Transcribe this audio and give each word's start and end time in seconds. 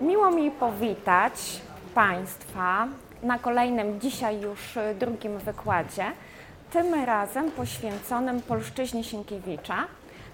Miło 0.00 0.30
mi 0.30 0.50
powitać 0.50 1.60
Państwa 1.94 2.88
na 3.22 3.38
kolejnym 3.38 4.00
dzisiaj 4.00 4.40
już 4.40 4.78
drugim 4.98 5.38
wykładzie, 5.38 6.04
tym 6.70 7.04
razem 7.04 7.50
poświęconym 7.50 8.42
polszczyźnie 8.42 9.04
Sienkiewicza. 9.04 9.86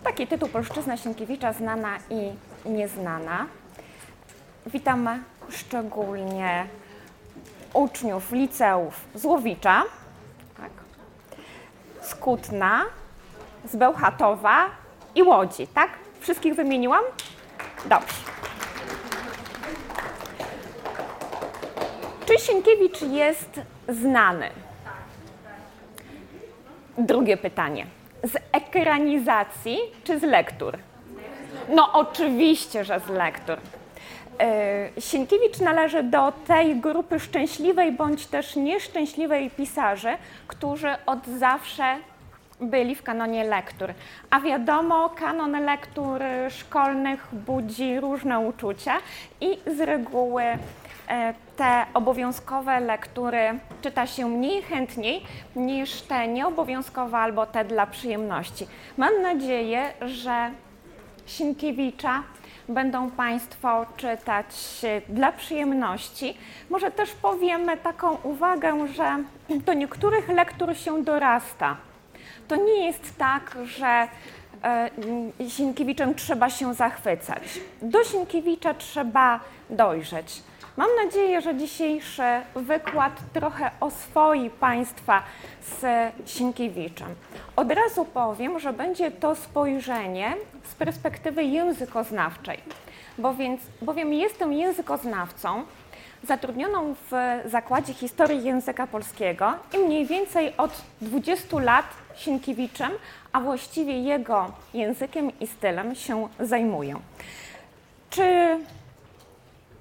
Taki 0.04 0.26
tytuł 0.26 0.48
Polszczyzna 0.48 0.96
Sienkiewicza 0.96 1.52
znana 1.52 1.98
i 2.10 2.32
nieznana. 2.68 3.46
Witam 4.66 5.24
szczególnie 5.50 6.66
uczniów 7.74 8.32
liceów 8.32 9.00
z 9.14 9.24
Łowicza, 9.24 9.82
tak, 10.56 10.70
z 12.00 12.14
Kutna, 12.14 12.84
z 13.64 13.76
Bełchatowa 13.76 14.66
i 15.14 15.22
Łodzi, 15.22 15.66
tak? 15.66 15.90
Wszystkich 16.20 16.54
wymieniłam? 16.54 17.04
Dobrze. 17.84 18.35
Sienkiewicz 22.46 23.02
jest 23.02 23.60
znany? 23.88 24.50
Drugie 26.98 27.36
pytanie. 27.36 27.86
Z 28.22 28.36
ekranizacji 28.52 29.78
czy 30.04 30.18
z 30.20 30.22
lektur? 30.22 30.78
No 31.68 31.92
oczywiście, 31.92 32.84
że 32.84 33.00
z 33.00 33.08
lektur. 33.08 33.56
Yy, 34.96 35.02
Sienkiewicz 35.02 35.60
należy 35.60 36.02
do 36.02 36.32
tej 36.46 36.76
grupy 36.76 37.20
szczęśliwej 37.20 37.92
bądź 37.92 38.26
też 38.26 38.56
nieszczęśliwej 38.56 39.50
pisarzy, 39.50 40.16
którzy 40.46 40.94
od 41.06 41.26
zawsze 41.26 41.96
byli 42.60 42.94
w 42.94 43.02
kanonie 43.02 43.44
lektur. 43.44 43.94
A 44.30 44.40
wiadomo, 44.40 45.10
kanon 45.10 45.64
lektur 45.64 46.22
szkolnych 46.50 47.26
budzi 47.32 48.00
różne 48.00 48.38
uczucia 48.38 48.96
i 49.40 49.58
z 49.66 49.80
reguły 49.80 50.42
e, 50.42 50.58
te 51.56 51.86
obowiązkowe 51.94 52.80
lektury 52.80 53.58
czyta 53.82 54.06
się 54.06 54.28
mniej 54.28 54.62
chętniej 54.62 55.22
niż 55.56 56.02
te 56.02 56.28
nieobowiązkowe 56.28 57.18
albo 57.18 57.46
te 57.46 57.64
dla 57.64 57.86
przyjemności. 57.86 58.66
Mam 58.96 59.22
nadzieję, 59.22 59.92
że 60.00 60.50
Sienkiewicza 61.26 62.22
będą 62.68 63.10
Państwo 63.10 63.86
czytać 63.96 64.46
dla 65.08 65.32
przyjemności. 65.32 66.36
Może 66.70 66.90
też 66.90 67.10
powiemy 67.10 67.76
taką 67.76 68.16
uwagę, 68.22 68.88
że 68.88 69.24
do 69.48 69.72
niektórych 69.72 70.28
lektur 70.28 70.76
się 70.76 71.02
dorasta. 71.02 71.76
To 72.48 72.56
nie 72.56 72.86
jest 72.86 73.18
tak, 73.18 73.56
że 73.64 74.08
e, 74.64 74.90
Sienkiewiczem 75.48 76.14
trzeba 76.14 76.50
się 76.50 76.74
zachwycać. 76.74 77.60
Do 77.82 78.04
Sienkiewicza 78.04 78.74
trzeba 78.74 79.40
dojrzeć. 79.70 80.42
Mam 80.76 80.88
nadzieję, 81.04 81.40
że 81.40 81.56
dzisiejszy 81.56 82.22
wykład 82.54 83.12
trochę 83.32 83.70
oswoi 83.80 84.50
Państwa 84.50 85.22
z 85.62 85.84
Sienkiewiczem. 86.30 87.14
Od 87.56 87.72
razu 87.72 88.04
powiem, 88.04 88.58
że 88.58 88.72
będzie 88.72 89.10
to 89.10 89.34
spojrzenie 89.34 90.34
z 90.64 90.74
perspektywy 90.74 91.44
językoznawczej, 91.44 92.58
bo 93.18 93.34
więc, 93.34 93.60
bowiem 93.82 94.12
jestem 94.14 94.52
językoznawcą 94.52 95.62
zatrudnioną 96.22 96.94
w 97.10 97.40
Zakładzie 97.44 97.94
Historii 97.94 98.44
Języka 98.44 98.86
Polskiego 98.86 99.52
i 99.74 99.78
mniej 99.78 100.06
więcej 100.06 100.56
od 100.56 100.82
20 101.00 101.58
lat 101.60 101.86
Sienkiewiczem, 102.14 102.90
a 103.32 103.40
właściwie 103.40 104.00
jego 104.00 104.50
językiem 104.74 105.38
i 105.40 105.46
stylem 105.46 105.94
się 105.94 106.28
zajmuję. 106.40 106.96
Czy 108.10 108.58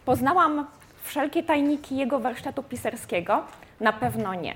poznałam 0.05 0.67
wszelkie 1.05 1.43
tajniki 1.43 1.97
jego 1.97 2.19
warsztatu 2.19 2.63
pisarskiego? 2.63 3.43
Na 3.79 3.93
pewno 3.93 4.33
nie. 4.33 4.55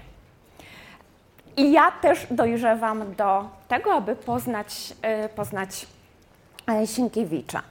I 1.57 1.71
ja 1.71 1.91
też 1.91 2.27
dojrzewam 2.31 3.15
do 3.15 3.49
tego, 3.67 3.93
aby 3.93 4.15
poznać, 4.15 4.93
poznać 5.35 5.87
Sienkiewicza. 6.85 7.61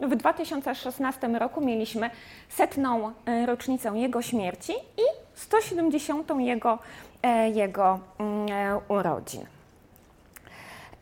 w 0.00 0.16
2016 0.16 1.28
roku 1.28 1.60
mieliśmy 1.60 2.10
setną 2.48 3.12
rocznicę 3.46 3.92
jego 3.94 4.22
śmierci 4.22 4.72
i 4.72 5.02
170. 5.34 6.30
jego 6.38 6.78
E, 7.24 7.48
jego 7.48 8.00
mm, 8.18 8.46
e, 8.52 8.80
urodzin. 8.88 9.46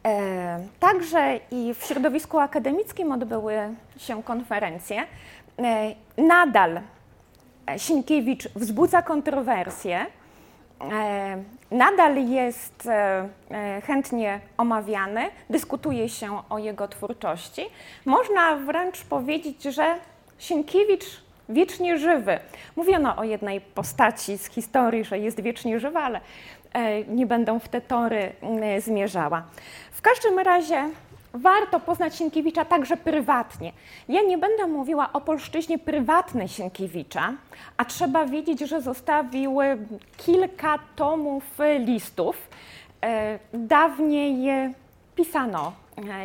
E, 0.06 0.66
także 0.80 1.40
i 1.50 1.74
w 1.74 1.84
środowisku 1.84 2.38
akademickim 2.38 3.12
odbyły 3.12 3.54
się 3.96 4.22
konferencje. 4.22 5.06
Nadal 6.16 6.80
Sienkiewicz 7.76 8.48
wzbudza 8.48 9.02
kontrowersje, 9.02 10.06
nadal 11.72 12.28
jest 12.28 12.88
chętnie 13.86 14.40
omawiany, 14.56 15.30
dyskutuje 15.50 16.08
się 16.08 16.42
o 16.50 16.58
jego 16.58 16.88
twórczości. 16.88 17.62
Można 18.04 18.56
wręcz 18.56 19.04
powiedzieć, 19.04 19.62
że 19.62 19.98
Sienkiewicz 20.42 21.04
wiecznie 21.48 21.98
żywy. 21.98 22.38
Mówiono 22.76 23.16
o 23.16 23.24
jednej 23.24 23.60
postaci 23.60 24.38
z 24.38 24.46
historii, 24.46 25.04
że 25.04 25.18
jest 25.18 25.40
wiecznie 25.40 25.80
żywa, 25.80 26.00
ale 26.02 26.20
e, 26.72 27.04
nie 27.04 27.26
będę 27.26 27.60
w 27.60 27.68
te 27.68 27.80
tory 27.80 28.32
e, 28.62 28.80
zmierzała. 28.80 29.42
W 29.92 30.02
każdym 30.02 30.38
razie 30.38 30.88
warto 31.34 31.80
poznać 31.80 32.16
Sienkiewicza 32.16 32.64
także 32.64 32.96
prywatnie. 32.96 33.72
Ja 34.08 34.22
nie 34.22 34.38
będę 34.38 34.66
mówiła 34.66 35.12
o 35.12 35.20
polszczyźnie 35.20 35.78
prywatnej 35.78 36.48
Sienkiewicza, 36.48 37.34
a 37.76 37.84
trzeba 37.84 38.26
wiedzieć, 38.26 38.60
że 38.60 38.82
zostawił 38.82 39.58
kilka 40.16 40.78
tomów 40.96 41.44
listów. 41.78 42.48
E, 43.04 43.38
dawniej 43.54 44.48
pisano 45.16 45.72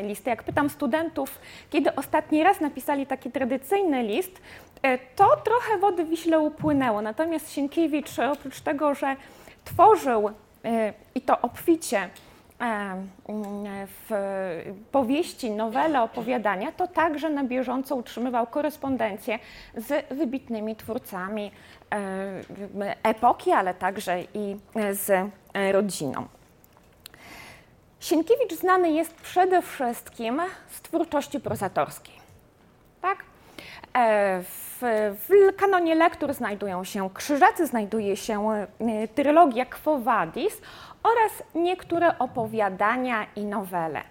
listy. 0.04 0.30
Jak 0.30 0.44
pytam 0.44 0.70
studentów, 0.70 1.40
kiedy 1.70 1.96
ostatni 1.96 2.44
raz 2.44 2.62
napisali 2.62 3.08
taki 3.08 3.32
tradycyjny 3.32 4.04
list, 4.04 4.42
E, 4.82 4.98
to 4.98 5.38
trochę 5.44 5.78
wody 5.78 6.06
w 6.06 6.10
Wiśle 6.10 6.40
upłynęło. 6.40 7.02
Natomiast 7.02 7.52
Sienkiewicz, 7.52 8.20
oprócz 8.20 8.62
tego, 8.62 8.96
że 8.96 9.16
tworzył 9.66 10.30
e, 10.66 10.94
i 11.16 11.22
to 11.22 11.42
obficie 11.42 11.98
e, 11.98 12.10
w 13.86 14.12
powieści, 14.92 15.52
nowele, 15.52 16.02
opowiadania, 16.02 16.72
to 16.72 16.88
także 16.88 17.30
na 17.30 17.44
bieżąco 17.44 17.96
utrzymywał 17.96 18.48
korespondencję 18.48 19.40
z 19.76 20.14
wybitnymi 20.14 20.76
twórcami 20.76 21.52
epoki, 23.04 23.52
ale 23.52 23.74
także 23.74 24.22
i 24.34 24.58
z 24.92 25.30
rodziną. 25.72 26.28
Sienkiewicz 28.00 28.54
znany 28.54 28.92
jest 28.92 29.14
przede 29.16 29.62
wszystkim 29.62 30.42
z 30.70 30.82
twórczości 30.82 31.40
prozatorskiej. 31.40 32.16
Tak? 33.02 33.18
W 34.44 34.68
w, 34.82 35.56
kanonie 35.58 35.96
lektur 35.96 36.34
znajdują 36.34 36.84
się 36.84 37.10
Krzyżacy, 37.14 37.68
znajduje 37.68 38.18
się 38.18 38.52
e, 38.52 39.08
trylogia 39.08 39.66
Quo 39.66 40.00
Vadis 40.00 40.62
oraz 41.12 41.44
niektóre 41.56 42.20
opowiadania 42.20 43.26
i 43.36 43.46
nowele. 43.46 44.02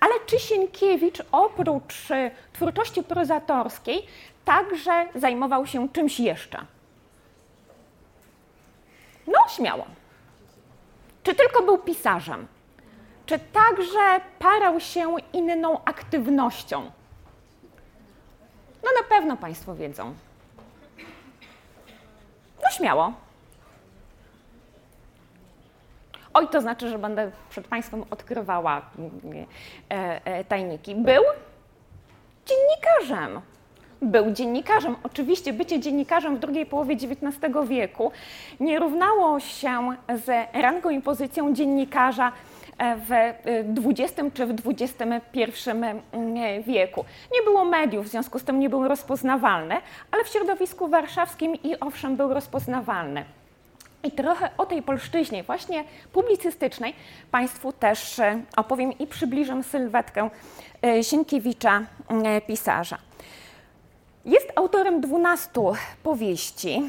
Ale 0.00 0.14
czy 0.26 0.38
Sienkiewicz 0.38 1.22
oprócz 1.32 2.10
e, 2.10 2.30
twórczości 2.52 3.02
prozatorskiej 3.02 4.06
także 4.44 5.06
zajmował 5.14 5.66
się 5.66 5.88
czymś 5.88 6.20
jeszcze? 6.20 6.58
No, 9.26 9.38
śmiało. 9.48 9.84
Czy 11.22 11.34
tylko 11.34 11.62
był 11.62 11.78
pisarzem? 11.78 12.46
czy 13.26 13.38
także 13.38 14.20
parał 14.38 14.80
się 14.80 15.16
inną 15.32 15.84
aktywnością? 15.84 16.90
No 18.82 18.90
na 19.02 19.08
pewno 19.08 19.36
Państwo 19.36 19.74
wiedzą. 19.74 20.14
No 22.62 22.70
śmiało. 22.70 23.12
Oj, 26.34 26.48
to 26.48 26.60
znaczy, 26.60 26.88
że 26.88 26.98
będę 26.98 27.30
przed 27.50 27.68
Państwem 27.68 28.04
odkrywała 28.10 28.82
e, 29.90 30.24
e, 30.24 30.44
tajniki. 30.44 30.94
Był 30.94 31.22
dziennikarzem. 32.46 33.40
Był 34.02 34.30
dziennikarzem. 34.30 34.96
Oczywiście 35.02 35.52
bycie 35.52 35.80
dziennikarzem 35.80 36.36
w 36.36 36.38
drugiej 36.38 36.66
połowie 36.66 36.94
XIX 36.94 37.54
wieku 37.68 38.12
nie 38.60 38.78
równało 38.78 39.40
się 39.40 39.96
z 40.14 40.48
rangą 40.52 40.90
i 40.90 41.00
pozycją 41.00 41.54
dziennikarza 41.54 42.32
w 42.96 43.32
XX 43.86 44.20
czy 44.34 44.46
w 44.46 44.50
XXI 44.66 45.02
wieku. 46.66 47.04
Nie 47.32 47.42
było 47.44 47.64
mediów, 47.64 48.06
w 48.06 48.08
związku 48.08 48.38
z 48.38 48.44
tym 48.44 48.60
nie 48.60 48.70
były 48.70 48.88
rozpoznawalne, 48.88 49.76
ale 50.10 50.24
w 50.24 50.28
środowisku 50.28 50.88
warszawskim 50.88 51.54
i 51.54 51.80
owszem 51.80 52.16
był 52.16 52.34
rozpoznawalny. 52.34 53.24
I 54.04 54.10
trochę 54.10 54.50
o 54.58 54.66
tej 54.66 54.82
polszczyźnie, 54.82 55.42
właśnie 55.42 55.84
publicystycznej, 56.12 56.94
Państwu 57.30 57.72
też 57.72 58.18
e, 58.18 58.40
opowiem 58.56 58.98
i 58.98 59.06
przybliżę 59.06 59.62
sylwetkę 59.62 60.30
e, 60.82 61.04
Sienkiewicza, 61.04 61.82
e, 62.08 62.40
pisarza. 62.40 62.98
Jest 64.24 64.52
autorem 64.56 65.00
12 65.00 65.50
powieści, 66.02 66.82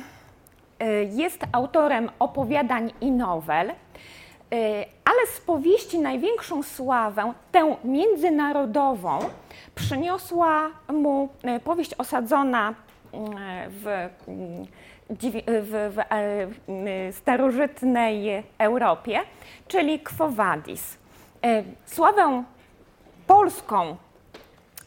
jest 1.11 1.43
autorem 1.51 2.09
opowiadań 2.19 2.93
i 3.01 3.11
nowel, 3.11 3.71
ale 5.05 5.27
z 5.35 5.41
powieści 5.41 5.99
największą 5.99 6.63
sławę, 6.63 7.33
tę 7.51 7.75
międzynarodową, 7.83 9.19
przyniosła 9.75 10.69
mu 10.93 11.29
powieść 11.63 11.93
osadzona 11.93 12.73
w 13.69 14.09
w, 15.09 15.43
w, 15.61 15.97
w 16.67 17.15
starożytnej 17.17 18.43
Europie, 18.57 19.19
czyli 19.67 19.99
Quo 19.99 20.29
Vadis. 20.29 20.97
E, 21.43 21.63
sławę 21.85 22.43
polską 23.27 23.97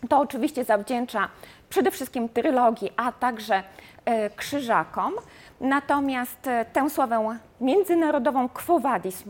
to 0.08 0.18
oczywiście 0.18 0.64
zawdzięcza 0.64 1.28
przede 1.68 1.90
wszystkim 1.90 2.28
trylogii, 2.28 2.92
a 2.96 3.12
także 3.12 3.62
e, 4.04 4.30
krzyżakom. 4.30 5.14
Natomiast 5.61 6.47
e, 6.47 6.64
tę 6.64 6.91
sławę 6.91 7.38
międzynarodową 7.61 8.49
Quo 8.49 8.81
Vadis 8.81 9.25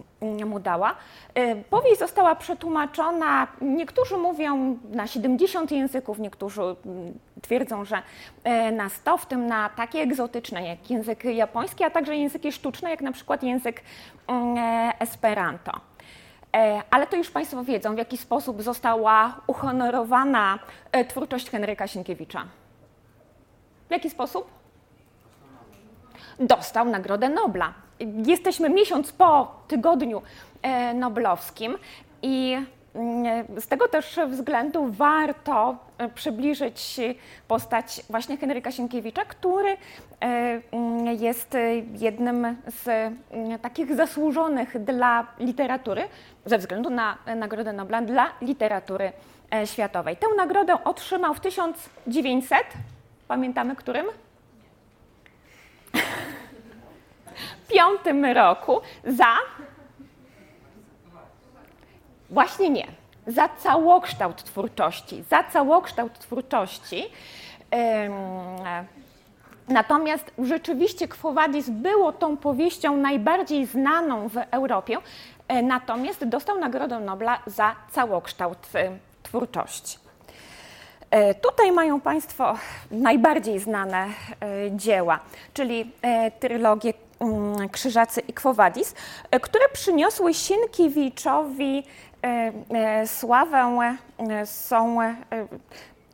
mu 0.46 0.61
dała. 0.61 0.94
E, 1.34 1.56
powieść 1.56 1.99
została 1.99 2.34
przetłumaczona, 2.34 3.46
niektórzy 3.61 4.17
mówią 4.17 4.78
na 4.90 5.06
70 5.06 5.70
języków, 5.70 6.19
niektórzy 6.19 6.62
mm, 6.62 6.76
twierdzą, 7.43 7.84
że 7.84 8.02
na 8.73 8.88
100, 8.88 9.17
w 9.17 9.26
tym 9.26 9.46
na 9.46 9.69
takie 9.69 9.99
egzotyczne 9.99 10.67
jak 10.69 10.90
język 10.90 11.25
japoński, 11.25 11.84
a 11.84 11.90
także 11.90 12.17
języki 12.17 12.52
sztuczne, 12.52 12.90
jak 12.90 13.00
na 13.00 13.12
przykład 13.12 13.43
język 13.43 13.82
mm, 14.26 14.56
Esperanto. 14.99 15.72
Ale 16.90 17.06
to 17.06 17.17
już 17.17 17.31
Państwo 17.31 17.64
wiedzą, 17.64 17.94
w 17.94 17.99
jaki 17.99 18.17
sposób 18.17 18.62
została 18.62 19.40
uhonorowana 19.46 20.58
twórczość 21.08 21.50
Henryka 21.50 21.87
Sienkiewicza. 21.87 22.44
W 23.88 23.90
jaki 23.90 24.11
sposób? 24.11 24.56
Dostał 26.40 26.84
Nagrodę 26.84 27.28
Nobla. 27.28 27.72
Jesteśmy 28.26 28.70
miesiąc 28.70 29.12
po 29.12 29.54
tygodniu 29.68 30.22
e, 30.62 30.94
noblowskim 30.94 31.78
i 32.22 32.56
mm, 32.94 33.44
z 33.60 33.66
tego 33.66 33.88
też 33.88 34.20
względu 34.28 34.86
warto 34.92 35.76
e, 35.98 36.08
przybliżyć 36.08 37.00
postać 37.48 38.00
właśnie 38.10 38.36
Henryka 38.36 38.72
Sienkiewicza, 38.72 39.24
który 39.24 39.68
e, 39.70 39.76
mm, 40.20 41.06
jest 41.06 41.56
jednym 41.92 42.56
z 42.66 42.88
mm, 42.88 43.58
takich 43.58 43.94
zasłużonych 43.94 44.84
dla 44.84 45.26
literatury, 45.38 46.02
ze 46.46 46.58
względu 46.58 46.90
na 46.90 47.18
Nagrodę 47.36 47.72
Nobla 47.72 48.02
dla 48.02 48.26
literatury 48.40 49.12
światowej. 49.64 50.16
Tę 50.16 50.26
nagrodę 50.36 50.84
otrzymał 50.84 51.34
w 51.34 51.40
1900, 51.40 52.58
pamiętamy 53.28 53.76
którym? 53.76 54.06
Piątym 57.69 58.25
roku 58.25 58.81
za. 59.04 59.34
Właśnie 62.31 62.70
nie. 62.70 62.87
Za 63.26 63.48
całokształt 63.48 64.44
twórczości. 64.44 65.22
Za 65.31 65.44
całokształt 65.44 66.19
twórczości. 66.19 67.04
Natomiast 69.69 70.32
rzeczywiście 70.38 71.08
Quo 71.08 71.32
Vadis 71.32 71.70
było 71.70 72.12
tą 72.12 72.37
powieścią 72.37 72.96
najbardziej 72.96 73.66
znaną 73.66 74.28
w 74.28 74.37
Europie, 74.50 74.96
e, 75.48 75.62
natomiast 75.62 76.25
dostał 76.25 76.58
Nagrodę 76.58 77.00
Nobla 77.00 77.38
za 77.46 77.76
całokształt 77.90 78.58
e, 78.75 78.98
twórczości. 79.22 80.06
E, 81.11 81.35
tutaj 81.35 81.73
mają 81.73 82.00
Państwo 82.00 82.55
najbardziej 82.91 83.58
znane 83.58 84.06
dzieła, 84.70 85.20
czyli 85.55 85.93
trylogię 86.41 86.93
Mm, 87.20 87.69
Krzyżacy 87.69 88.20
i 88.20 88.32
e, 89.31 89.41
które 89.41 89.69
przyniosły 89.69 90.35
Sienkiewiczowi 90.35 91.82
e, 92.25 92.53
e, 92.70 93.06
sławę, 93.06 93.97
są, 94.44 94.99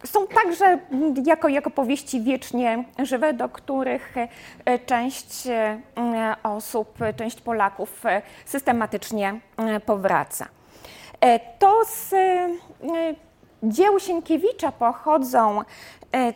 są 0.04 0.26
także 0.26 0.78
jako, 1.26 1.48
jako 1.48 1.70
powieści 1.70 2.20
wiecznie 2.20 2.84
żywe, 2.98 3.32
do 3.32 3.48
których 3.48 4.14
część 4.86 5.48
osób, 6.42 6.98
część 7.16 7.40
Polaków 7.40 8.02
systematycznie 8.44 9.40
powraca. 9.86 10.46
To 11.58 11.84
z 11.84 12.14
dzieł 13.62 14.00
Sienkiewicza 14.00 14.72
pochodzą 14.72 15.62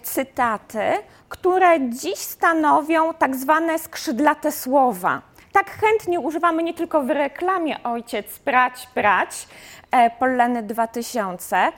cytaty, 0.03 0.81
które 1.29 1.91
dziś 1.91 2.19
stanowią 2.19 3.15
tak 3.15 3.37
zwane 3.37 3.79
skrzydlate 3.79 4.53
słowa. 4.53 5.23
Tak 5.53 5.71
chętnie 5.71 6.21
używamy 6.21 6.63
nie 6.63 6.75
tylko 6.75 7.03
w 7.03 7.11
reklamie 7.11 7.83
ojciec 7.83 8.39
brać, 8.39 8.89
brać, 8.95 9.49
e, 9.91 10.11
Polleny 10.11 10.63
2000. 10.63 11.73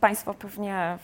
Państwo 0.00 0.34
pewnie 0.34 0.98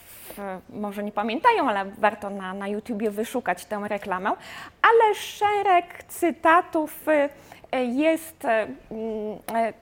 może 0.68 1.04
nie 1.04 1.12
pamiętają, 1.12 1.68
ale 1.68 1.84
warto 1.84 2.30
na, 2.30 2.54
na 2.54 2.68
YouTubie 2.68 3.10
wyszukać 3.10 3.64
tę 3.64 3.80
reklamę. 3.88 4.30
Ale 4.82 5.14
szereg 5.14 6.04
cytatów 6.08 7.06
jest, 7.78 8.44
e, 8.44 8.66
mm, 8.90 9.38
e, 9.54 9.72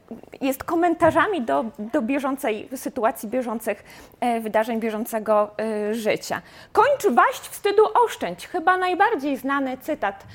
jest 0.41 0.65
komentarzami 0.65 1.43
do, 1.43 1.65
do 1.79 2.03
bieżącej 2.03 2.69
sytuacji, 2.77 3.29
bieżących 3.29 3.85
e, 4.21 4.41
wydarzeń, 4.41 4.81
bieżącego 4.81 5.51
życia. 5.93 6.43
Kończ 6.73 7.07
waść 7.15 7.41
wstydu 7.41 7.83
oszczędź. 8.05 8.47
Chyba 8.47 8.77
najbardziej 8.77 9.37
znany 9.37 9.79
cytat 9.79 10.27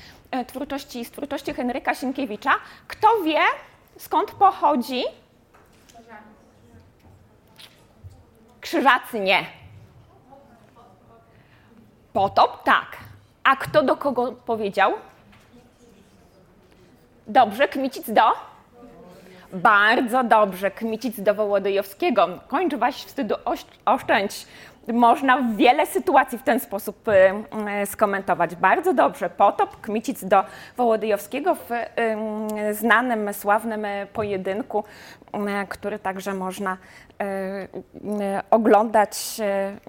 twórczości, 0.46 1.04
z 1.04 1.10
twórczości 1.10 1.54
Henryka 1.54 1.94
Sienkiewicza. 1.94 2.52
Kto 2.88 3.08
wie, 3.24 3.40
skąd 3.98 4.30
pochodzi? 4.30 5.02
Krzyżacy 8.60 9.20
nie. 9.20 9.46
Potop 12.12 12.62
tak. 12.64 12.96
A 13.44 13.56
kto 13.56 13.82
do 13.82 13.96
kogo 13.96 14.32
powiedział? 14.32 14.92
Dobrze, 17.26 17.68
Kmicic 17.68 18.10
do? 18.10 18.22
Bardzo 19.52 20.24
dobrze, 20.24 20.70
Kmicic 20.70 21.20
do 21.20 21.34
Wołodyjowskiego. 21.34 22.28
Kończ 22.48 22.74
waś 22.74 22.94
wstydu, 23.04 23.34
oszczędź. 23.84 24.46
Można 24.92 25.42
wiele 25.56 25.86
sytuacji 25.86 26.38
w 26.38 26.42
ten 26.42 26.60
sposób 26.60 27.08
y, 27.08 27.12
y, 27.82 27.86
skomentować. 27.86 28.54
Bardzo 28.54 28.94
dobrze. 28.94 29.30
Potop, 29.30 29.80
Kmicic 29.80 30.24
do 30.24 30.44
Wołodyjowskiego 30.76 31.54
w 31.54 31.70
y, 31.70 32.74
znanym, 32.74 33.34
sławnym 33.34 33.86
pojedynku, 34.12 34.84
który 35.68 35.98
także 35.98 36.34
można 36.34 36.76
oglądać 38.50 39.16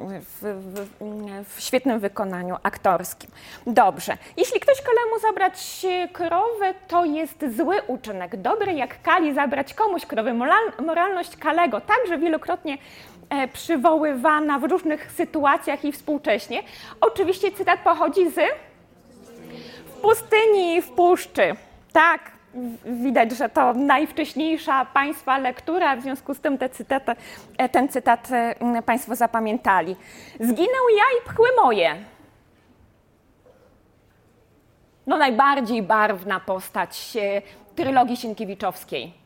w, 0.08 0.42
w, 0.42 1.56
w, 1.56 1.62
świetnym 1.62 2.00
wykonaniu 2.00 2.56
aktorskim. 2.64 3.32
Dobrze. 3.68 4.18
Jeśli 4.38 4.60
ktoś 4.60 4.82
kolemu 4.82 5.20
zabrać 5.22 5.86
krowę, 6.14 6.74
to 6.88 7.06
jest 7.06 7.46
zły 7.58 7.76
uczynek. 7.88 8.36
Dobry 8.36 8.74
jak 8.74 9.02
Kali 9.02 9.34
zabrać 9.34 9.74
komuś 9.74 10.06
krowy. 10.06 10.34
Moralność 10.80 11.38
Kalego 11.38 11.82
także 11.82 12.18
wielokrotnie 12.18 12.78
przywoływana 13.54 14.60
w 14.60 14.64
różnych 14.64 15.12
sytuacjach 15.12 15.86
i 15.86 15.92
współcześnie. 15.92 16.64
Oczywiście 17.02 17.52
cytat 17.52 17.80
pochodzi 17.80 18.30
z 18.30 18.40
w 19.86 20.02
pustyni 20.02 20.76
i 20.76 20.82
w 20.82 20.90
puszczy. 20.90 21.56
Tak, 21.94 22.32
widać, 22.86 23.32
że 23.32 23.50
to 23.50 23.74
najwcześniejsza 23.74 24.86
Państwa 24.86 25.38
lektura, 25.38 25.96
w 25.96 26.02
związku 26.02 26.34
z 26.34 26.40
tym 26.40 26.58
te 26.58 26.70
cytaty, 26.70 27.12
ten 27.72 27.90
cytat 27.90 28.30
Państwo 28.86 29.16
zapamiętali. 29.16 29.96
Zginął 30.40 30.90
ja 30.98 31.04
i 31.20 31.30
pchły 31.30 31.48
moje. 31.64 31.96
No 35.08 35.18
najbardziej 35.18 35.82
barwna 35.84 36.40
postać 36.40 37.18
trylogii 37.76 38.18
Sienkiewiczowskiej. 38.18 39.25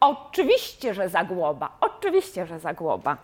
Oczywiście, 0.00 0.94
że 0.94 1.08
Zagłoba. 1.08 1.76
Oczywiście, 1.80 2.46
że 2.46 2.58
Zagłoba. 2.58 3.16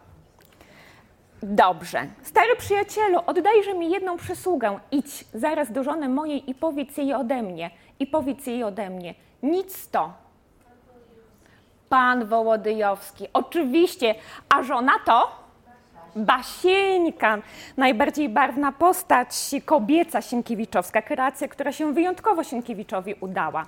Dobrze. 1.43 2.07
Stary 2.23 2.57
przyjacielu, 2.57 3.19
oddajże 3.27 3.75
mi 3.75 3.91
jedną 3.91 4.17
przysługę. 4.17 4.79
Idź 4.91 5.25
zaraz 5.35 5.73
do 5.73 5.83
żony 5.83 6.09
mojej 6.09 6.51
i 6.51 6.55
powiedz 6.55 6.97
jej 6.97 7.15
ode 7.15 7.43
mnie. 7.43 7.71
I 8.01 8.07
powiedz 8.07 8.47
jej 8.47 8.65
ode 8.65 8.91
mnie. 8.91 9.15
Nic 9.43 9.89
to. 9.89 10.13
Pan 11.89 12.27
Wołodyjowski. 12.27 13.27
Oczywiście. 13.33 14.15
A 14.49 14.63
żona 14.63 14.93
to? 15.05 15.43
Basieńka, 16.17 17.39
najbardziej 17.77 18.29
barwna 18.29 18.73
postać 18.73 19.29
kobieca 19.65 20.23
Sienkiewiczowska, 20.23 21.03
kreacja, 21.03 21.49
która 21.49 21.73
się 21.73 21.93
wyjątkowo 21.93 22.45
Sienkiewiczowi 22.45 23.15
udała. 23.21 23.67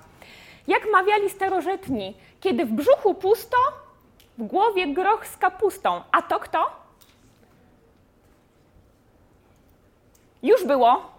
Jak 0.67 0.81
mawiali 0.91 1.29
starożytni, 1.29 2.17
kiedy 2.39 2.65
w 2.65 2.71
brzuchu 2.71 3.13
pusto, 3.13 3.57
w 4.37 4.43
głowie 4.43 4.87
groch 4.87 5.27
z 5.27 5.37
kapustą. 5.37 6.01
A 6.11 6.21
to 6.21 6.39
kto? 6.39 6.65
Już 10.43 10.65
było? 10.65 11.15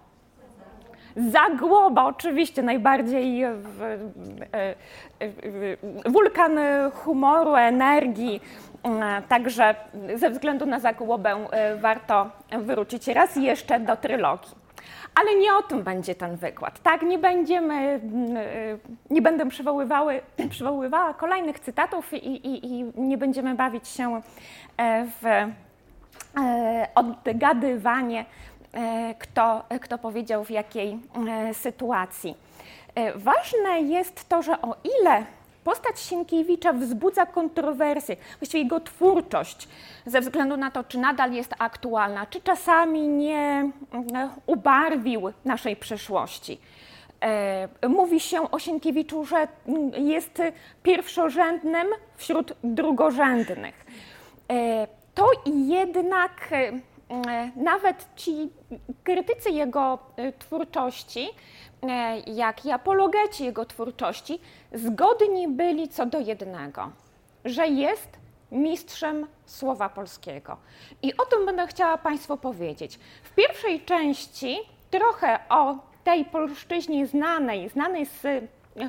Zagłoba, 1.17 2.05
oczywiście, 2.05 2.63
najbardziej 2.63 3.47
w, 3.47 3.63
w, 3.63 4.57
w, 5.21 5.77
wulkan 6.13 6.59
humoru, 6.95 7.55
energii. 7.55 8.41
Także 9.29 9.75
ze 10.15 10.31
względu 10.31 10.67
na 10.67 10.81
Zagłobę 10.81 11.49
e, 11.51 11.77
warto 11.77 12.31
wrócić 12.59 13.09
raz 13.09 13.37
jeszcze 13.37 13.81
do 13.81 13.97
trylogii. 13.97 14.66
Ale 15.21 15.37
nie 15.37 15.55
o 15.55 15.63
tym 15.63 15.83
będzie 15.83 16.15
ten 16.15 16.37
wykład, 16.37 16.83
tak? 16.83 17.03
Nie 17.03 17.19
będziemy, 17.19 17.75
e, 17.75 18.01
nie 19.11 19.23
będę 19.23 19.47
przywoływała 20.51 21.15
kolejnych 21.15 21.61
cytatów 21.61 22.13
i, 22.13 22.17
i, 22.17 22.67
i 22.67 22.93
nie 22.97 23.19
będziemy 23.19 23.55
bawić 23.55 23.89
się 23.89 24.21
e, 24.77 25.07
w 25.23 25.25
odgadywanie 26.95 28.25
E, 28.77 29.15
kto, 29.19 29.65
kto 29.81 29.99
powiedział 29.99 30.45
w 30.45 30.51
jakiej 30.51 30.99
e, 31.29 31.55
sytuacji. 31.55 32.37
E, 32.95 33.19
ważne 33.19 33.81
jest 33.81 34.29
to, 34.29 34.43
że 34.43 34.63
o 34.63 34.77
ile 35.01 35.25
postać 35.67 36.01
Sienkiewicza 36.01 36.73
wzbudza 36.73 37.27
kontrowersje, 37.27 38.17
właściwie 38.41 38.63
jego 38.63 38.81
twórczość, 38.81 39.69
ze 40.07 40.21
względu 40.21 40.57
na 40.57 40.71
to, 40.71 40.85
czy 40.85 40.99
nadal 40.99 41.33
jest 41.33 41.55
aktualna, 41.59 42.27
czy 42.27 42.41
czasami 42.41 43.09
nie 43.09 43.71
ubarwił 44.47 45.33
naszej 45.45 45.77
przeszłości. 45.77 46.61
Mówi 47.89 48.21
się 48.21 48.51
o 48.51 48.59
Sienkiewiczu, 48.59 49.25
że 49.25 49.49
jest 49.99 50.43
pierwszorzędnym 50.83 51.87
wśród 52.17 52.53
drugorzędnych. 52.63 53.87
To 55.15 55.31
jednak 55.47 56.33
E, 57.11 57.51
nawet 57.57 58.07
ci 58.17 58.51
krytycy 59.05 59.51
jego 59.51 59.99
e, 60.17 60.33
twórczości, 60.33 61.21
e, 61.21 61.33
jak 62.27 62.65
i 62.65 62.73
apologeci 62.73 63.45
jego 63.45 63.65
twórczości, 63.65 64.39
zgodni 64.73 65.49
byli 65.49 65.89
co 65.89 66.07
do 66.07 66.19
jednego, 66.19 66.91
że 67.45 67.67
jest 67.69 68.09
mistrzem 68.53 69.27
słowa 69.47 69.89
polskiego. 69.89 70.57
I 71.03 71.17
o 71.17 71.25
tym 71.25 71.47
będę 71.47 71.67
chciała 71.67 71.99
Państwu 71.99 72.37
powiedzieć. 72.37 72.99
W 73.23 73.35
pierwszej 73.35 73.81
części 73.81 74.59
trochę 74.91 75.39
o 75.49 75.77
tej 76.05 76.25
polszczyźnie 76.25 77.07
znanej, 77.07 77.69
znanej 77.69 78.07
z 78.07 78.23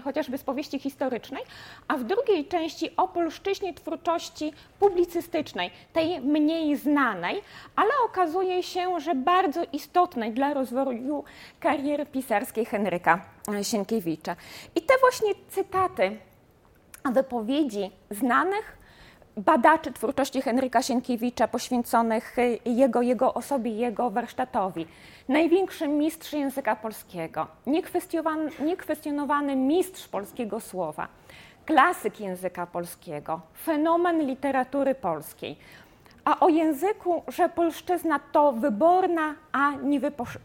chociażby 0.03 0.37
z 0.37 0.43
powieści 0.43 0.79
historycznej, 0.79 1.43
a 1.87 1.97
w 1.97 2.03
drugiej 2.03 2.45
części 2.45 2.95
o 2.97 3.07
polszczyźnie 3.07 3.73
twórczości 3.73 4.53
publicystycznej, 4.79 5.71
tej 5.93 6.21
mniej 6.21 6.75
znanej, 6.75 7.41
ale 7.75 7.89
okazuje 8.05 8.63
się, 8.63 8.99
że 8.99 9.15
bardzo 9.15 9.63
istotnej 9.73 10.31
dla 10.31 10.53
rozwoju 10.53 11.23
kariery 11.59 12.05
pisarskiej 12.05 12.65
Henryka 12.65 13.21
Sienkiewicza. 13.63 14.35
I 14.75 14.81
te 14.81 14.93
właśnie 15.01 15.31
cytaty 15.49 16.17
wypowiedzi 17.11 17.91
znanych 18.11 18.77
badaczy 19.37 19.91
twórczości 19.91 20.41
Henryka 20.41 20.81
Sienkiewicza 20.81 21.47
poświęconych 21.47 22.35
jego, 22.65 23.01
jego 23.01 23.33
osobie, 23.33 23.71
jego 23.71 24.09
warsztatowi 24.09 24.87
największy 25.27 25.87
mistrz 25.87 26.33
języka 26.33 26.75
polskiego, 26.75 27.47
niekwestionowany 28.59 29.55
mistrz 29.55 30.07
polskiego 30.07 30.59
słowa, 30.59 31.07
klasyk 31.65 32.19
języka 32.19 32.67
polskiego, 32.67 33.41
fenomen 33.63 34.21
literatury 34.27 34.95
polskiej. 34.95 35.57
A 36.25 36.39
o 36.39 36.49
języku, 36.49 37.23
że 37.27 37.49
polszczyzna 37.49 38.19
to 38.31 38.51
wyborna, 38.51 39.35
a 39.51 39.71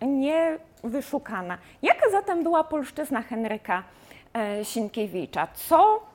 nie 0.06 0.58
wyszukana. 0.84 1.58
Jaka 1.82 2.11
zatem 2.11 2.42
była 2.42 2.64
polszczyzna 2.64 3.22
Henryka 3.22 3.82
e, 4.34 4.64
Sienkiewicza? 4.64 5.49
Co 5.54 6.12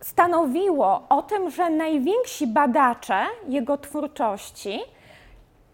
stanowiło 0.00 1.02
o 1.08 1.22
tym, 1.22 1.50
że 1.50 1.70
najwięksi 1.70 2.46
badacze 2.46 3.26
jego 3.48 3.78
twórczości 3.78 4.80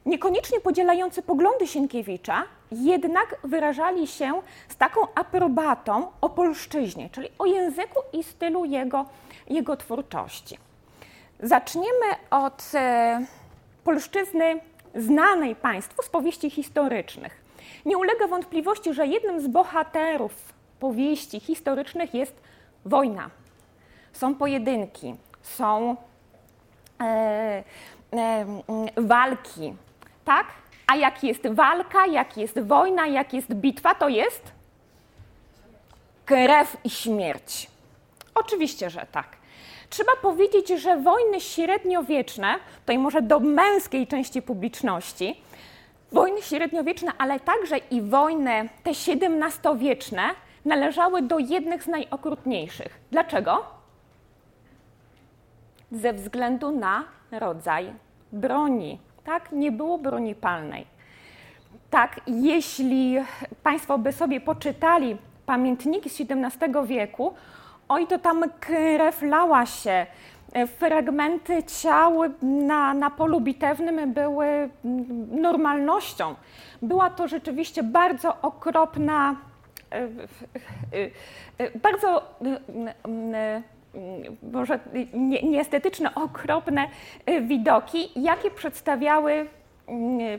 niekoniecznie 0.06 0.60
podzielający 0.60 1.22
poglądy 1.22 1.66
Sienkiewicza, 1.66 2.44
jednak 2.72 3.36
wyrażali 3.44 4.06
się 4.06 4.42
z 4.68 4.76
taką 4.76 5.00
aprobatą 5.14 6.06
o 6.20 6.28
polszczyźnie, 6.28 7.10
czyli 7.12 7.28
o 7.38 7.46
języku 7.46 8.00
i 8.12 8.22
stylu 8.22 8.64
jego, 8.64 9.04
jego 9.48 9.76
twórczości. 9.76 10.58
Zaczniemy 11.40 12.06
od 12.30 12.62
e, 12.74 13.26
polszczyzny 13.84 14.60
znanej 14.94 15.56
Państwu 15.56 16.02
z 16.02 16.08
powieści 16.08 16.50
historycznych. 16.50 17.40
Nie 17.86 17.98
ulega 17.98 18.26
wątpliwości, 18.26 18.94
że 18.94 19.06
jednym 19.06 19.40
z 19.40 19.46
bohaterów 19.46 20.32
powieści 20.80 21.40
historycznych 21.40 22.14
jest 22.14 22.34
wojna. 22.84 23.30
Są 24.20 24.34
pojedynki, 24.34 25.14
są 25.42 25.96
e, 27.00 27.04
e, 28.12 28.46
walki, 28.96 29.74
tak? 30.24 30.46
A 30.86 30.96
jak 30.96 31.24
jest 31.24 31.48
walka, 31.48 32.06
jak 32.06 32.36
jest 32.36 32.60
wojna, 32.60 33.06
jak 33.06 33.32
jest 33.32 33.54
bitwa, 33.54 33.94
to 33.94 34.08
jest 34.08 34.52
krew 36.24 36.76
i 36.84 36.90
śmierć. 36.90 37.70
Oczywiście, 38.34 38.90
że 38.90 39.06
tak. 39.12 39.26
Trzeba 39.90 40.12
powiedzieć, 40.22 40.68
że 40.68 40.96
wojny 40.96 41.40
średniowieczne, 41.40 42.54
tutaj 42.80 42.98
może 42.98 43.22
do 43.22 43.40
męskiej 43.40 44.06
części 44.06 44.42
publiczności, 44.42 45.42
wojny 46.12 46.42
średniowieczne, 46.42 47.12
ale 47.18 47.40
także 47.40 47.78
i 47.78 48.02
wojny 48.02 48.68
te 48.82 48.90
XVII-wieczne 48.90 50.22
należały 50.64 51.22
do 51.22 51.38
jednych 51.38 51.82
z 51.82 51.86
najokrutniejszych. 51.86 53.00
Dlaczego? 53.10 53.79
Ze 55.92 56.12
względu 56.12 56.70
na 56.70 57.04
rodzaj 57.30 57.92
broni 58.32 58.98
tak, 59.24 59.52
nie 59.52 59.72
było 59.72 59.98
broni 59.98 60.34
palnej. 60.34 60.86
Tak, 61.90 62.20
jeśli 62.26 63.16
Państwo 63.62 63.98
by 63.98 64.12
sobie 64.12 64.40
poczytali 64.40 65.16
pamiętniki 65.46 66.10
z 66.10 66.20
XVII 66.20 66.86
wieku, 66.86 67.34
oj, 67.88 68.06
to 68.06 68.18
tam 68.18 68.44
krew 68.60 69.22
lała 69.22 69.66
się, 69.66 70.06
fragmenty 70.66 71.62
ciał 71.62 72.20
na, 72.42 72.94
na 72.94 73.10
polu 73.10 73.40
bitewnym 73.40 74.12
były 74.12 74.70
normalnością. 75.30 76.34
Była 76.82 77.10
to 77.10 77.28
rzeczywiście 77.28 77.82
bardzo 77.82 78.40
okropna, 78.42 79.36
e, 79.92 79.96
e, 79.96 80.08
e, 81.58 81.78
bardzo 81.78 82.38
może 84.52 84.78
nieestetyczne, 85.42 86.14
okropne 86.14 86.88
y, 87.28 87.40
widoki, 87.40 88.10
jakie 88.16 88.50
przedstawiały 88.50 89.32
y, 89.32 89.46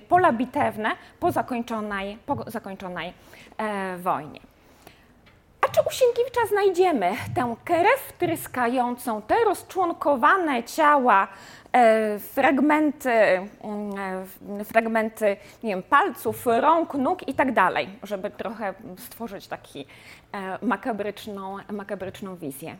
pola 0.09 0.33
bitewne 0.33 0.91
po 1.19 1.31
zakończonej, 1.31 2.17
po 2.25 2.51
zakończonej 2.51 3.13
e, 3.57 3.97
wojnie. 3.97 4.39
A 5.61 5.67
czy 5.67 5.81
u 5.81 5.91
Sienkiewicza 5.91 6.41
znajdziemy 6.49 7.11
tę 7.35 7.55
krew 7.65 8.13
tryskającą, 8.17 9.21
te 9.21 9.35
rozczłonkowane 9.45 10.63
ciała, 10.63 11.27
e, 11.71 12.19
fragmenty, 12.19 13.09
mm, 13.11 13.49
e, 14.59 14.65
fragmenty 14.65 15.37
nie 15.63 15.69
wiem, 15.69 15.83
palców, 15.83 16.45
rąk, 16.45 16.93
nóg 16.93 17.27
i 17.27 17.33
tak 17.33 17.53
dalej, 17.53 17.89
żeby 18.03 18.29
trochę 18.29 18.73
stworzyć 18.97 19.47
taki 19.47 19.85
e, 20.31 20.65
makabryczną, 20.65 21.57
makabryczną 21.71 22.35
wizję. 22.35 22.75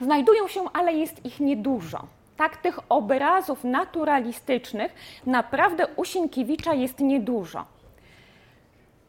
Znajdują 0.00 0.48
się, 0.48 0.64
ale 0.72 0.92
jest 0.92 1.24
ich 1.24 1.40
niedużo. 1.40 2.06
Tak, 2.36 2.56
tych 2.56 2.78
obrazów 2.88 3.64
naturalistycznych 3.64 4.94
naprawdę 5.26 5.86
u 5.96 6.04
Sienkiewicza 6.04 6.74
jest 6.74 7.00
niedużo. 7.00 7.64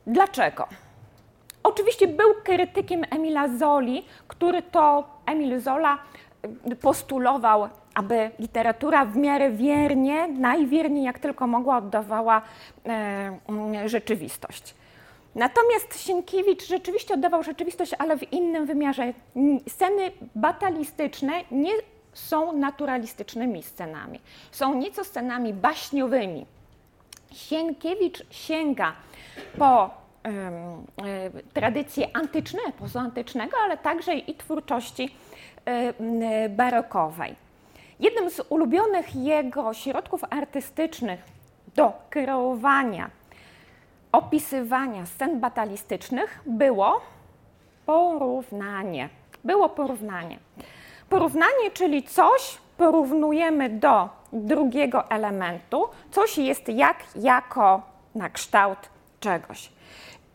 Dlaczego? 0.07 0.67
Oczywiście 1.63 2.07
był 2.07 2.33
krytykiem 2.43 3.03
Emila 3.09 3.47
Zoli, 3.47 4.05
który 4.27 4.61
to 4.61 5.03
Emil 5.25 5.59
Zola 5.59 5.97
y, 6.71 6.75
postulował, 6.75 7.69
aby 7.93 8.31
literatura 8.39 9.05
w 9.05 9.17
miarę 9.17 9.51
wiernie, 9.51 10.27
najwierniej 10.27 11.03
jak 11.03 11.19
tylko 11.19 11.47
mogła, 11.47 11.77
oddawała 11.77 12.41
e, 12.85 12.89
mm, 13.49 13.87
rzeczywistość. 13.89 14.75
Natomiast 15.37 16.01
Sienkiewicz 16.01 16.67
rzeczywiście 16.67 17.13
oddawał 17.13 17.43
rzeczywistość, 17.43 17.91
ale 17.99 18.17
w 18.17 18.33
innym 18.33 18.65
wymiarze. 18.65 19.13
Sceny 19.69 20.11
batalistyczne 20.35 21.33
nie 21.51 21.71
są 22.13 22.53
naturalistycznymi 22.53 23.63
scenami, 23.63 24.19
są 24.51 24.73
nieco 24.73 25.03
scenami 25.03 25.53
baśniowymi. 25.53 26.45
Sienkiewicz 27.31 28.23
sięga 28.29 28.93
po 29.57 29.89
tradycje 31.53 32.07
antyczne, 32.13 32.59
pozoantycznego, 32.79 33.57
ale 33.63 33.77
także 33.77 34.13
i 34.13 34.35
twórczości 34.35 35.15
barokowej. 36.49 37.35
Jednym 37.99 38.29
z 38.29 38.41
ulubionych 38.49 39.15
jego 39.15 39.73
środków 39.73 40.21
artystycznych 40.29 41.19
do 41.75 41.93
kreowania, 42.09 43.09
opisywania 44.11 45.05
scen 45.05 45.39
batalistycznych 45.39 46.41
było 46.45 47.01
porównanie. 47.85 49.09
Było 49.43 49.69
porównanie. 49.69 50.39
Porównanie, 51.09 51.71
czyli 51.73 52.03
coś 52.03 52.57
porównujemy 52.77 53.69
do 53.69 54.09
drugiego 54.33 55.09
elementu, 55.09 55.87
coś 56.11 56.37
jest 56.37 56.69
jak 56.69 56.97
jako 57.15 57.81
na 58.15 58.29
kształt 58.29 58.77
czegoś. 59.19 59.71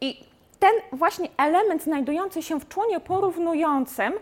I 0.01 0.25
ten 0.59 0.73
właśnie 0.93 1.29
element 1.37 1.83
znajdujący 1.83 2.43
się 2.43 2.61
w 2.61 2.69
członie 2.69 3.01
porównującym 3.01 4.13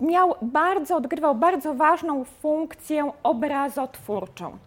miał 0.00 0.34
bardzo, 0.42 0.96
odgrywał 0.96 1.34
bardzo 1.34 1.74
ważną 1.74 2.24
funkcję 2.24 3.12
obrazotwórczą. 3.22 4.58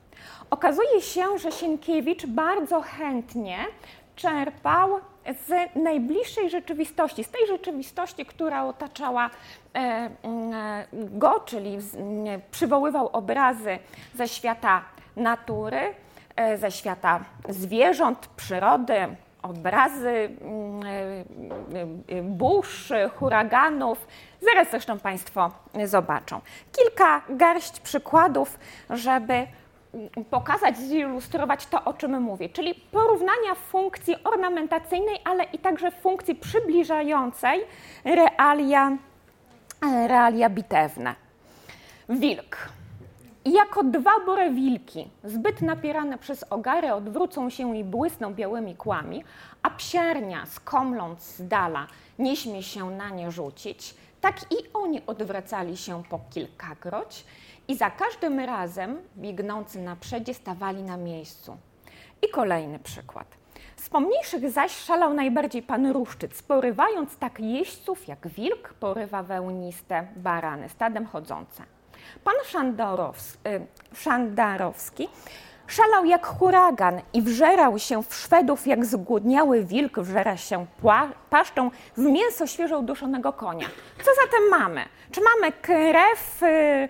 Okazuje 0.50 1.02
się, 1.02 1.38
że 1.38 1.52
Sienkiewicz 1.52 2.26
bardzo 2.26 2.82
chętnie 2.82 3.58
czerpał 4.16 5.00
z 5.48 5.76
najbliższej 5.76 6.50
rzeczywistości, 6.50 7.24
z 7.24 7.30
tej 7.30 7.48
rzeczywistości, 7.48 8.26
która 8.26 8.66
otaczała 8.66 9.30
e, 9.76 9.80
e, 9.80 10.10
go, 10.94 11.40
czyli 11.40 11.78
przywoływał 12.52 13.08
obrazy 13.08 13.80
ze 14.16 14.28
świata 14.28 14.82
natury, 15.16 15.80
e, 16.36 16.58
ze 16.58 16.72
świata 16.72 17.20
zwierząt, 17.50 18.28
przyrody, 18.28 18.96
obrazy 19.42 20.30
burz, 22.24 22.94
huraganów. 23.16 24.08
Zaraz 24.42 24.68
zresztą 24.72 25.00
Państwo 25.00 25.52
zobaczą. 25.86 26.42
Kilka 26.72 27.22
garść 27.30 27.80
przykładów, 27.80 28.60
żeby 28.90 29.48
pokazać, 30.30 30.78
zilustrować 30.78 31.66
to, 31.66 31.84
o 31.84 31.94
czym 31.94 32.22
mówię, 32.22 32.50
czyli 32.50 32.75
porównania 32.75 33.56
funkcji 33.56 34.16
ornamentacyjnej, 34.24 35.20
ale 35.24 35.44
i 35.44 35.60
także 35.60 35.92
funkcji 35.92 36.36
przybliżającej 36.36 37.62
realia, 38.06 38.98
realia 40.08 40.50
bitewne. 40.50 41.16
Wilk. 42.10 42.58
Jako 43.46 43.84
dwa 43.84 44.12
bore 44.25 44.50
wilki, 44.50 45.08
zbyt 45.24 45.62
napierane 45.62 46.18
przez 46.18 46.44
ogary, 46.50 46.94
odwrócą 46.94 47.50
się 47.50 47.77
i 47.77 47.84
błysną 47.84 48.34
białymi 48.34 48.75
kłami, 48.75 49.24
a 49.62 49.70
psiarnia, 49.70 50.46
skomląc 50.46 51.22
z 51.22 51.48
dala, 51.48 51.88
nie 52.20 52.36
śmie 52.36 52.64
się 52.64 52.92
na 52.92 53.10
nie 53.10 53.31
rzucić, 53.31 53.96
tak 54.22 54.51
i 54.51 54.55
oni 54.74 55.01
odwracali 55.08 55.77
się 55.77 56.03
po 56.10 56.20
kilkakroć 56.34 57.25
i 57.68 57.75
za 57.75 57.90
każdym 57.90 58.40
razem 58.40 58.98
biegnący 59.18 59.80
na 59.80 59.96
przedzie 59.96 60.34
stawali 60.34 60.84
na 60.84 60.98
miejscu. 60.98 61.58
I 62.22 62.30
kolejny 62.30 62.80
przykład. 62.80 63.28
Z 63.75 63.90
pomniejszych 63.90 64.50
zaś 64.51 64.72
szalał 64.72 65.14
najbardziej 65.14 65.62
pan 65.62 65.92
Ruszczyc, 65.92 66.42
porywając 66.42 67.18
tak 67.18 67.40
jeźdźców 67.40 68.08
jak 68.08 68.28
wilk 68.28 68.74
porywa 68.74 69.24
wełniste 69.24 70.08
barany, 70.16 70.70
stadem 70.70 71.06
chodzące. 71.06 71.64
Pan 72.24 72.34
y, 72.36 73.66
Szandarowski 73.96 75.10
szalał 75.68 76.06
jak 76.06 76.25
huragan 76.25 77.01
i 77.14 77.22
wżerał 77.22 77.80
się 77.80 78.04
w 78.04 78.16
Szwedów 78.16 78.68
jak 78.68 78.86
zgłodniały 78.86 79.64
wilk 79.64 80.00
wżera 80.00 80.38
się 80.38 80.66
paszczą 81.30 81.72
w 81.98 82.01
mięso 82.01 82.48
świeżo 82.48 82.80
uduszonego 82.80 83.34
konia. 83.34 83.68
Co 83.98 84.12
zatem 84.24 84.50
mamy? 84.50 84.86
Czy 85.12 85.22
mamy 85.22 85.51
krew, 85.51 86.44
y, 86.44 86.46
Mm, 86.48 86.90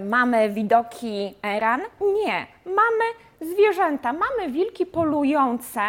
mamy 0.00 0.50
widoki 0.50 1.34
ran? 1.60 1.80
Nie. 2.00 2.46
Mamy 2.66 3.04
zwierzęta, 3.40 4.12
mamy 4.12 4.52
wilki 4.52 4.86
polujące, 4.86 5.80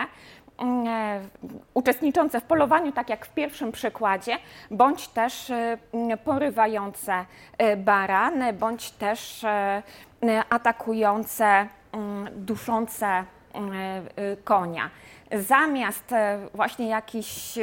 mm, 0.57 0.87
e, 0.87 1.21
uczestniczące 1.73 2.41
w 2.41 2.43
polowaniu, 2.43 2.91
tak 2.91 3.09
jak 3.09 3.25
w 3.25 3.33
pierwszym 3.33 3.71
przykładzie, 3.71 4.37
bądź 4.71 5.07
też 5.07 5.49
e, 5.49 5.77
mm, 5.93 6.17
porywające 6.17 7.25
barany, 7.77 8.53
bądź 8.53 8.91
też 8.91 9.45
atakujące, 10.49 11.67
duszące 12.31 13.23
konia. 14.43 14.89
Zamiast 15.31 16.13
właśnie 16.53 16.87
jakichś 16.87 17.59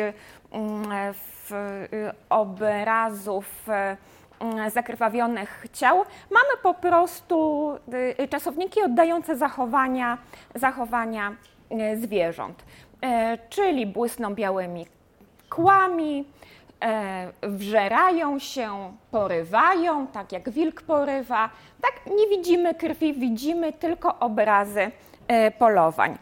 obrazów 2.28 3.68
Mm, 3.68 3.96
zakrwawionych 4.74 5.66
ciał, 5.72 5.96
mamy 6.30 6.62
po 6.62 6.74
prostu 6.74 7.70
y, 8.20 8.28
czasowniki 8.28 8.82
oddające 8.82 9.36
zachowania, 9.36 10.18
zachowania 10.54 11.36
y, 11.92 12.00
zwierząt, 12.00 12.64
e, 13.02 13.38
czyli 13.48 13.86
błysną 13.86 14.34
białymi 14.34 14.86
kłami, 15.50 16.24
wżerają 17.42 18.38
się, 18.38 18.92
porywają, 19.10 20.06
tak 20.06 20.32
jak 20.32 20.50
wilk 20.50 20.82
porywa. 20.82 21.50
Tak 21.82 22.14
nie 22.16 22.26
widzimy 22.26 22.74
krwi, 22.74 23.14
widzimy 23.14 23.72
tylko 23.72 24.18
obrazy 24.18 24.90
polowań. 25.58 26.18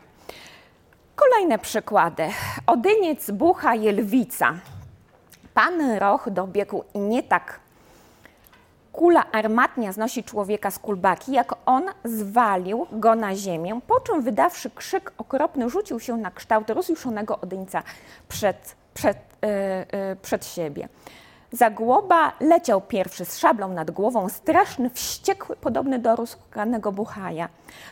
Kolejne 1.16 1.58
przykłady. 1.58 2.22
Odyniec, 2.66 3.30
bucha, 3.30 3.74
jelwica. 3.74 4.54
Pan 5.54 5.92
Roch 5.98 6.30
dobiegł 6.30 6.84
nie 6.94 7.22
tak 7.22 7.60
kula 8.96 9.24
armatnia 9.32 9.92
znosi 9.92 10.24
człowieka 10.24 10.70
z 10.70 10.78
kulbaki, 10.78 11.32
jak 11.32 11.54
on 11.66 11.84
zwalił 12.04 12.86
go 12.92 13.14
na 13.14 13.34
ziemię, 13.34 13.80
po 13.86 14.00
czym 14.00 14.22
wydawszy 14.22 14.70
krzyk 14.70 15.12
okropny, 15.18 15.70
rzucił 15.70 16.00
się 16.00 16.16
na 16.16 16.30
kształt 16.30 16.70
rozjuszonego 16.70 17.38
odyńca 17.40 17.82
przed, 18.28 18.76
przed, 18.94 19.18
yy, 19.42 19.48
yy, 19.98 20.16
przed 20.22 20.46
siebie. 20.46 20.88
Zagłoba 21.52 22.32
leciał 22.40 22.80
pierwszy 22.80 23.24
z 23.24 23.38
szablą 23.38 23.68
nad 23.68 23.90
głową, 23.90 24.28
straszny, 24.28 24.90
wściekły, 24.90 25.56
podobny 25.56 25.98
do 25.98 26.16
rozhukanego 26.16 26.92
buchaja. 26.92 27.48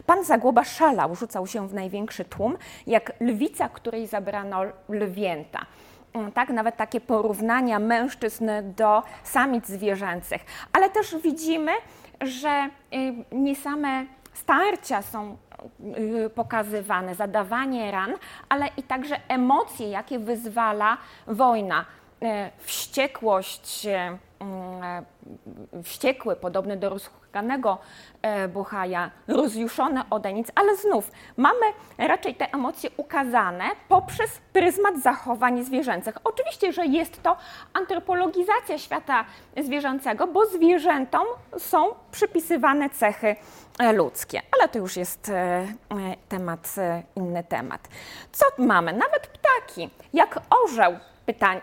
Pan 0.07 0.25
Zagłoba 0.25 0.65
szalał, 0.65 1.15
rzucał 1.15 1.47
się 1.47 1.69
w 1.69 1.75
największy 1.75 2.25
tłum, 2.25 2.57
jak 2.87 3.13
lwica, 3.21 3.69
której 3.69 4.07
zabrano 4.07 4.63
lwięta. 4.89 5.67
Mm, 6.15 6.33
tak, 6.33 6.49
nawet 6.49 6.77
takie 6.77 7.01
porównania 7.01 7.79
mężczyzn 7.79 8.51
do 8.77 9.03
samic 9.23 9.67
zwierzęcych. 9.67 10.45
Ale 10.73 10.91
też 10.91 11.17
widzimy, 11.23 11.73
że 12.21 12.69
y, 12.95 13.15
nie 13.33 13.57
same 13.57 14.05
starcia 14.33 15.03
są 15.03 15.37
y, 16.27 16.31
pokazywane, 16.31 17.15
zadawanie 17.15 17.91
ran, 17.91 18.13
ale 18.49 18.69
i 18.77 18.83
także 18.83 19.17
emocje, 19.29 19.91
jakie 19.91 20.19
wyzwala 20.19 20.97
wojna. 21.27 21.85
Wściekłość, 22.59 23.87
mm, 23.87 25.05
wściekły, 25.83 26.37
podobny 26.37 26.77
do 26.77 26.89
rozhukanego 26.89 27.79
buchaja, 28.53 29.11
rozjuszony 29.29 30.03
odenic, 30.11 30.49
ale 30.55 30.77
znów 30.77 31.11
mamy 31.37 31.67
raczej 31.99 32.35
te 32.35 32.53
emocje 32.53 32.91
ukazane 32.97 33.65
poprzez 33.89 34.41
pryzmat 34.53 35.03
zachowań 35.03 35.65
zwierzęcych. 35.65 36.15
Oczywiście, 36.25 36.73
że 36.73 36.87
jest 36.87 37.23
to 37.23 37.37
antropologizacja 37.73 38.79
świata 38.79 39.25
zwierzęcego, 39.57 40.27
bo 40.27 40.47
zwierzętom 40.47 41.27
są 41.59 41.87
przypisywane 42.11 42.91
cechy 42.91 43.37
E, 43.79 43.93
ludzkie, 43.93 44.43
ale 44.59 44.69
to 44.69 44.79
już 44.79 44.97
jest 44.97 45.29
e, 45.29 45.35
e, 45.35 45.67
temat, 46.29 46.75
inny 47.17 47.45
temat. 47.45 47.89
Co 48.33 48.47
mamy? 48.59 48.93
Nawet 48.93 49.27
ptaki. 49.27 49.91
Jak 50.13 50.41
orzeł, 50.51 50.93
pytań, 51.27 51.61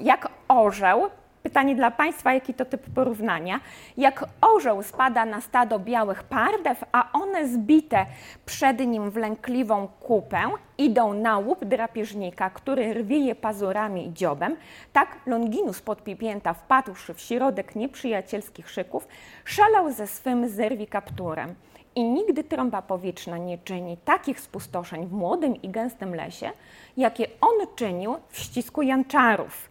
jak 0.00 0.28
orzeł 0.48 1.10
Pytanie 1.42 1.76
dla 1.76 1.90
Państwa, 1.90 2.32
jaki 2.32 2.54
to 2.54 2.64
typ 2.64 2.82
porównania? 2.94 3.60
Jak 3.96 4.24
orzeł 4.40 4.82
spada 4.82 5.24
na 5.24 5.40
stado 5.40 5.78
białych 5.78 6.22
pardew, 6.22 6.84
a 6.92 7.12
one 7.12 7.48
zbite 7.48 8.06
przed 8.46 8.80
nim 8.80 9.10
w 9.10 9.16
lękliwą 9.16 9.88
kupę 10.00 10.40
idą 10.78 11.12
na 11.14 11.38
łup 11.38 11.64
drapieżnika, 11.64 12.50
który 12.50 12.94
rwie 12.94 13.18
je 13.18 13.34
pazurami 13.34 14.06
i 14.06 14.12
dziobem, 14.12 14.56
tak 14.92 15.18
Longinus 15.26 15.82
podpipięta 15.82 16.54
wpadłszy 16.54 17.14
w 17.14 17.20
środek 17.20 17.76
nieprzyjacielskich 17.76 18.70
szyków, 18.70 19.08
szalał 19.44 19.92
ze 19.92 20.06
swym 20.06 20.48
zerwi 20.48 20.86
kapturem. 20.86 21.54
I 22.00 22.04
nigdy 22.04 22.44
trąba 22.44 22.82
powietrzna 22.82 23.38
nie 23.38 23.58
czyni 23.58 23.96
takich 23.96 24.40
spustoszeń 24.40 25.06
w 25.06 25.12
młodym 25.12 25.62
i 25.62 25.68
gęstym 25.68 26.14
lesie, 26.14 26.50
jakie 26.96 27.26
on 27.40 27.66
czynił 27.76 28.16
w 28.28 28.38
ścisku 28.38 28.82
janczarów 28.82 29.70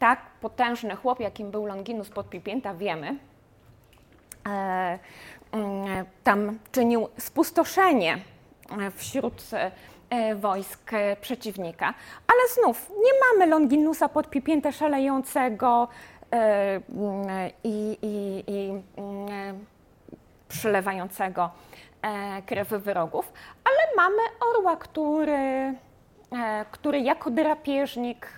tak 0.00 0.20
potężny 0.40 0.96
chłop, 0.96 1.20
jakim 1.20 1.50
był 1.50 1.66
Longinus 1.66 2.08
Podpipięta, 2.08 2.74
wiemy, 2.74 3.16
e, 4.46 4.98
mm, 5.52 6.06
tam 6.24 6.58
czynił 6.72 7.08
spustoszenie 7.18 8.18
e, 8.80 8.90
wśród 8.90 9.42
e, 10.10 10.34
wojsk 10.34 10.90
przeciwnika. 11.20 11.94
Ale 12.26 12.48
znów 12.54 12.90
nie 12.90 13.10
mamy 13.20 13.46
Longinusa 13.50 14.08
Podpipięta 14.08 14.72
szalejącego 14.72 15.88
mm, 16.30 17.50
i, 17.64 17.98
i, 18.02 18.44
i 18.46 18.72
mm, 20.50 20.58
przylewającego 20.58 21.50
krew 22.46 22.68
wyrogów, 22.68 23.32
ale 23.64 23.96
mamy 23.96 24.22
orła, 24.40 24.76
który, 24.76 25.74
który 26.70 27.00
jako 27.00 27.30
drapieżnik 27.30 28.32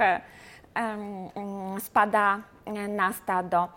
spada 1.79 2.41
na 2.89 3.13
stado 3.13 3.69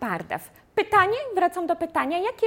pardew. 0.00 0.50
Pytanie, 0.74 1.16
wracam 1.34 1.66
do 1.66 1.76
pytania, 1.76 2.18
jakie 2.18 2.46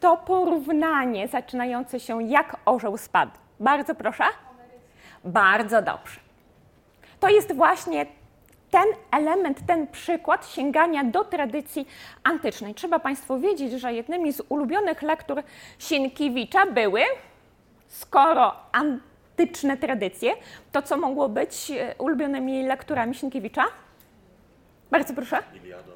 to 0.00 0.16
porównanie 0.16 1.28
zaczynające 1.28 2.00
się 2.00 2.22
jak 2.22 2.56
orzeł 2.64 2.96
spadł? 2.96 3.32
Bardzo 3.60 3.94
proszę. 3.94 4.24
Bardzo 5.24 5.82
dobrze. 5.82 6.20
To 7.20 7.28
jest 7.28 7.54
właśnie 7.54 8.06
ten 8.70 8.86
element, 9.10 9.66
ten 9.66 9.86
przykład 9.86 10.48
sięgania 10.48 11.04
do 11.04 11.24
tradycji 11.24 11.86
antycznej. 12.24 12.74
Trzeba 12.74 12.98
Państwu 12.98 13.38
wiedzieć, 13.38 13.72
że 13.72 13.94
jednymi 13.94 14.32
z 14.32 14.42
ulubionych 14.48 15.02
lektur 15.02 15.42
Sienkiewicza 15.78 16.66
były, 16.66 17.00
skoro 17.88 18.52
antyczne 18.72 19.76
tradycje, 19.76 20.32
to 20.72 20.82
co 20.82 20.96
mogło 20.96 21.28
być 21.28 21.70
e, 21.70 21.94
ulubionymi 21.98 22.62
lekturami 22.62 23.14
Sienkiewicza? 23.14 23.64
Bardzo 24.90 25.14
proszę. 25.14 25.38
Iliada. 25.54 25.92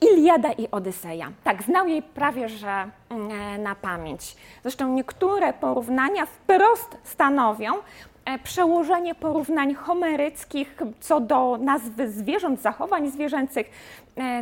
Iliada 0.00 0.52
i 0.52 0.68
Odyseja. 0.70 1.32
Tak, 1.44 1.62
znał 1.62 1.88
jej 1.88 2.02
prawie 2.02 2.48
że 2.48 2.90
mm, 3.08 3.30
e, 3.30 3.58
na 3.58 3.74
pamięć. 3.74 4.36
Zresztą 4.62 4.88
niektóre 4.88 5.52
porównania 5.52 6.26
wprost 6.26 6.96
stanowią 7.04 7.72
przełożenie 8.44 9.14
porównań 9.14 9.74
homeryckich 9.74 10.76
co 11.00 11.20
do 11.20 11.58
nazwy 11.60 12.10
zwierząt, 12.10 12.62
zachowań 12.62 13.10
zwierzęcych 13.10 13.70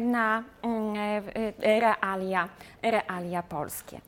na 0.01 0.45
mm, 0.62 0.95
realia, 1.59 2.49
realia 2.83 3.42
polskie. 3.42 4.01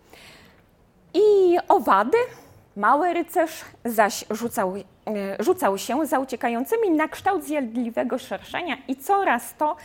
I 1.15 1.59
owady 1.69 2.19
Mały 2.77 3.13
rycerz 3.13 3.65
zaś 3.85 4.25
rzucał, 4.31 4.75
e, 4.77 4.83
rzucał 5.45 5.79
się 5.79 6.07
za 6.07 6.19
uciekającymi 6.19 6.91
na 6.91 7.09
kształt 7.09 7.45
zjadliwego 7.45 8.19
szerszenia 8.19 8.77
i 8.89 8.97
coraz 8.97 9.55
to 9.55 9.77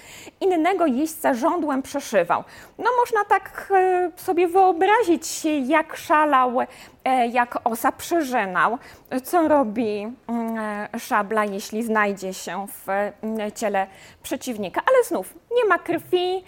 innego 0.42 0.86
jeźdźca 0.86 1.34
żądłem 1.34 1.82
przeszywał. 1.82 2.44
No 2.78 2.90
można 3.00 3.26
tak 3.26 3.72
e, 3.76 4.12
sobie 4.16 4.48
wyobrazić, 4.48 5.46
jak 5.66 5.96
szalał, 5.96 6.62
e, 7.06 7.28
jak 7.28 7.60
osa 7.64 7.92
przeżynał, 7.92 8.78
co 9.24 9.48
robi 9.48 10.08
mm, 10.28 10.58
szabla, 11.00 11.46
jeśli 11.46 11.84
znajdzie 11.84 12.34
się 12.34 12.68
w 12.68 12.90
mm, 12.90 13.52
ciele 13.52 13.88
przeciwnika. 14.24 14.82
Ale 14.86 15.04
znów 15.04 15.34
nie 15.56 15.66
ma 15.66 15.80
krwi, 15.80 16.44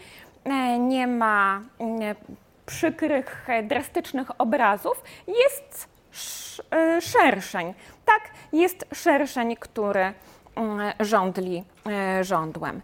nie 0.79 1.07
ma 1.07 1.61
mm, 1.79 2.15
przykrych, 2.65 3.47
drastycznych 3.63 4.41
obrazów. 4.41 5.03
Jest 5.27 5.90
szerszeń. 7.01 7.73
Tak, 8.05 8.21
jest 8.53 8.85
szerszeń, 8.93 9.55
który 9.55 10.13
mm, 10.55 10.93
rządli 10.99 11.63
e, 11.87 12.23
żądłem. 12.23 12.81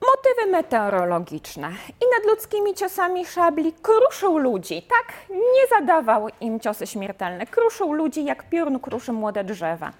Motywy 0.00 0.50
meteorologiczne. 0.50 1.68
I 1.88 2.04
nad 2.16 2.24
ludzkimi 2.26 2.74
ciosami 2.74 3.26
szabli 3.26 3.72
kruszył 3.72 4.38
ludzi. 4.38 4.82
Tak, 4.82 5.14
nie 5.30 5.78
zadawał 5.78 6.28
im 6.40 6.60
ciosy 6.60 6.86
śmiertelne. 6.86 7.46
Kruszył 7.46 7.92
ludzi, 7.92 8.24
jak 8.24 8.48
piorun 8.48 8.80
kruszy 8.80 9.12
młode 9.12 9.44
drzewa. 9.44 9.92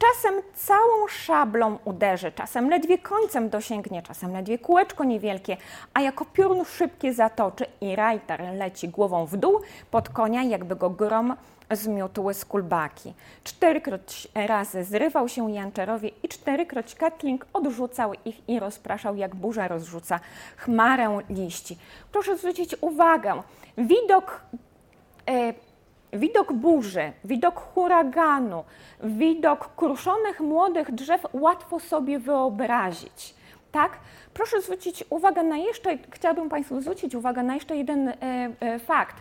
Czasem 0.00 0.34
całą 0.54 1.08
szablą 1.08 1.78
uderzy, 1.84 2.32
czasem 2.32 2.70
ledwie 2.70 2.98
końcem 2.98 3.48
dosięgnie, 3.48 4.02
czasem 4.02 4.32
ledwie 4.32 4.58
kółeczko 4.58 5.04
niewielkie, 5.04 5.56
a 5.94 6.00
jako 6.00 6.24
piorun 6.24 6.64
szybkie 6.64 7.12
zatoczy 7.12 7.66
i 7.80 7.96
rajter 7.96 8.40
leci 8.54 8.88
głową 8.88 9.26
w 9.26 9.36
dół 9.36 9.60
pod 9.90 10.08
konia, 10.08 10.42
jakby 10.42 10.76
go 10.76 10.90
grom 10.90 11.36
zmiótł 11.70 12.32
z 12.32 12.44
kulbaki. 12.44 13.14
Czterykroć 13.44 14.28
razy 14.34 14.84
zrywał 14.84 15.28
się 15.28 15.50
Janczerowie 15.50 16.10
i 16.22 16.28
czterykroć 16.28 16.94
Ketling 16.94 17.46
odrzucał 17.52 18.12
ich 18.24 18.48
i 18.48 18.60
rozpraszał, 18.60 19.16
jak 19.16 19.34
burza 19.34 19.68
rozrzuca 19.68 20.20
chmarę 20.56 21.18
liści. 21.30 21.78
Proszę 22.12 22.36
zwrócić 22.36 22.76
uwagę, 22.80 23.42
widok, 23.78 24.40
e, 25.28 25.54
widok 26.12 26.52
burzy, 26.52 27.12
widok 27.24 27.60
huraganu, 27.60 28.64
widok 29.02 29.74
kruszonych 29.76 30.40
młodych 30.40 30.94
drzew 30.94 31.26
łatwo 31.32 31.80
sobie 31.80 32.18
wyobrazić. 32.18 33.34
Tak? 33.72 33.98
Proszę 34.34 34.60
zwrócić 34.60 35.04
uwagę 35.10 35.42
na 35.42 35.56
jeszcze, 35.56 35.98
chciałabym 36.10 36.48
Państwu 36.48 36.80
zwrócić 36.80 37.14
uwagę 37.14 37.42
na 37.42 37.54
jeszcze 37.54 37.76
jeden 37.76 38.08
e, 38.08 38.14
e, 38.60 38.78
fakt 38.78 39.16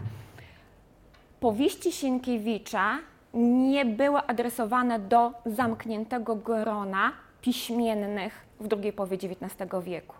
powieści 1.39 1.91
Sienkiewicza 1.91 2.97
nie 3.33 3.85
były 3.85 4.19
adresowane 4.19 4.99
do 4.99 5.31
zamkniętego 5.45 6.35
grona 6.35 7.11
piśmiennych 7.41 8.45
w 8.59 8.67
drugiej 8.67 8.93
połowie 8.93 9.17
XIX 9.17 9.71
wieku. 9.83 10.15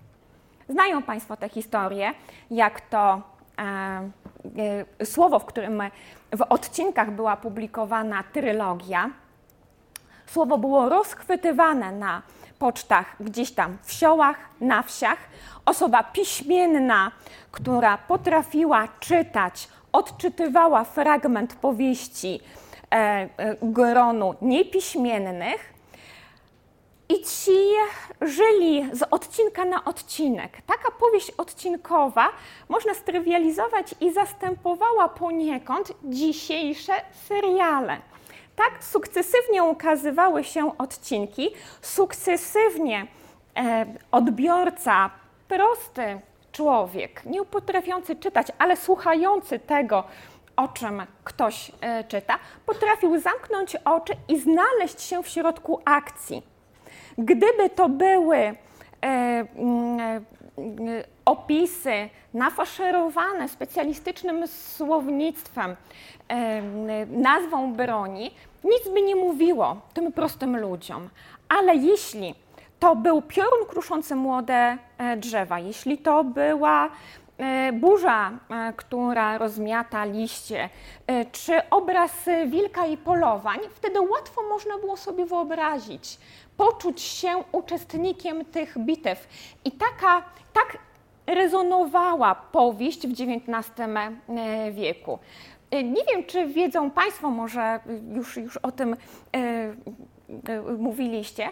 Znają 0.69 1.03
Państwo 1.03 1.37
tę 1.37 1.49
historię, 1.49 2.13
jak 2.51 2.81
to 2.81 3.21
słowo, 5.03 5.39
w 5.39 5.45
którym 5.45 5.83
w 6.37 6.41
odcinkach 6.49 7.11
była 7.11 7.37
publikowana 7.37 8.23
trylogia, 8.33 9.09
słowo 10.25 10.57
było 10.57 10.89
rozchwytywane 10.89 11.91
na 11.91 12.21
pocztach 12.59 13.15
gdzieś 13.19 13.51
tam 13.51 13.77
w 13.83 13.91
siołach, 13.91 14.37
na 14.61 14.83
wsiach. 14.83 15.17
Osoba 15.65 16.03
piśmienna, 16.03 17.11
która 17.51 17.97
potrafiła 17.97 18.87
czytać 18.99 19.67
odczytywała 19.91 20.83
fragment 20.83 21.55
powieści 21.55 22.39
e, 22.91 22.95
e, 22.95 23.55
gronu 23.61 24.35
niepiśmiennych 24.41 25.73
i 27.09 27.23
ci 27.23 27.51
żyli 28.21 28.89
z 28.93 29.03
odcinka 29.11 29.65
na 29.65 29.85
odcinek. 29.85 30.57
Taka 30.67 30.91
powieść 30.91 31.31
odcinkowa 31.31 32.29
można 32.69 32.93
strywializować 32.93 33.95
i 34.01 34.13
zastępowała 34.13 35.09
poniekąd 35.09 35.93
dzisiejsze 36.03 36.93
seriale. 37.27 37.97
Tak 38.55 38.83
sukcesywnie 38.83 39.63
ukazywały 39.63 40.43
się 40.43 40.77
odcinki, 40.77 41.49
sukcesywnie 41.81 43.07
e, 43.57 43.85
odbiorca 44.11 45.09
prosty 45.47 46.19
człowiek, 46.51 47.25
nie 47.25 47.45
potrafiący 47.45 48.15
czytać, 48.15 48.47
ale 48.57 48.77
słuchający 48.77 49.59
tego, 49.59 50.03
o 50.55 50.67
czym 50.67 51.03
ktoś 51.23 51.71
e, 51.81 52.03
czyta, 52.03 52.39
potrafił 52.65 53.19
zamknąć 53.19 53.75
oczy 53.75 54.13
i 54.27 54.39
znaleźć 54.39 55.01
się 55.01 55.23
w 55.23 55.27
środku 55.27 55.81
akcji. 55.85 56.58
Gdyby 57.19 57.69
to 57.75 57.89
były 57.89 58.55
mm, 59.01 60.23
opisy 61.25 62.09
nafaszerowane 62.33 63.49
specjalistycznym 63.49 64.47
słownictwem, 64.47 65.75
nazwą 67.07 67.73
broni, 67.73 68.31
nic 68.63 68.93
by 68.93 69.01
nie 69.01 69.15
mówiło 69.15 69.81
tym 69.93 70.11
prostym 70.11 70.57
ludziom. 70.57 71.09
Ale 71.49 71.75
jeśli 71.75 72.35
to 72.79 72.95
był 72.95 73.21
piorun 73.21 73.65
kruszący 73.67 74.15
młode 74.15 74.77
e, 74.97 75.17
drzewa, 75.17 75.59
jeśli 75.59 75.97
to 75.97 76.23
była 76.23 76.89
e, 77.37 77.73
burza, 77.73 78.31
e, 78.49 78.73
która 78.73 79.37
rozmiata 79.37 80.05
liście, 80.05 80.69
czy 81.31 81.69
obraz 81.69 82.11
wilka 82.47 82.85
i 82.85 82.97
polowań, 82.97 83.59
wtedy 83.75 84.01
łatwo 84.01 84.41
można 84.49 84.77
było 84.77 84.97
sobie 84.97 85.25
wyobrazić, 85.25 86.17
poczuć 86.59 87.01
się 87.01 87.43
uczestnikiem 87.51 88.45
tych 88.45 88.77
bitew. 88.77 89.27
I 89.65 89.71
taka, 89.71 90.23
tak 90.53 90.77
rezonowała 91.27 92.35
powieść 92.35 93.07
w 93.07 93.11
XIX 93.11 93.81
wieku. 94.71 95.19
Nie 95.71 96.03
wiem, 96.11 96.25
czy 96.27 96.47
wiedzą 96.47 96.91
Państwo, 96.91 97.29
może 97.29 97.79
już, 98.13 98.37
już 98.37 98.57
o 98.57 98.71
tym 98.71 98.95
mówiliście, 100.77 101.49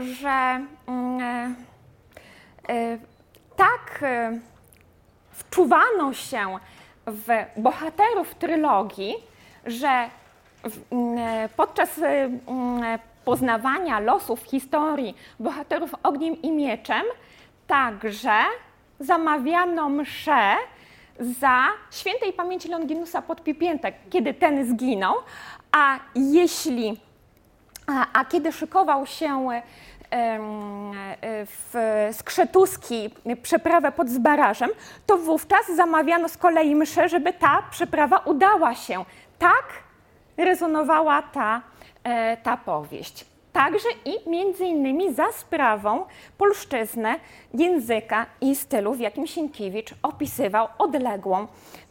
że 0.00 0.66
mm, 0.86 1.56
tak 3.56 4.04
wczuwano 5.32 6.12
się 6.12 6.58
w 7.06 7.28
bohaterów 7.56 8.34
trylogii, 8.34 9.14
że 9.66 10.10
podczas 11.56 12.00
poznawania 13.24 14.00
losów 14.00 14.42
historii 14.42 15.14
bohaterów 15.40 15.94
ogniem 16.02 16.42
i 16.42 16.50
mieczem 16.50 17.02
także 17.66 18.38
zamawiano 19.00 19.88
mszę 19.88 20.56
za 21.20 21.66
świętej 21.90 22.32
pamięci 22.32 22.68
Longinusa 22.68 23.22
Podpipięta, 23.22 23.88
kiedy 24.10 24.34
ten 24.34 24.66
zginął, 24.66 25.14
a 25.72 25.98
jeśli, 26.14 27.00
a, 27.86 28.06
a 28.12 28.24
kiedy 28.24 28.52
szykował 28.52 29.06
się 29.06 29.48
w 31.46 32.08
Skrzetuski 32.12 33.10
przeprawę 33.42 33.92
pod 33.92 34.08
Zbarażem, 34.08 34.70
to 35.06 35.18
wówczas 35.18 35.66
zamawiano 35.76 36.28
z 36.28 36.36
kolei 36.36 36.74
mszę, 36.74 37.08
żeby 37.08 37.32
ta 37.32 37.62
przeprawa 37.70 38.18
udała 38.18 38.74
się. 38.74 39.04
Tak 39.38 39.64
rezonowała 40.36 41.22
ta, 41.22 41.56
e, 41.56 41.60
ta 42.42 42.56
powieść 42.56 43.24
także 43.52 43.88
i 44.04 44.30
między 44.30 44.64
innymi 44.64 45.14
za 45.14 45.32
sprawą 45.32 46.04
polszczyzny, 46.38 47.14
języka 47.54 48.26
i 48.40 48.56
stylu, 48.56 48.94
w 48.94 49.00
jakim 49.00 49.26
Sienkiewicz 49.26 49.94
opisywał 50.02 50.68
odległą 50.78 51.46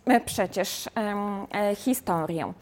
e, 0.06 0.20
przecież 0.20 0.88
e, 0.88 1.76
historię. 1.76 2.54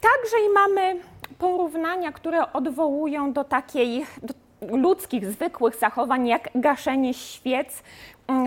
Także 0.00 0.36
i 0.46 0.52
mamy 0.54 0.96
porównania, 1.38 2.12
które 2.12 2.52
odwołują 2.52 3.32
do 3.32 3.44
takiej 3.44 4.06
do 4.22 4.34
ludzkich, 4.76 5.26
zwykłych 5.26 5.76
zachowań, 5.76 6.28
jak 6.28 6.48
gaszenie 6.54 7.14
świec 7.14 7.82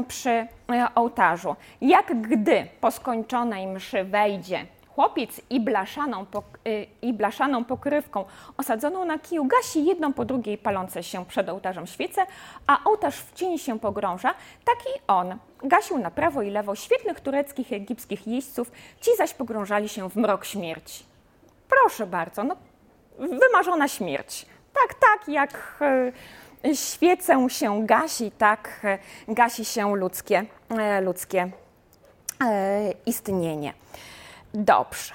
przy 0.08 0.30
e, 0.30 0.48
ołtarzu. 0.96 1.56
Jak 1.82 2.22
gdy 2.22 2.68
po 2.82 2.92
skończonej 2.92 3.68
mszy 3.68 4.04
wejdzie 4.04 4.66
chłopiec 4.98 5.42
i 5.50 5.60
blaszaną, 5.60 6.26
y, 6.68 6.88
i 7.02 7.14
blaszaną 7.14 7.66
pokrywką 7.66 8.26
osadzoną 8.58 9.06
na 9.06 9.20
kiju 9.20 9.46
gasi 9.46 9.86
jedną 9.86 10.14
po 10.14 10.26
drugiej 10.26 10.58
palące 10.58 11.04
się 11.04 11.26
przed 11.26 11.50
ołtarzem 11.50 11.88
świece, 11.88 12.26
a 12.68 12.84
ołtarz 12.84 13.16
w 13.16 13.34
cieni 13.34 13.60
się 13.60 13.80
pogrąża, 13.80 14.34
taki 14.66 14.90
on 15.08 15.38
gasił 15.64 15.98
na 15.98 16.12
prawo 16.12 16.42
i 16.42 16.50
lewo 16.50 16.76
świetnych 16.76 17.20
tureckich 17.20 17.72
i 17.72 17.76
egipskich 17.76 18.28
jeźdźców, 18.28 18.72
ci 19.02 19.16
zaś 19.18 19.34
pogrążali 19.34 19.90
się 19.90 20.10
w 20.10 20.16
mrok 20.16 20.46
śmierci. 20.46 21.04
Proszę 21.70 22.08
bardzo, 22.08 22.44
no, 22.44 22.56
wymarzona 23.20 23.88
śmierć. 23.88 24.46
Tak, 24.74 24.94
tak, 24.94 25.28
jak 25.28 25.80
y, 26.66 26.76
świecę 26.76 27.48
się 27.50 27.86
gasi, 27.86 28.32
tak 28.32 28.82
y, 29.30 29.34
gasi 29.34 29.66
się 29.66 29.96
ludzkie, 29.96 30.46
ludzkie 31.02 31.52
istnienie. 33.06 33.74
Dobrze. 34.54 35.14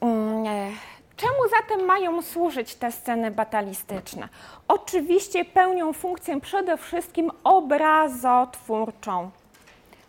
Mm, 0.00 0.46
e, 0.46 0.70
czemu 1.16 1.38
zatem 1.60 1.86
mają 1.86 2.22
służyć 2.22 2.74
te 2.74 2.92
sceny 2.92 3.30
batalistyczne? 3.30 4.28
Oczywiście 4.68 5.44
pełnią 5.44 5.92
funkcję 5.92 6.40
przede 6.40 6.76
wszystkim 6.76 7.30
obrazotwórczą. 7.44 9.30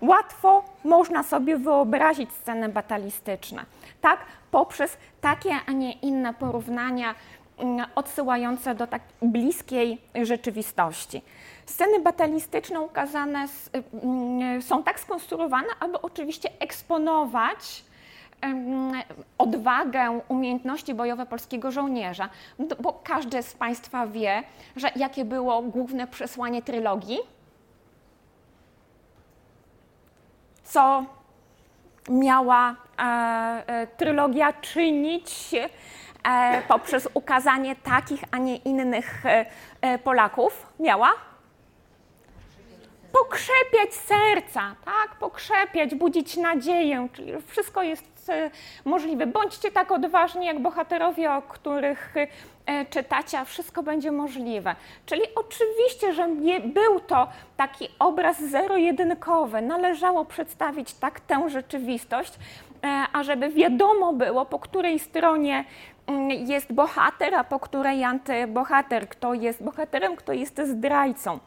Łatwo 0.02 0.63
można 0.84 1.23
sobie 1.23 1.58
wyobrazić 1.58 2.32
sceny 2.34 2.69
batalistyczne, 2.69 3.65
tak? 4.02 4.19
Poprzez 4.52 4.97
takie, 5.21 5.56
a 5.67 5.71
nie 5.71 5.91
inne 5.91 6.34
porównania 6.34 7.15
mm, 7.58 7.86
odsyłające 7.95 8.76
do 8.76 8.88
tak 8.88 9.02
bliskiej 9.21 10.02
rzeczywistości. 10.23 11.21
Sceny 11.65 11.99
batalistyczne 11.99 12.82
ukazane 12.82 13.47
mm, 14.04 14.62
są 14.62 14.84
tak 14.84 14.99
skonstruowane, 14.99 15.67
aby 15.80 16.02
oczywiście 16.02 16.49
eksponować 16.60 17.84
odwagę, 19.38 20.19
umiejętności 20.27 20.93
bojowe 20.93 21.25
polskiego 21.25 21.71
żołnierza, 21.71 22.29
no 22.60 22.65
bo 22.79 22.93
każdy 23.03 23.43
z 23.43 23.53
Państwa 23.53 24.08
wie, 24.08 24.43
że 24.75 24.91
jakie 24.95 25.25
było 25.25 25.62
główne 25.62 26.08
przesłanie 26.08 26.62
trylogii? 26.62 27.19
Co 30.63 31.06
miała 32.10 32.75
e, 32.99 33.03
e, 33.67 33.88
trylogia 33.88 34.53
czynić 34.53 35.56
e, 36.23 36.62
poprzez 36.67 37.10
ukazanie 37.13 37.75
takich, 37.75 38.23
a 38.32 38.38
nie 38.38 38.56
innych 38.56 39.25
e, 39.25 39.45
e, 39.82 39.97
Polaków? 39.99 40.73
Miała? 40.79 41.13
Pokrzepiać 43.12 43.93
serca, 43.93 44.75
tak? 44.86 45.15
Pokrzepiać, 45.19 45.95
budzić 45.95 46.38
nadzieję, 46.38 47.08
czyli 47.13 47.34
wszystko 47.47 47.84
jest 47.84 48.12
E, 48.30 48.52
możliwe. 48.86 49.28
Bądźcie 49.28 49.72
tak 49.72 49.92
odważni 49.92 50.46
jak 50.46 50.60
bohaterowie, 50.60 51.32
o 51.32 51.42
których 51.42 52.14
e, 52.66 52.86
czytacie, 52.86 53.40
a 53.40 53.46
wszystko 53.46 53.84
będzie 53.84 54.12
możliwe. 54.12 54.76
Czyli 55.06 55.22
oczywiście, 55.36 56.14
że 56.14 56.28
był 56.66 57.00
to 57.00 57.28
taki 57.58 57.88
obraz 58.00 58.44
zero-jedynkowy. 58.44 59.62
Należało 59.62 60.26
przedstawić 60.26 60.94
tak 60.94 61.20
tę 61.20 61.50
rzeczywistość, 61.50 62.34
e, 62.84 63.06
ażeby 63.14 63.50
wiadomo 63.50 64.14
było, 64.14 64.46
po 64.46 64.60
której 64.60 65.00
stronie 65.00 65.66
mm, 66.08 66.30
jest 66.30 66.74
bohater, 66.74 67.36
a 67.36 67.44
po 67.44 67.60
której 67.60 68.04
antybohater, 68.04 69.10
kto 69.10 69.34
jest 69.34 69.64
bohaterem, 69.64 70.16
kto 70.16 70.34
jest 70.34 70.62
zdrajcą. 70.62 71.40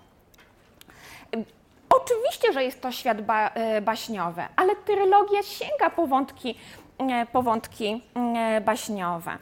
Oczywiście, 1.91 2.53
że 2.53 2.65
jest 2.65 2.81
to 2.81 2.93
świat 2.93 3.21
ba 3.23 3.49
e, 3.49 3.81
baśniowy, 3.81 4.43
ale 4.57 4.77
trylogia 4.77 5.43
sięga 5.43 5.91
po 5.91 6.07
wątki, 6.07 6.55
e, 6.99 7.27
po 7.27 7.43
wątki 7.43 8.03
e, 8.15 8.61
baśniowe, 8.61 9.39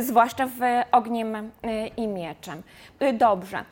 zwłaszcza 0.00 0.46
w 0.46 0.60
Ogniem 0.92 1.50
i 1.96 2.08
Mieczem. 2.08 2.62
Dobrze, 3.12 3.64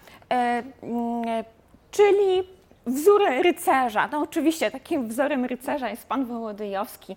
czyli 1.91 2.49
wzór 2.87 3.23
rycerza. 3.43 4.09
No 4.13 4.21
oczywiście 4.21 4.71
takim 4.71 5.09
wzorem 5.09 5.45
rycerza 5.45 5.89
jest 5.89 6.07
pan 6.07 6.25
Wołodyjowski, 6.25 7.17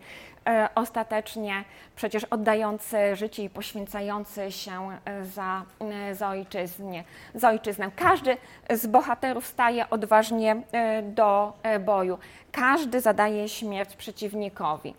ostatecznie 0.75 1.63
przecież 1.95 2.23
oddający 2.23 3.15
życie 3.15 3.43
i 3.43 3.49
poświęcający 3.49 4.51
się 4.51 4.89
e, 5.05 5.25
za, 5.25 5.65
e, 5.79 6.15
za, 6.15 6.33
za 7.35 7.49
ojczyznę. 7.49 7.91
Każdy 7.95 8.37
z 8.69 8.87
bohaterów 8.87 9.47
staje 9.47 9.89
odważnie 9.89 10.61
do 11.03 11.53
boju. 11.85 12.17
Każdy 12.51 13.01
zadaje 13.01 13.49
śmierć 13.49 13.95
przeciwnikowi. 13.95 14.93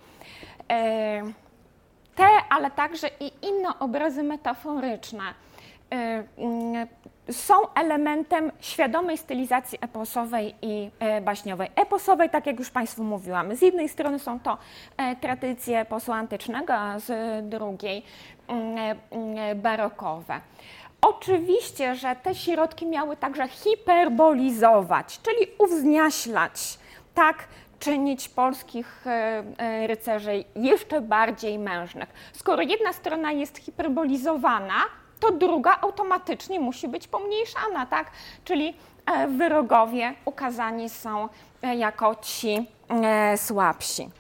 Te, 2.15 2.29
ale 2.51 2.71
także 2.71 3.09
i 3.21 3.33
inne 3.43 3.79
obrazy 3.79 4.23
metaforyczne 4.23 5.25
są 7.31 7.55
elementem 7.75 8.53
świadomej 8.61 9.19
stylizacji 9.19 9.79
eposowej 9.81 10.55
i 10.63 10.91
e, 10.99 11.21
baśniowej. 11.21 11.71
Eposowej, 11.77 12.31
tak 12.31 12.47
jak 12.47 12.59
już 12.59 12.71
Państwu 12.71 13.05
mówiłam, 13.05 13.57
z 13.57 13.63
jednej 13.63 13.89
strony 13.89 14.19
są 14.19 14.41
to 14.41 14.59
e, 14.97 15.17
tradycje 15.17 15.81
eposu 15.81 16.13
antycznego, 16.13 16.75
a 16.75 16.99
z 16.99 17.11
drugiej 17.49 18.03
mm, 18.49 18.79
e, 18.79 18.97
mm, 19.11 19.61
barokowe. 19.61 20.41
Oczywiście, 21.01 21.95
że 21.95 22.17
te 22.17 22.35
środki 22.35 22.87
miały 22.87 23.17
także 23.17 23.49
hiperbolizować, 23.49 25.21
czyli 25.23 25.47
uwzniaślać, 25.59 26.79
tak 27.15 27.37
czynić 27.79 28.29
polskich 28.29 29.05
rycerzy 29.87 30.45
jeszcze 30.57 31.01
bardziej 31.01 31.59
mężnych. 31.59 32.09
Skoro 32.33 32.63
jedna 32.63 32.93
strona 32.93 33.33
jest 33.33 33.59
hiperbolizowana, 33.59 34.75
to 35.23 35.33
druga 35.33 35.79
automatycznie 35.81 36.61
musi 36.61 36.89
być 36.89 37.09
pomniejszana, 37.09 37.87
tak? 37.87 38.11
Czyli 38.45 38.75
e, 39.07 39.29
wyrogowie 39.29 40.15
ukazani 40.25 40.89
są 40.91 41.29
e, 41.63 41.77
jako 41.77 42.15
ci 42.15 42.67
e, 42.89 43.39
słabsi. 43.39 44.11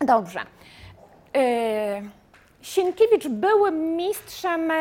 Dobrze. 0.00 0.40
Sienkiewicz 2.62 3.28
był 3.28 3.72
mistrzem 3.72 4.72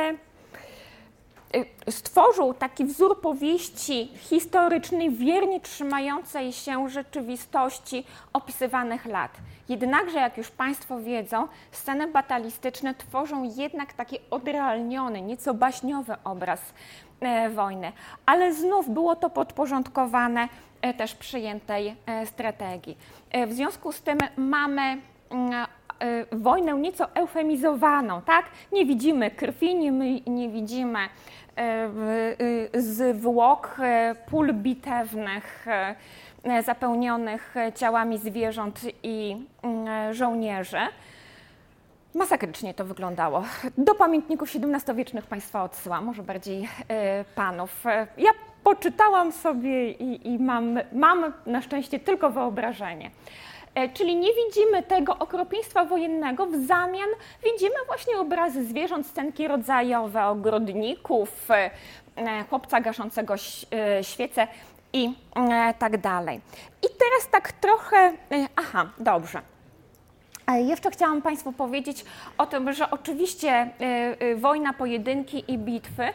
stworzył 1.89 2.53
taki 2.53 2.85
wzór 2.85 3.21
powieści 3.21 4.11
historycznej, 4.15 5.11
wiernie 5.11 5.61
trzymającej 5.61 6.53
się 6.53 6.89
rzeczywistości 6.89 8.05
opisywanych 8.33 9.05
lat. 9.05 9.31
Jednakże, 9.69 10.19
jak 10.19 10.37
już 10.37 10.51
Państwo 10.51 10.99
wiedzą, 10.99 11.47
sceny 11.71 12.07
batalistyczne 12.07 12.93
tworzą 12.95 13.43
jednak 13.55 13.93
taki 13.93 14.19
odrealniony, 14.29 15.21
nieco 15.21 15.53
baśniowy 15.53 16.15
obraz 16.23 16.73
e, 17.19 17.49
wojny. 17.49 17.91
Ale 18.25 18.53
znów 18.53 18.89
było 18.89 19.15
to 19.15 19.29
podporządkowane 19.29 20.47
e, 20.81 20.93
też 20.93 21.15
przyjętej 21.15 21.95
e, 22.05 22.25
strategii. 22.25 22.97
W 23.47 23.53
związku 23.53 23.91
z 23.91 24.01
tym 24.01 24.17
mamy 24.37 24.81
mm, 25.29 25.67
wojnę 26.31 26.73
nieco 26.73 27.15
eufemizowaną, 27.15 28.21
tak? 28.21 28.45
Nie 28.71 28.85
widzimy 28.85 29.31
krwi, 29.31 29.75
nie, 29.75 30.19
nie 30.21 30.49
widzimy 30.49 30.99
zwłok 32.73 33.77
pól 34.29 34.53
bitewnych 34.53 35.65
zapełnionych 36.65 37.55
ciałami 37.75 38.17
zwierząt 38.17 38.81
i 39.03 39.45
mm, 39.61 40.13
żołnierzy. 40.13 40.77
Masakrycznie 42.13 42.73
to 42.73 42.85
wyglądało. 42.85 43.43
Do 43.77 43.95
pamiętników 43.95 44.49
XVII-wiecznych 44.55 45.25
Państwa 45.25 45.63
odsyłam, 45.63 46.05
może 46.05 46.23
bardziej 46.23 46.69
panów. 47.35 47.83
Ja 48.17 48.31
poczytałam 48.63 49.31
sobie 49.31 49.91
i, 49.91 50.27
i 50.27 50.39
mam, 50.39 50.79
mam 50.91 51.33
na 51.45 51.61
szczęście 51.61 51.99
tylko 51.99 52.29
wyobrażenie. 52.29 53.11
E, 53.75 53.89
czyli 53.89 54.15
nie 54.15 54.29
widzimy 54.33 54.83
tego 54.83 55.17
okropieństwa 55.19 55.85
wojennego, 55.85 56.45
w 56.45 56.55
zamian 56.65 57.09
widzimy 57.43 57.75
właśnie 57.87 58.17
obrazy 58.17 58.65
zwierząt, 58.65 59.07
scenki 59.07 59.47
rodzajowe, 59.47 60.25
ogrodników, 60.25 61.51
e, 61.51 61.71
e, 62.15 62.43
chłopca 62.49 62.81
gaszącego 62.81 63.33
świece 64.01 64.47
i 64.93 65.13
tak 65.79 65.97
dalej. 65.97 66.41
I 66.81 66.87
teraz 66.87 67.29
tak 67.31 67.51
trochę, 67.51 68.13
aha, 68.55 68.89
dobrze. 68.97 69.41
Jeszcze 70.57 70.91
chciałam 70.91 71.21
Państwu 71.21 71.51
powiedzieć 71.51 72.05
o 72.37 72.45
tym, 72.45 72.73
że 72.73 72.91
oczywiście 72.91 73.69
wojna, 74.35 74.73
pojedynki 74.73 75.43
i 75.47 75.57
bitwy 75.57 76.07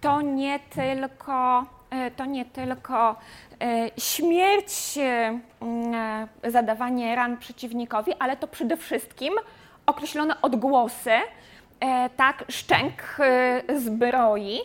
to 0.00 0.20
nie 0.20 0.60
tylko 0.70 1.64
E, 1.92 2.10
to 2.10 2.24
nie 2.24 2.44
tylko 2.44 3.16
e, 3.60 3.90
śmierć, 3.98 4.98
e, 4.98 6.50
zadawanie 6.50 7.16
ran 7.16 7.36
przeciwnikowi, 7.36 8.12
ale 8.18 8.36
to 8.36 8.48
przede 8.48 8.76
wszystkim 8.76 9.34
określone 9.86 10.42
odgłosy, 10.42 11.10
tak, 12.16 12.44
szczęk 12.48 12.92
zbroi, 13.76 14.60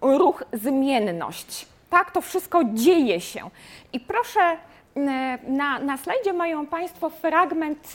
ruch, 0.00 0.44
zmienność. 0.52 1.66
Tak, 1.90 2.10
to 2.10 2.20
wszystko 2.20 2.60
dzieje 2.64 3.20
się. 3.20 3.50
I 3.92 4.00
proszę, 4.00 4.56
na, 5.48 5.78
na 5.78 5.96
slajdzie 5.96 6.32
mają 6.32 6.66
Państwo 6.66 7.10
fragment 7.10 7.92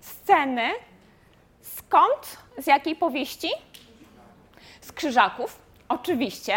sceny. 0.00 0.68
Skąd? 1.60 2.38
Z 2.58 2.66
jakiej 2.66 2.96
powieści? 2.96 3.48
Z 4.80 4.92
Krzyżaków, 4.92 5.58
oczywiście. 5.88 6.54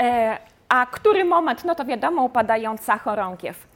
E, 0.00 0.38
a 0.68 0.86
który 0.86 1.24
moment, 1.24 1.64
no 1.64 1.74
to 1.74 1.84
wiadomo, 1.84 2.22
upadająca 2.22 2.98
chorągiew. 2.98 3.66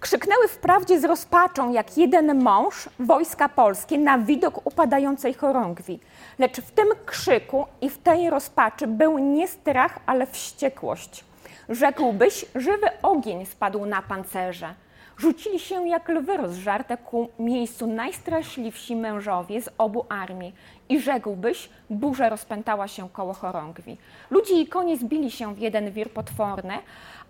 Krzyknęły 0.00 0.48
wprawdzie 0.48 1.00
z 1.00 1.04
rozpaczą, 1.04 1.72
jak 1.72 1.98
jeden 1.98 2.42
mąż, 2.42 2.88
wojska 2.98 3.48
polskie 3.48 3.98
na 3.98 4.18
widok 4.18 4.66
upadającej 4.66 5.34
chorągwi. 5.34 6.00
Lecz 6.38 6.60
w 6.60 6.70
tym 6.70 6.88
krzyku 7.06 7.66
i 7.80 7.90
w 7.90 7.98
tej 7.98 8.30
rozpaczy 8.30 8.86
był 8.86 9.18
nie 9.18 9.48
strach, 9.48 9.98
ale 10.06 10.26
wściekłość. 10.26 11.24
Rzekłbyś, 11.68 12.44
żywy 12.54 12.86
ogień 13.02 13.46
spadł 13.46 13.86
na 13.86 14.02
pancerze. 14.02 14.74
Rzucili 15.18 15.58
się 15.58 15.88
jak 15.88 16.08
lwy 16.08 16.36
rozżarte 16.36 16.96
ku 16.96 17.28
miejscu 17.38 17.86
najstraszliwsi 17.86 18.96
mężowie 18.96 19.62
z 19.62 19.70
obu 19.78 20.06
armii 20.08 20.54
i 20.88 21.00
rzekłbyś, 21.00 21.68
burza 21.90 22.28
rozpętała 22.28 22.88
się 22.88 23.08
koło 23.08 23.32
chorągwi. 23.32 23.96
Ludzie 24.30 24.60
i 24.60 24.66
konie 24.66 24.96
zbili 24.96 25.30
się 25.30 25.54
w 25.54 25.58
jeden 25.58 25.92
wir 25.92 26.10
potworny, 26.10 26.74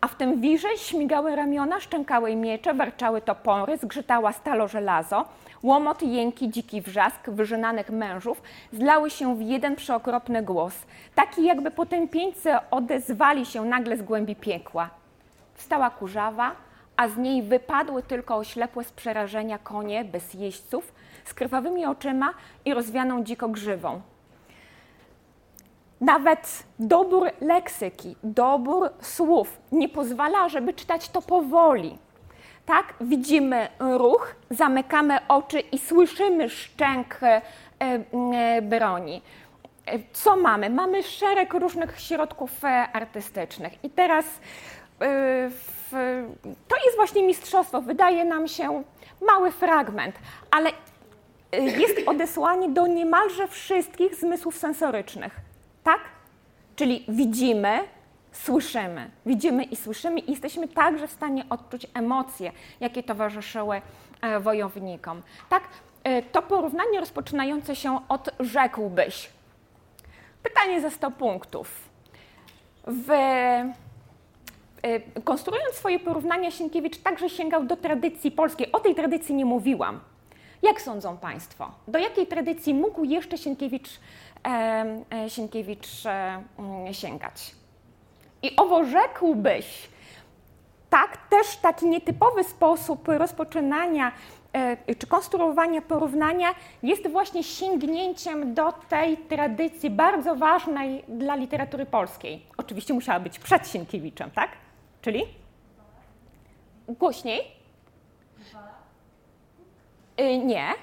a 0.01 0.09
w 0.09 0.15
tym 0.15 0.41
wirze 0.41 0.69
śmigały 0.77 1.37
ramiona, 1.37 1.81
szczękały 1.81 2.37
miecze, 2.37 2.75
warczały 2.75 3.21
topory, 3.21 3.77
zgrzytała 3.77 4.33
stalo 4.33 4.69
żelazo, 4.69 5.25
łomot, 5.63 6.03
jęki, 6.03 6.51
dziki 6.51 6.81
wrzask 6.81 7.31
wyżynanych 7.31 7.91
mężów 7.91 8.43
zlały 8.73 9.11
się 9.11 9.37
w 9.37 9.41
jeden 9.41 9.77
przeokropny 9.77 10.43
głos, 10.43 10.75
taki 11.15 11.45
jakby 11.45 11.71
potępieńcy 11.71 12.51
odezwali 12.71 13.47
się 13.47 13.65
nagle 13.65 13.97
z 13.97 14.03
głębi 14.03 14.37
piekła. 14.37 14.91
Wstała 15.55 15.91
kurzawa, 15.91 16.53
a 16.97 17.09
z 17.09 17.17
niej 17.17 17.43
wypadły 17.43 18.03
tylko 18.03 18.37
oślepłe 18.37 18.85
z 18.85 18.93
przerażenia 18.93 19.59
konie 19.59 20.05
bez 20.05 20.35
jeźdźców, 20.35 20.93
z 21.25 21.35
krwawymi 21.35 21.87
oczyma 21.87 22.35
i 22.65 22.75
rozwianą 22.75 23.25
dziko 23.25 23.49
grzywą. 23.49 24.01
Nawet 26.01 26.65
dobór 26.79 27.31
leksyki, 27.41 28.17
dobór 28.23 28.91
słów 29.01 29.61
nie 29.73 29.89
pozwala, 29.89 30.49
żeby 30.49 30.75
czytać 30.75 31.09
to 31.09 31.23
powoli. 31.23 31.99
Tak, 32.69 32.95
widzimy 33.01 33.69
ruch, 33.81 34.35
zamykamy 34.51 35.19
oczy 35.29 35.61
i 35.61 35.79
słyszymy 35.79 36.51
szczęk 36.51 37.23
e, 37.23 37.43
e, 37.81 38.63
broni. 38.63 39.23
E, 39.87 39.99
co 40.13 40.37
mamy? 40.37 40.71
Mamy 40.71 41.03
szereg 41.03 41.55
różnych 41.55 42.01
środków 42.01 42.51
artystycznych. 42.93 43.85
I 43.85 43.91
teraz 43.91 44.25
to 46.69 46.77
jest 46.85 46.97
właśnie 46.97 47.23
mistrzostwo. 47.23 47.83
Wydaje 47.83 48.25
nam 48.25 48.49
się 48.49 48.83
mały 49.27 49.51
fragment, 49.51 50.15
ale 50.51 50.71
jest 51.53 51.97
odesłanie 52.07 52.69
do 52.69 52.87
niemalże 52.87 53.49
wszystkich 53.49 54.15
zmysłów 54.15 54.57
sensorycznych. 54.57 55.37
Tak? 55.85 56.01
Czyli 56.77 57.05
widzimy, 57.09 57.81
słyszymy. 58.33 59.11
Widzimy 59.27 59.65
i 59.65 59.77
słyszymy 59.77 60.21
i 60.21 60.31
jesteśmy 60.31 60.69
także 60.69 61.09
w 61.09 61.13
stanie 61.13 61.45
odczuć 61.51 61.87
emocje, 61.95 62.53
jakie 62.81 63.03
towarzyszyły 63.03 63.83
e, 64.21 64.41
wojownikom. 64.41 65.23
Tak? 65.49 65.63
E, 66.05 66.23
to 66.23 66.43
porównanie 66.43 67.01
rozpoczynające 67.01 67.77
się 67.77 68.01
od 68.09 68.31
rzekłbyś. 68.41 69.31
Pytanie 70.43 70.81
za 70.81 70.91
100 70.91 71.11
punktów. 71.11 71.89
W 72.87 73.11
e, 73.11 73.75
konstruując 75.25 75.75
swoje 75.75 75.99
porównania, 75.99 76.51
Sienkiewicz 76.51 76.99
także 76.99 77.31
sięgał 77.31 77.65
do 77.65 77.77
tradycji 77.77 78.31
polskiej. 78.31 78.73
O 78.73 78.81
tej 78.81 78.95
tradycji 78.95 79.35
nie 79.35 79.45
mówiłam. 79.45 80.01
Jak 80.63 80.81
sądzą 80.81 81.17
Państwo? 81.17 81.71
Do 81.89 81.99
jakiej 81.99 82.27
tradycji 82.27 82.75
mógł 82.75 83.05
jeszcze 83.05 83.39
Sienkiewicz, 83.39 83.89
e, 84.47 85.31
Sienkiewicz 85.31 86.07
e, 86.07 86.43
mm, 86.59 86.95
sięgać? 86.95 87.58
I 88.43 88.57
owo 88.57 88.85
rzekłbyś, 88.85 89.89
tak, 90.91 91.17
też 91.29 91.57
taki 91.57 91.87
nietypowy 91.87 92.45
sposób 92.45 93.09
rozpoczynania 93.09 94.13
e, 94.53 94.95
czy 94.95 95.07
konstruowania 95.07 95.83
porównania 95.83 96.55
jest 96.83 97.09
właśnie 97.09 97.45
sięgnięciem 97.45 98.55
do 98.55 98.73
tej 98.73 99.17
tradycji 99.17 99.91
bardzo 99.91 100.37
ważnej 100.37 101.05
dla 101.09 101.35
literatury 101.37 101.87
polskiej. 101.87 102.43
Oczywiście 102.57 102.95
musiała 102.95 103.21
być 103.21 103.39
przed 103.39 103.69
Sienkiewiczem, 103.69 104.31
tak? 104.31 104.51
Czyli? 105.03 105.25
Głośniej? 106.89 107.41
Y, 110.21 110.39
nie. 110.39 110.75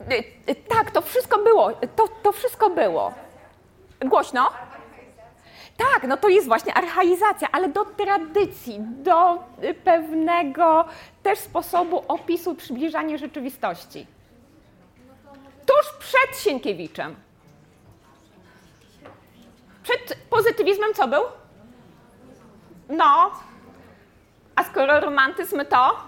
Y, 0.00 0.50
y, 0.50 0.54
tak, 0.54 0.90
to 0.90 1.02
wszystko 1.02 1.38
było. 1.38 1.72
To, 1.72 2.08
to 2.22 2.32
wszystko 2.32 2.70
było. 2.70 3.12
Głośno? 4.00 4.50
Tak, 5.76 6.08
no 6.08 6.16
to 6.16 6.28
jest 6.28 6.48
właśnie 6.48 6.74
archaizacja, 6.74 7.48
ale 7.52 7.68
do 7.68 7.84
tradycji, 7.84 8.78
do 8.80 9.38
pewnego 9.84 10.84
też 11.22 11.38
sposobu 11.38 12.04
opisu 12.08 12.54
przybliżania 12.54 13.18
rzeczywistości. 13.18 14.06
Tuż 15.66 15.92
przed 15.98 16.38
Sienkiewiczem. 16.38 17.16
Przed 19.82 20.18
pozytywizmem 20.30 20.94
co 20.94 21.08
był? 21.08 21.22
No, 22.88 23.30
a 24.54 24.64
skoro 24.64 25.00
romantyzm 25.00 25.64
to? 25.64 26.07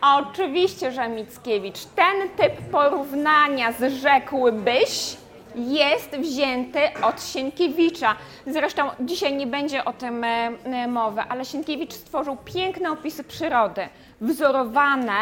Oczywiście, 0.00 0.92
że 0.92 1.08
Mickiewicz. 1.08 1.84
Ten 1.84 2.28
typ 2.36 2.70
porównania 2.70 3.72
z 3.72 3.92
rzekłbyś 3.92 5.16
jest 5.54 6.10
wzięty 6.16 6.80
od 7.02 7.22
Sienkiewicza. 7.22 8.16
Zresztą 8.46 8.90
dzisiaj 9.00 9.36
nie 9.36 9.46
będzie 9.46 9.84
o 9.84 9.92
tym 9.92 10.24
e, 10.24 10.50
e, 10.64 10.88
mowy, 10.88 11.20
ale 11.28 11.44
Sienkiewicz 11.44 11.92
stworzył 11.92 12.36
piękne 12.44 12.90
opisy 12.90 13.24
przyrody, 13.24 13.88
wzorowane 14.20 15.18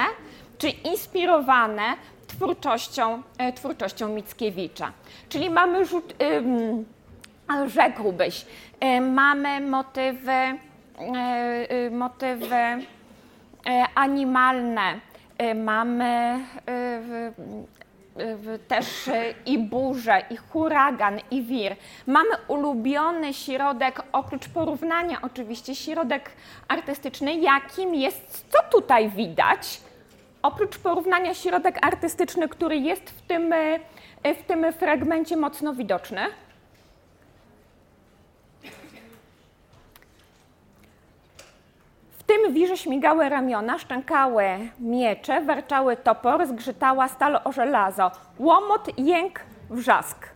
czy 0.58 0.68
inspirowane 0.68 1.82
twórczością, 2.26 3.22
e, 3.38 3.52
twórczością 3.52 4.08
Mickiewicza. 4.08 4.92
Czyli 5.28 5.50
mamy 5.50 5.84
rzut, 5.84 6.14
rzekłbyś, 7.66 8.46
mamy 9.00 9.60
motywy, 9.60 10.58
motywy 11.90 12.56
animalne, 13.94 15.00
mamy 15.54 16.40
też 18.68 19.10
i 19.46 19.58
burze, 19.58 20.22
i 20.30 20.36
huragan, 20.36 21.20
i 21.30 21.42
wir. 21.42 21.76
Mamy 22.06 22.30
ulubiony 22.48 23.34
środek, 23.34 24.02
oprócz 24.12 24.48
porównania 24.48 25.18
oczywiście, 25.22 25.74
środek 25.74 26.30
artystyczny, 26.68 27.34
jakim 27.34 27.94
jest, 27.94 28.46
co 28.48 28.78
tutaj 28.78 29.08
widać, 29.08 29.80
oprócz 30.42 30.78
porównania 30.78 31.34
środek 31.34 31.86
artystyczny, 31.86 32.48
który 32.48 32.76
jest 32.76 33.10
w 33.10 33.22
tym, 33.22 33.54
w 34.24 34.42
tym 34.42 34.72
fragmencie 34.72 35.36
mocno 35.36 35.74
widoczny. 35.74 36.20
Tym 42.26 42.54
wirze 42.54 42.76
śmigały 42.76 43.28
ramiona, 43.28 43.78
szczękały 43.78 44.44
miecze, 44.80 45.40
warczały 45.40 45.96
topor, 45.96 46.46
zgrzytała 46.46 47.08
stal 47.08 47.40
o 47.44 47.52
żelazo. 47.52 48.10
Łomot, 48.38 48.98
jęk, 48.98 49.40
wrzask. 49.70 50.28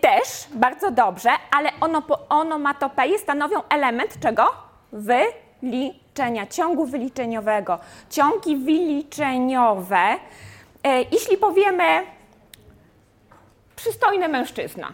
Też, 0.00 0.48
bardzo 0.54 0.90
dobrze, 0.90 1.30
ale 1.50 1.70
ono, 1.80 2.02
onomatopeje 2.28 3.18
stanowią 3.18 3.62
element 3.68 4.20
czego? 4.20 4.52
Wyliczenia, 4.92 6.46
ciągu 6.46 6.86
wyliczeniowego. 6.86 7.78
Ciągi 8.10 8.56
wyliczeniowe, 8.56 10.16
e, 10.82 11.02
jeśli 11.02 11.36
powiemy 11.36 12.06
przystojny 13.76 14.28
mężczyzna, 14.28 14.92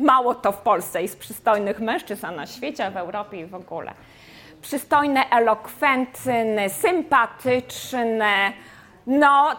Mało 0.00 0.34
to 0.34 0.52
w 0.52 0.58
Polsce 0.58 1.02
jest 1.02 1.18
przystojnych 1.18 1.80
mężczyzn, 1.80 2.26
a 2.26 2.30
na 2.30 2.46
świecie, 2.46 2.90
w 2.90 2.96
Europie 2.96 3.40
i 3.40 3.46
w 3.46 3.54
ogóle. 3.54 3.92
Przystojny, 4.62 5.20
elokwentny, 5.30 6.68
sympatyczny, 6.68 8.52
no 9.06 9.56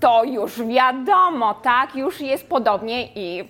to 0.00 0.24
już 0.24 0.62
wiadomo, 0.62 1.54
tak? 1.54 1.96
Już 1.96 2.20
jest 2.20 2.48
podobnie 2.48 3.06
i 3.14 3.48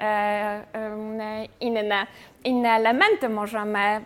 e, 0.00 0.04
e, 0.04 1.46
inne, 1.60 2.06
inne 2.44 2.68
elementy 2.68 3.28
możemy 3.28 3.78
e, 3.78 4.02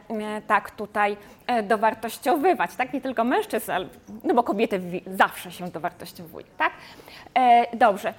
tak 0.47 0.71
tutaj 0.71 1.17
e, 1.47 1.63
dowartościowywać, 1.63 2.77
tak? 2.77 2.93
Nie 2.93 3.01
tylko 3.01 3.25
mężczyzn, 3.25 3.71
ale, 3.71 3.87
no 4.25 4.35
bo 4.35 4.43
kobiety 4.43 4.81
zawsze 5.07 5.53
się 5.53 5.69
dowartościowują, 5.69 6.47
tak? 6.59 6.73
E, 7.35 7.77
dobrze. 7.77 8.15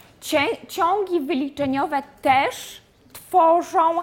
Ciągi 0.68 1.20
wyliczeniowe 1.20 2.03
też 2.22 2.85
tworzą 3.28 4.01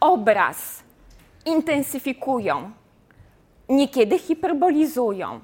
obraz, 0.00 0.82
intensyfikują, 1.46 2.70
niekiedy 3.68 4.18
hiperbolizują. 4.18 5.40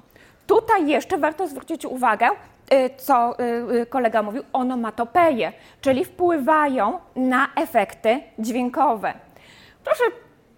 Tutaj 0.47 0.87
jeszcze 0.87 1.17
warto 1.17 1.47
zwrócić 1.47 1.85
uwagę, 1.85 2.29
y, 2.73 2.89
co 2.97 3.39
y, 3.39 3.43
y, 3.81 3.85
kolega 3.85 4.23
mówił, 4.23 4.43
onomatopeje, 4.53 5.53
czyli 5.81 6.05
wpływają 6.05 6.99
na 7.15 7.47
efekty 7.55 8.21
dźwiękowe. 8.39 9.13
Proszę 9.83 10.03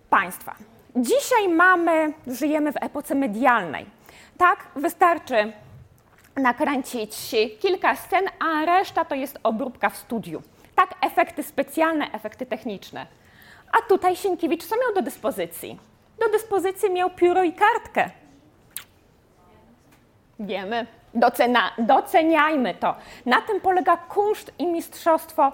Państwa, 0.10 0.56
dzisiaj 0.96 1.50
mamy, 1.50 2.14
żyjemy 2.28 2.72
w 2.72 2.78
epoce 2.84 3.16
medialnej. 3.16 3.86
Tak, 4.38 4.68
wystarczy 4.76 5.54
nakręcić 6.36 7.36
kilka 7.60 7.96
scen, 7.96 8.24
a 8.40 8.66
reszta 8.66 9.06
to 9.06 9.16
jest 9.16 9.40
obróbka 9.44 9.90
w 9.90 9.98
studiu 9.98 10.42
tak 10.76 10.96
efekty 11.02 11.44
specjalne, 11.44 12.12
efekty 12.12 12.46
techniczne. 12.46 13.06
A 13.72 13.90
tutaj 13.90 14.16
Sienkiewicz 14.16 14.66
co 14.66 14.76
miał 14.76 14.94
do 14.96 15.02
dyspozycji? 15.02 15.80
Do 16.20 16.30
dyspozycji 16.30 16.90
miał 16.90 17.10
pióro 17.10 17.44
i 17.44 17.54
kartkę. 17.54 18.10
Wiemy, 20.40 20.88
docena, 21.14 21.72
doceniajmy 21.78 22.76
to. 22.76 22.96
Na 23.26 23.42
tym 23.42 23.62
polega 23.62 23.98
kunszt 23.98 24.52
i 24.60 24.68
mistrzostwo 24.68 25.52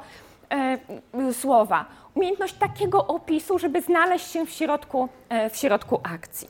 e, 0.50 1.34
słowa. 1.34 1.86
Umiejętność 2.14 2.54
takiego 2.54 3.08
opisu, 3.08 3.60
żeby 3.60 3.82
znaleźć 3.82 4.32
się 4.32 4.46
w 4.46 4.50
środku, 4.50 5.10
e, 5.30 5.50
w 5.50 5.58
środku 5.58 6.02
akcji. 6.04 6.50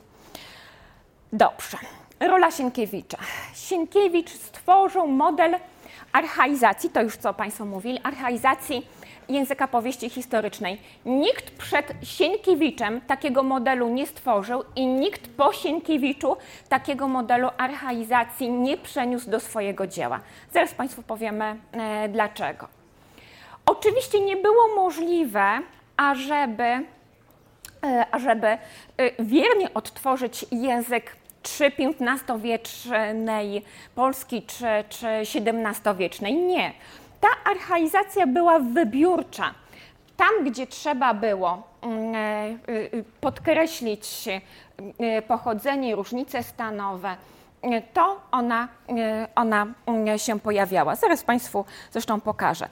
Dobrze. 1.32 1.78
Rola 2.20 2.50
Sienkiewicza. 2.50 3.18
Sienkiewicz 3.54 4.30
stworzył 4.30 5.06
model 5.06 5.56
archaizacji, 6.12 6.90
to 6.90 7.02
już 7.02 7.16
co 7.16 7.34
Państwo 7.34 7.64
mówili, 7.64 8.00
archaizacji 8.02 8.86
języka 9.28 9.68
powieści 9.68 10.10
historycznej. 10.10 10.80
Nikt 11.04 11.50
przed 11.50 11.92
Sienkiewiczem 12.02 13.00
takiego 13.00 13.42
modelu 13.42 13.88
nie 13.88 14.06
stworzył 14.06 14.64
i 14.76 14.86
nikt 14.86 15.28
po 15.28 15.52
Sienkiewiczu 15.52 16.36
takiego 16.68 17.08
modelu 17.08 17.48
archaizacji 17.58 18.50
nie 18.50 18.76
przeniósł 18.76 19.30
do 19.30 19.40
swojego 19.40 19.86
dzieła. 19.86 20.20
Zaraz 20.52 20.74
Państwu 20.74 21.02
powiemy 21.02 21.56
e, 21.72 22.08
dlaczego. 22.08 22.68
Oczywiście 23.66 24.20
nie 24.20 24.36
było 24.36 24.74
możliwe, 24.76 25.60
ażeby, 25.96 26.62
e, 26.62 26.86
ażeby 28.10 28.46
e, 28.46 28.58
wiernie 29.18 29.74
odtworzyć 29.74 30.46
język 30.50 31.16
czy 31.42 31.72
XV-wiecznej 32.00 33.62
Polski, 33.94 34.42
czy, 34.42 34.66
czy 34.88 35.08
XVII-wiecznej. 35.08 36.34
Nie. 36.34 36.72
Ta 37.20 37.28
archaizacja 37.50 38.26
była 38.26 38.58
wybiórcza. 38.58 39.54
Tam, 40.16 40.44
gdzie 40.44 40.66
trzeba 40.66 41.14
było 41.14 41.62
mm, 41.82 42.14
e, 42.14 42.18
e, 42.18 42.56
podkreślić 43.20 44.28
e, 44.98 45.22
pochodzenie, 45.22 45.96
różnice 45.96 46.42
stanowe, 46.42 47.16
to 47.92 48.20
ona, 48.30 48.68
ona 49.34 49.66
mm, 49.86 50.18
się 50.18 50.40
pojawiała. 50.40 50.96
Zaraz 50.96 51.24
Państwu 51.24 51.64
zresztą 51.92 52.20
pokażę. 52.20 52.68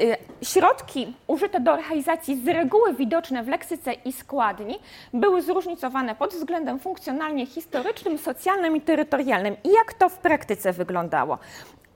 Y, 0.00 0.16
środki 0.42 1.14
użyte 1.26 1.60
do 1.60 1.72
archaizacji 1.72 2.36
z 2.36 2.48
reguły 2.48 2.94
widoczne 2.94 3.42
w 3.42 3.48
leksyce 3.48 3.92
i 3.92 4.12
składni 4.12 4.78
były 5.12 5.42
zróżnicowane 5.42 6.14
pod 6.14 6.34
względem 6.34 6.78
funkcjonalnie 6.78 7.46
historycznym, 7.46 8.18
socjalnym 8.18 8.76
i 8.76 8.80
terytorialnym. 8.80 9.56
I 9.64 9.72
jak 9.72 9.92
to 9.92 10.08
w 10.08 10.18
praktyce 10.18 10.72
wyglądało? 10.72 11.38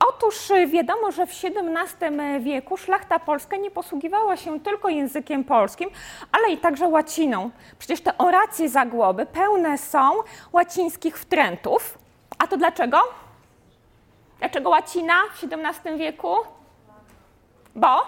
Otóż 0.07 0.51
y, 0.51 0.67
wiadomo, 0.67 1.11
że 1.11 1.27
w 1.27 1.31
XVII 1.31 2.39
wieku 2.39 2.77
szlachta 2.77 3.19
polska 3.19 3.57
nie 3.57 3.71
posługiwała 3.71 4.37
się 4.37 4.59
tylko 4.59 4.89
językiem 4.89 5.43
polskim, 5.43 5.89
ale 6.31 6.53
i 6.53 6.57
także 6.57 6.87
łaciną. 6.87 7.51
Przecież 7.79 8.01
te 8.01 8.17
oracje 8.17 8.69
zagłoby 8.69 9.25
pełne 9.25 9.77
są 9.77 10.11
łacińskich 10.53 11.17
wtrętów. 11.17 11.97
A 12.37 12.47
to 12.47 12.57
dlaczego? 12.57 12.97
Dlaczego 14.39 14.69
łacina 14.69 15.13
w 15.33 15.43
XVII 15.43 15.97
wieku? 15.97 16.35
Bo 17.79 18.05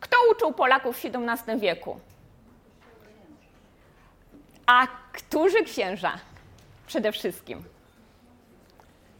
kto 0.00 0.16
uczył 0.30 0.52
Polaków 0.52 0.96
w 0.96 1.04
XVII 1.04 1.60
wieku? 1.60 2.00
A 4.66 4.86
którzy 5.12 5.62
księża? 5.64 6.12
Przede 6.86 7.12
wszystkim. 7.12 7.64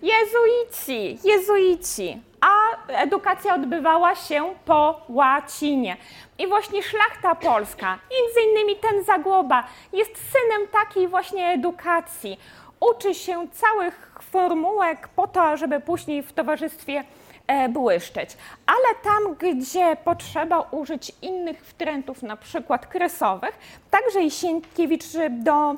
Jezuici, 0.02 1.18
jezuici. 1.24 2.22
A 2.40 2.86
edukacja 2.92 3.54
odbywała 3.54 4.14
się 4.14 4.54
po 4.64 5.00
łacinie. 5.08 5.96
I 6.38 6.46
właśnie 6.46 6.82
szlachta 6.82 7.34
polska, 7.34 7.98
między 8.10 8.40
innymi 8.40 8.76
ten 8.76 9.04
Zagłoba, 9.04 9.64
jest 9.92 10.12
synem 10.16 10.68
takiej 10.68 11.08
właśnie 11.08 11.46
edukacji. 11.46 12.40
Uczy 12.80 13.14
się 13.14 13.48
całych 13.52 14.07
formułek 14.28 15.08
po 15.08 15.26
to, 15.26 15.56
żeby 15.56 15.80
później 15.80 16.22
w 16.22 16.32
towarzystwie 16.32 17.04
e, 17.46 17.68
błyszczeć. 17.68 18.36
Ale 18.66 18.94
tam, 19.02 19.34
gdzie 19.34 19.96
potrzeba 20.04 20.60
użyć 20.60 21.12
innych 21.22 21.64
wtrętów, 21.64 22.22
na 22.22 22.36
przykład 22.36 22.86
kresowych, 22.86 23.58
także 23.90 24.22
i 24.22 24.30
Sienkiewicz 24.30 25.04
do 25.30 25.74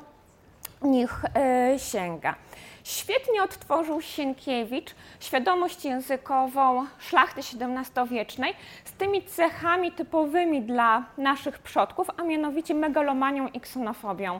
nich 0.81 1.25
e, 1.35 1.79
sięga. 1.79 2.35
Świetnie 2.83 3.43
odtworzył 3.43 4.01
Sienkiewicz 4.01 4.95
świadomość 5.19 5.85
językową 5.85 6.85
szlachty 6.99 7.41
XVII-wiecznej 7.41 8.53
z 8.85 8.91
tymi 8.91 9.23
cechami 9.23 9.91
typowymi 9.91 10.61
dla 10.61 11.03
naszych 11.17 11.59
przodków, 11.59 12.07
a 12.17 12.23
mianowicie 12.23 12.73
megalomanią 12.73 13.47
i 13.47 13.59
ksenofobią 13.59 14.39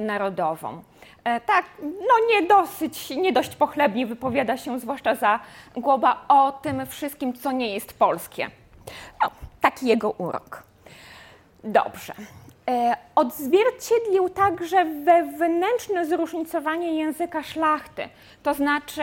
narodową. 0.00 0.82
E, 1.24 1.40
tak, 1.40 1.64
no 1.82 2.26
nie 2.28 2.46
dosyć, 2.46 3.10
nie 3.10 3.32
dość 3.32 3.56
pochlebnie 3.56 4.06
wypowiada 4.06 4.56
się, 4.56 4.80
zwłaszcza 4.80 5.14
za 5.14 5.40
Głoba, 5.76 6.24
o 6.28 6.52
tym 6.52 6.86
wszystkim, 6.86 7.32
co 7.32 7.52
nie 7.52 7.74
jest 7.74 7.98
polskie. 7.98 8.50
No, 9.22 9.30
taki 9.60 9.86
jego 9.86 10.10
urok. 10.10 10.62
Dobrze. 11.64 12.14
E, 12.68 12.96
odzwierciedlił 13.14 14.28
także 14.28 14.84
wewnętrzne 14.84 16.06
zróżnicowanie 16.06 16.94
języka 16.94 17.42
szlachty. 17.42 18.08
To 18.42 18.54
znaczy, 18.54 19.02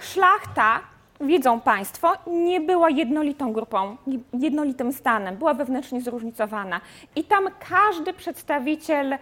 szlachta, 0.00 0.80
wiedzą 1.20 1.60
Państwo, 1.60 2.12
nie 2.26 2.60
była 2.60 2.90
jednolitą 2.90 3.52
grupą, 3.52 3.96
jednolitym 4.32 4.92
stanem, 4.92 5.36
była 5.36 5.54
wewnętrznie 5.54 6.00
zróżnicowana. 6.00 6.80
I 7.16 7.24
tam 7.24 7.48
każdy 7.68 8.12
przedstawiciel 8.12 9.12
e, 9.12 9.18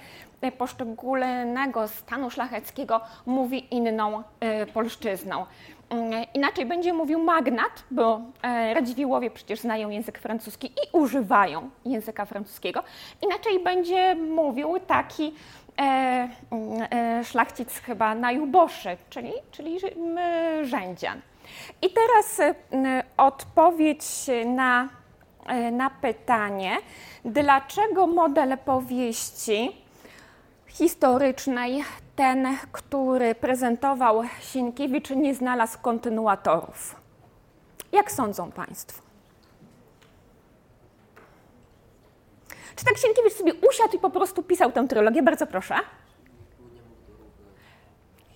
poszczególnego 0.52 1.88
stanu 1.88 2.30
szlacheckiego 2.30 3.00
mówi 3.26 3.74
inną 3.74 4.22
e, 4.40 4.66
polszczyzną. 4.66 5.46
Mm, 5.90 6.24
inaczej 6.34 6.66
będzie 6.66 6.92
mówił 6.92 7.18
magnat, 7.18 7.84
bo 7.90 8.20
e, 8.42 8.74
Radziwiłłowie 8.74 9.30
przecież 9.30 9.60
znają 9.60 9.90
język 9.90 10.18
francuski 10.18 10.66
i 10.66 10.96
używają 10.96 11.70
języka 11.84 12.24
francuskiego. 12.24 12.82
Inaczej 13.22 13.60
będzie 13.60 14.14
mówił 14.14 14.80
taki 14.86 15.34
e, 15.78 15.82
mm, 16.50 16.86
e, 16.90 17.24
szlachcic 17.24 17.78
chyba 17.78 18.14
najuboższy, 18.14 18.96
czyli, 19.10 19.32
czyli 19.50 19.78
rzędzian. 20.62 21.20
I 21.82 21.90
teraz 21.90 22.54
odpowiedź 23.16 24.04
na, 24.46 24.88
na 25.72 25.90
pytanie, 25.90 26.76
dlaczego 27.24 28.06
model 28.06 28.58
powieści 28.58 29.83
historycznej 30.74 31.84
ten, 32.16 32.56
który 32.72 33.34
prezentował 33.34 34.22
Sienkiewicz, 34.40 35.10
nie 35.10 35.34
znalazł 35.34 35.78
kontynuatorów. 35.82 36.96
Jak 37.92 38.12
sądzą 38.12 38.52
Państwo? 38.52 39.02
Czy 42.76 42.84
tak 42.84 42.98
Sienkiewicz 42.98 43.32
sobie 43.32 43.54
usiadł 43.54 43.96
i 43.96 43.98
po 43.98 44.10
prostu 44.10 44.42
pisał 44.42 44.72
tę 44.72 44.88
trylogię? 44.88 45.22
Bardzo 45.22 45.46
proszę. 45.46 45.74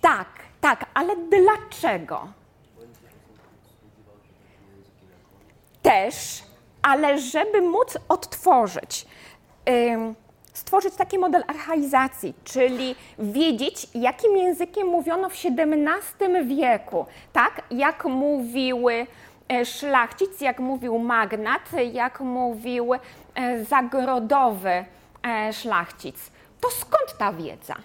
Tak, 0.01 0.27
tak, 0.61 0.85
ale 0.93 1.15
dlaczego? 1.15 2.27
Też, 5.81 6.43
ale 6.81 7.19
żeby 7.19 7.61
móc 7.61 7.97
odtworzyć 8.09 9.05
stworzyć 10.59 10.95
taki 10.95 11.19
model 11.19 11.43
archaizacji, 11.47 12.33
czyli 12.43 12.95
wiedzieć, 13.19 13.87
jakim 13.95 14.37
językiem 14.37 14.87
mówiono 14.87 15.29
w 15.29 15.33
XVII 15.33 16.45
wieku, 16.45 17.05
tak? 17.33 17.61
Jak 17.71 18.05
mówiły 18.05 19.07
e, 19.49 19.65
szlachcic, 19.65 20.41
jak 20.41 20.59
mówił 20.59 20.99
magnat, 20.99 21.61
jak 21.93 22.19
mówił 22.19 22.93
e, 22.93 22.99
zagrodowy 23.65 24.85
e, 25.23 25.53
szlachcic. 25.53 26.31
To 26.61 26.69
skąd 26.69 27.17
ta 27.17 27.33
wiedza? 27.33 27.75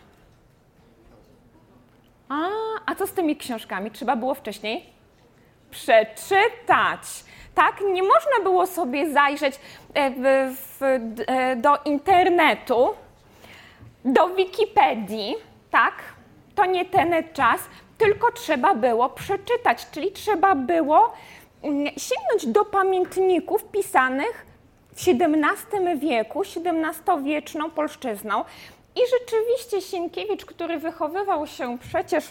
A, 2.29 2.49
a 2.87 2.95
co 2.95 3.07
z 3.07 3.13
tymi 3.13 3.37
książkami? 3.37 3.91
Trzeba 3.91 4.17
było 4.17 4.35
wcześniej 4.35 4.87
przeczytać. 5.71 7.25
Tak, 7.55 7.81
nie 7.93 8.03
można 8.03 8.41
było 8.43 8.67
sobie 8.67 9.13
zajrzeć 9.13 9.55
e, 9.95 10.11
w, 10.11 10.57
w, 10.57 10.83
e, 11.27 11.57
do 11.57 11.79
internetu, 11.85 12.91
do 14.05 14.29
Wikipedii, 14.29 15.35
tak? 15.71 15.95
To 16.55 16.67
nie 16.67 16.85
ten 16.85 17.15
czas, 17.33 17.61
tylko 17.99 18.33
trzeba 18.33 18.75
było 18.75 19.09
przeczytać, 19.09 19.87
czyli 19.91 20.13
trzeba 20.13 20.55
było 20.55 21.13
mm, 21.63 21.87
sięgnąć 21.87 22.47
do 22.47 22.65
pamiętników 22.65 23.65
pisanych 23.65 24.47
w 24.93 25.09
XVII 25.09 25.99
wieku, 25.99 26.43
XVII-wieczną 26.43 27.71
polszczyzną. 27.71 28.45
I 28.97 29.01
rzeczywiście 29.21 29.81
Sienkiewicz, 29.81 30.45
który 30.45 30.79
wychowywał 30.79 31.47
się 31.47 31.79
przecież 31.79 32.25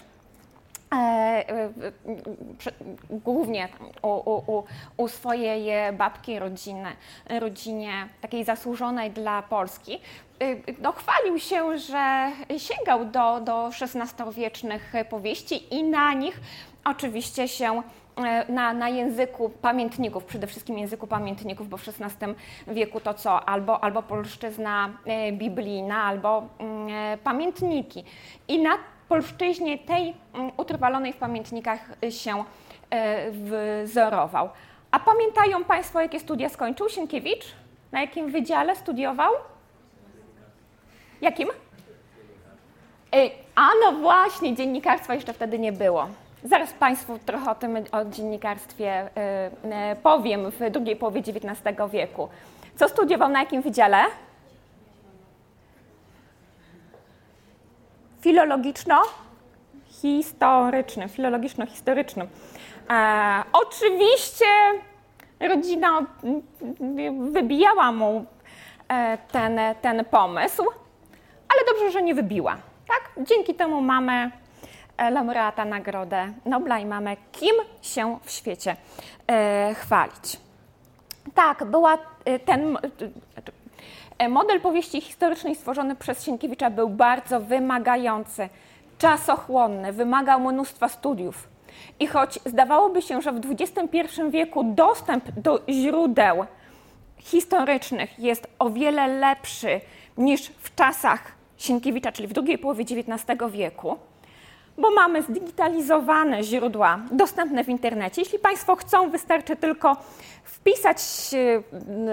głównie 3.10 3.68
u, 4.02 4.08
u, 4.08 4.64
u, 4.98 5.08
swojej 5.08 5.94
babki 5.94 6.40
rodziny, 6.40 6.90
rodzinie 7.30 8.08
takiej 8.22 8.44
zasłużonej 8.44 9.12
dla 9.12 9.42
Polski, 9.42 10.00
y, 10.44 10.64
no, 10.82 10.92
chwalił 10.92 11.40
się, 11.40 11.78
że 11.78 12.32
sięgał 12.58 13.06
do, 13.06 13.40
do 13.40 13.70
XVI-wiecznych 13.82 14.94
powieści 15.10 15.76
i 15.76 15.84
na 15.84 16.14
nich 16.14 16.40
oczywiście 16.86 17.48
się 17.48 17.82
e, 18.18 18.52
na, 18.52 18.74
na 18.74 18.90
języku 18.90 19.50
pamiętników, 19.50 20.26
przede 20.26 20.48
wszystkim 20.48 20.78
języku 20.78 21.08
pamiętników, 21.08 21.70
bo 21.70 21.78
w 21.78 21.88
XVI 21.88 22.26
wieku 22.68 23.00
to 23.00 23.14
co? 23.14 23.50
Albo, 23.50 23.84
albo 23.84 24.04
polszczyzna 24.04 24.90
biblijna, 25.32 26.04
albo 26.04 26.48
mm, 26.60 27.20
pamiętniki. 27.20 28.04
I 28.48 28.60
na 28.60 28.78
polszczyźnie 29.14 29.78
tej 29.78 30.14
mm, 30.34 30.52
utrwalonej 30.58 31.14
w 31.14 31.18
pamiętnikach 31.18 31.80
się 32.10 32.44
e, 32.90 33.32
wzorował. 33.84 34.50
A 34.92 35.00
pamiętają 35.00 35.64
Państwo, 35.64 36.02
jakie 36.02 36.20
studia 36.20 36.50
skończył 36.50 36.90
Sienkiewicz? 36.90 37.46
Na 37.92 38.02
jakim 38.02 38.32
wydziale 38.32 38.76
studiował? 38.76 39.34
Jakim? 41.22 41.50
E, 43.16 43.30
a 43.56 43.68
no 43.86 43.92
właśnie, 43.92 44.56
dziennikarstwa 44.56 45.14
jeszcze 45.14 45.34
wtedy 45.34 45.60
nie 45.60 45.72
było. 45.72 46.08
Zaraz 46.44 46.74
Państwu 46.74 47.20
trochę 47.26 47.52
o 47.52 47.56
tym, 47.56 47.78
o 47.92 48.06
dziennikarstwie 48.06 49.10
e, 49.16 49.96
powiem 50.04 50.52
w 50.52 50.72
drugiej 50.72 50.96
połowie 50.96 51.20
XIX 51.20 51.92
wieku. 51.92 52.30
Co 52.76 52.90
studiował 52.90 53.30
na 53.30 53.40
jakim 53.40 53.62
wydziale? 53.62 53.98
Filologiczno-historycznym, 58.24 61.10
filologiczno-historycznym. 61.10 62.28
E, 62.90 63.44
oczywiście 63.54 64.46
rodzina 65.40 66.06
wybijała 67.20 67.92
mu 67.92 68.26
e, 68.88 69.18
ten, 69.18 69.60
ten 69.82 70.06
pomysł, 70.06 70.64
ale 71.50 71.62
dobrze, 71.68 71.92
że 71.92 72.02
nie 72.02 72.16
wybiła. 72.16 72.58
Tak? 72.88 73.12
Dzięki 73.28 73.56
temu 73.56 73.82
mamy 73.82 74.32
e, 74.98 75.12
laureata 75.12 75.66
Nagrodę 75.66 76.34
Nobla 76.46 76.80
i 76.80 76.86
mamy 76.86 77.18
kim 77.32 77.56
się 77.82 78.20
w 78.24 78.32
świecie 78.32 78.76
e, 79.28 79.74
chwalić. 79.74 80.40
Tak, 81.36 81.64
była 81.64 81.98
ten, 82.46 82.78
model 84.30 84.62
powieści 84.62 85.02
historycznej 85.02 85.56
stworzony 85.56 85.96
przez 85.96 86.24
Sienkiewicza 86.24 86.70
był 86.70 86.90
bardzo 86.90 87.40
wymagający, 87.40 88.50
czasochłonny, 88.98 89.94
wymagał 89.94 90.40
mnóstwa 90.40 90.90
studiów. 90.90 91.48
I 92.00 92.08
choć 92.08 92.40
zdawałoby 92.46 93.02
się, 93.02 93.22
że 93.22 93.32
w 93.32 93.42
XXI 93.52 94.22
wieku 94.30 94.64
dostęp 94.64 95.32
do 95.32 95.62
źródeł 95.70 96.46
historycznych 97.18 98.20
jest 98.20 98.48
o 98.60 98.70
wiele 98.70 99.08
lepszy 99.08 99.82
niż 100.18 100.42
w 100.42 100.76
czasach 100.76 101.32
Sienkiewicza, 101.58 102.12
czyli 102.12 102.28
w 102.28 102.34
drugiej 102.34 102.58
połowie 102.58 102.84
XIX 102.84 103.52
wieku, 103.52 103.98
bo 104.78 104.92
mamy 104.92 105.22
zdigitalizowane 105.22 106.44
źródła 106.44 107.00
dostępne 107.12 107.64
w 107.64 107.70
internecie. 107.70 108.22
Jeśli 108.22 108.40
Państwo 108.40 108.76
chcą, 108.76 109.10
wystarczy 109.10 109.56
tylko 109.56 109.98
wpisać 110.64 110.98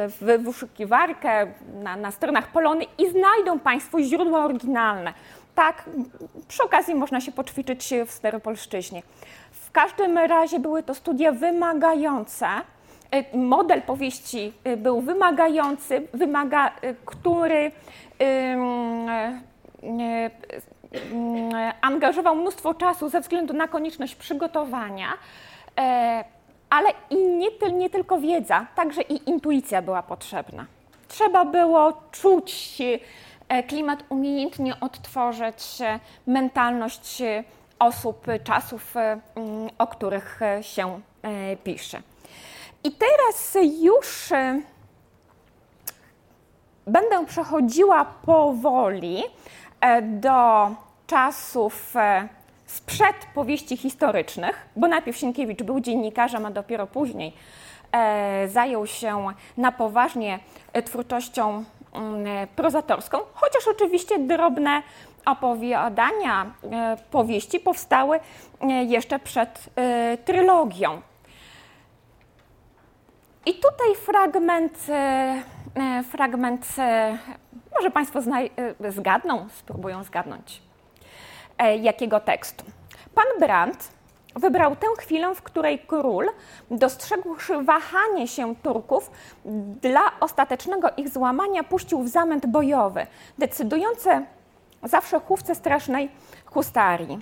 w 0.08 0.38
wyszukiwarkę 0.38 1.46
na, 1.82 1.96
na 1.96 2.10
stronach 2.10 2.48
Polony 2.48 2.84
i 2.98 3.10
znajdą 3.10 3.58
Państwo 3.58 4.02
źródła 4.02 4.44
oryginalne. 4.44 5.14
Tak, 5.54 5.84
przy 6.48 6.62
okazji 6.62 6.94
można 6.94 7.20
się 7.20 7.32
poćwiczyć 7.32 7.94
w 8.06 8.10
Staropolszczyźnie. 8.10 9.02
W 9.50 9.70
każdym 9.70 10.18
razie 10.18 10.58
były 10.58 10.82
to 10.82 10.94
studia 10.94 11.32
wymagające. 11.32 12.46
Model 13.34 13.82
powieści 13.82 14.52
był 14.76 15.00
wymagający, 15.00 16.06
wymaga, 16.14 16.72
który 17.04 17.72
angażował 21.80 22.36
mnóstwo 22.36 22.74
czasu 22.74 23.08
ze 23.08 23.20
względu 23.20 23.54
na 23.54 23.68
konieczność 23.68 24.14
przygotowania. 24.14 25.08
E, 26.70 26.74
ale 26.74 26.92
i 27.10 27.16
nie, 27.16 27.48
nie 27.72 27.90
tylko 27.90 28.20
wiedza, 28.20 28.66
także 28.74 29.02
i 29.02 29.30
intuicja 29.30 29.82
była 29.82 30.02
potrzebna. 30.02 30.66
Trzeba 31.08 31.44
było 31.44 31.92
czuć 32.10 32.78
e, 33.48 33.62
klimat, 33.62 34.04
umiejętnie 34.08 34.80
odtworzyć 34.80 35.78
mentalność 36.26 37.22
osób, 37.78 38.26
czasów, 38.44 38.96
mm, 38.96 39.68
o 39.78 39.86
których 39.86 40.40
się 40.60 41.00
pisze. 41.64 42.02
I 42.84 42.92
teraz 42.92 43.56
już 43.82 44.28
będę 46.86 47.26
przechodziła 47.26 48.04
powoli 48.04 49.22
do 50.02 50.70
czasów 51.06 51.94
sprzed 52.70 53.16
powieści 53.34 53.76
historycznych, 53.76 54.68
bo 54.76 54.88
najpierw 54.88 55.16
Sienkiewicz 55.16 55.62
był 55.62 55.80
dziennikarzem, 55.80 56.46
a 56.46 56.50
dopiero 56.50 56.86
później 56.86 57.32
e, 57.92 58.48
zajął 58.48 58.86
się 58.86 59.26
na 59.56 59.72
poważnie 59.72 60.38
twórczością 60.84 61.64
mm, 61.92 62.48
prozatorską, 62.56 63.18
chociaż 63.34 63.68
oczywiście 63.68 64.18
drobne 64.18 64.82
opowiadania, 65.26 66.46
e, 66.72 66.96
powieści 67.10 67.60
powstały 67.60 68.20
e, 68.60 68.66
jeszcze 68.84 69.18
przed 69.18 69.70
e, 69.76 70.18
trylogią. 70.24 71.00
I 73.46 73.54
tutaj 73.54 73.94
fragment, 73.96 74.86
e, 74.88 74.92
e, 75.74 76.02
fragment 76.02 76.66
może 77.76 77.90
Państwo 77.90 78.20
zgadną, 78.88 79.48
spróbują 79.48 80.04
zgadnąć. 80.04 80.69
E, 81.60 81.76
jakiego 81.76 82.20
tekstu. 82.20 82.64
Pan 83.14 83.24
Brandt 83.40 83.88
wybrał 84.36 84.76
tę 84.76 84.86
chwilę, 84.98 85.34
w 85.34 85.42
której 85.42 85.78
król, 85.78 86.26
dostrzegłszy 86.70 87.62
wahanie 87.62 88.28
się 88.28 88.56
Turków, 88.56 89.10
dla 89.82 90.00
ostatecznego 90.20 90.88
ich 90.96 91.08
złamania 91.08 91.64
puścił 91.64 92.02
w 92.02 92.08
zamęt 92.08 92.46
bojowy, 92.46 93.06
decydujące 93.38 94.24
zawsze 94.82 95.20
chówce 95.20 95.54
strasznej 95.54 96.08
hustarii. 96.46 97.18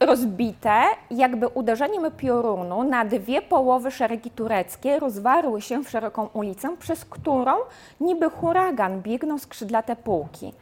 Rozbite, 0.00 0.82
jakby 1.10 1.48
uderzeniem 1.48 2.10
piorunu, 2.16 2.84
na 2.84 3.04
dwie 3.04 3.42
połowy 3.42 3.90
szeregi 3.90 4.30
tureckie 4.30 4.98
rozwarły 4.98 5.62
się 5.62 5.84
w 5.84 5.90
szeroką 5.90 6.28
ulicę, 6.32 6.76
przez 6.76 7.04
którą 7.04 7.52
niby 8.00 8.30
huragan 8.30 9.02
biegną 9.02 9.38
skrzydlate 9.38 9.96
pułki 9.96 10.52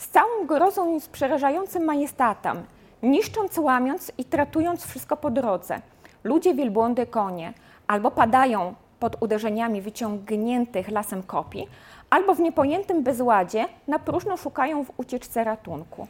z 0.00 0.08
całą 0.08 0.46
grozą 0.46 0.96
i 0.96 1.00
z 1.00 1.08
przerażającym 1.08 1.84
majestatem, 1.84 2.62
niszcząc, 3.02 3.58
łamiąc 3.58 4.12
i 4.18 4.24
tratując 4.24 4.86
wszystko 4.86 5.16
po 5.16 5.30
drodze. 5.30 5.80
Ludzie, 6.24 6.54
wielbłądy, 6.54 7.06
konie 7.06 7.52
albo 7.86 8.10
padają 8.10 8.74
pod 9.00 9.22
uderzeniami 9.22 9.82
wyciągniętych 9.82 10.88
lasem 10.88 11.22
kopii, 11.22 11.68
albo 12.10 12.34
w 12.34 12.40
niepojętym 12.40 13.02
bezładzie 13.02 13.64
na 13.88 13.98
próżno 13.98 14.36
szukają 14.36 14.84
w 14.84 14.92
ucieczce 14.96 15.44
ratunku. 15.44 16.06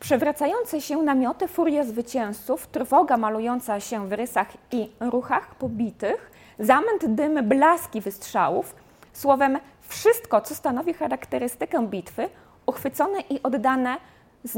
Przewracające 0.00 0.80
się 0.80 1.02
namioty, 1.02 1.48
furia 1.48 1.84
zwycięzców, 1.84 2.66
trwoga 2.66 3.16
malująca 3.16 3.80
się 3.80 4.08
w 4.08 4.12
rysach 4.12 4.48
i 4.72 4.90
ruchach 5.00 5.54
pobitych, 5.54 6.30
zamęt, 6.58 7.06
dym, 7.06 7.48
blaski 7.48 8.00
wystrzałów, 8.00 8.74
słowem 9.12 9.58
wszystko, 9.88 10.40
co 10.40 10.54
stanowi 10.54 10.94
charakterystykę 10.94 11.86
bitwy, 11.86 12.28
uchwycone 12.70 13.20
i 13.20 13.42
oddane 13.42 13.96
z 14.44 14.54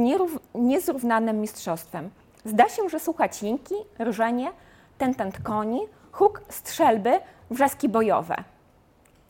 niezrównanym 0.55 1.41
mistrzostwem. 1.41 2.11
Zda 2.45 2.69
się, 2.69 2.89
że 2.89 3.01
słuchać 3.01 3.43
jęki, 3.43 3.75
rżenie, 4.01 4.53
tentent 4.99 5.43
koni, 5.43 5.81
huk 6.13 6.43
strzelby, 6.49 7.21
wrzaski 7.51 7.89
bojowe. 7.89 8.37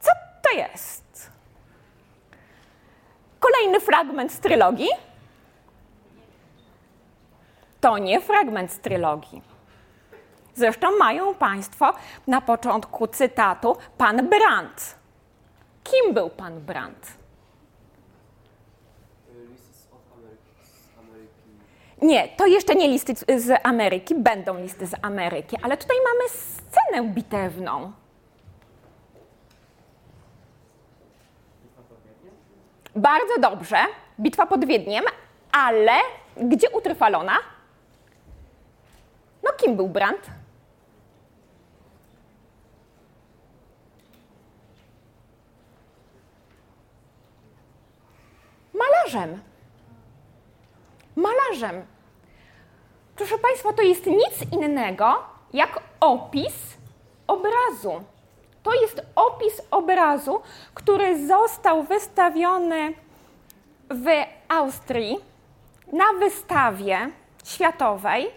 Co 0.00 0.10
to 0.42 0.50
jest? 0.56 1.30
Kolejny 3.40 3.80
fragment 3.80 4.32
z 4.32 4.40
trylogii. 4.40 4.90
To 7.80 7.98
nie 7.98 8.20
fragment 8.20 8.72
z 8.72 8.78
trylogii. 8.78 9.42
Zresztą 10.54 10.98
mają 10.98 11.34
Państwo 11.34 11.92
na 12.26 12.40
początku 12.40 13.06
cytatu 13.06 13.76
pan 13.98 14.28
Brandt. 14.28 14.94
Kim 15.84 16.14
był 16.14 16.30
pan 16.30 16.60
Brandt? 16.60 17.21
Nie, 22.02 22.28
to 22.28 22.46
jeszcze 22.46 22.74
nie 22.74 22.88
listy 22.88 23.14
z 23.38 23.60
Ameryki, 23.62 24.14
będą 24.14 24.58
listy 24.58 24.86
z 24.86 24.94
Ameryki, 25.02 25.56
ale 25.62 25.76
tutaj 25.76 25.96
mamy 26.04 26.28
scenę 26.28 27.08
bitewną. 27.08 27.92
Bardzo 32.96 33.38
dobrze, 33.40 33.76
bitwa 34.20 34.46
pod 34.46 34.64
Wiedniem, 34.64 35.04
ale 35.52 35.92
gdzie 36.36 36.70
utrwalona? 36.70 37.38
No 39.42 39.50
kim 39.52 39.76
był 39.76 39.88
Brandt? 39.88 40.30
Malarzem. 48.74 49.40
Malarzem. 51.16 51.91
Proszę 53.22 53.38
Państwa, 53.38 53.72
to 53.72 53.82
jest 53.82 54.06
nic 54.06 54.52
innego 54.52 55.14
jak 55.52 55.80
opis 56.00 56.54
obrazu. 57.26 58.02
To 58.62 58.74
jest 58.74 59.02
opis 59.16 59.62
obrazu, 59.70 60.40
który 60.74 61.26
został 61.26 61.82
wystawiony 61.82 62.92
w 63.90 64.06
Austrii 64.48 65.18
na 65.92 66.04
wystawie 66.18 67.10
światowej. 67.44 68.30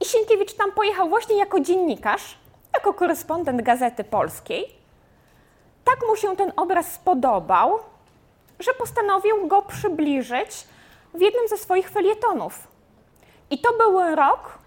I 0.00 0.04
Sienkiewicz 0.04 0.52
tam 0.52 0.72
pojechał 0.72 1.08
właśnie 1.08 1.36
jako 1.36 1.60
dziennikarz, 1.60 2.38
jako 2.74 2.94
korespondent 2.94 3.62
Gazety 3.62 4.04
Polskiej. 4.04 4.68
Tak 5.84 5.98
mu 6.08 6.16
się 6.16 6.36
ten 6.36 6.52
obraz 6.56 6.92
spodobał, 6.92 7.78
że 8.60 8.74
postanowił 8.74 9.46
go 9.46 9.62
przybliżyć 9.62 10.66
w 11.14 11.20
jednym 11.20 11.48
ze 11.48 11.56
swoich 11.56 11.90
felietonów. 11.90 12.77
I 13.50 13.58
to 13.58 13.72
był 13.72 14.16
rok 14.16 14.58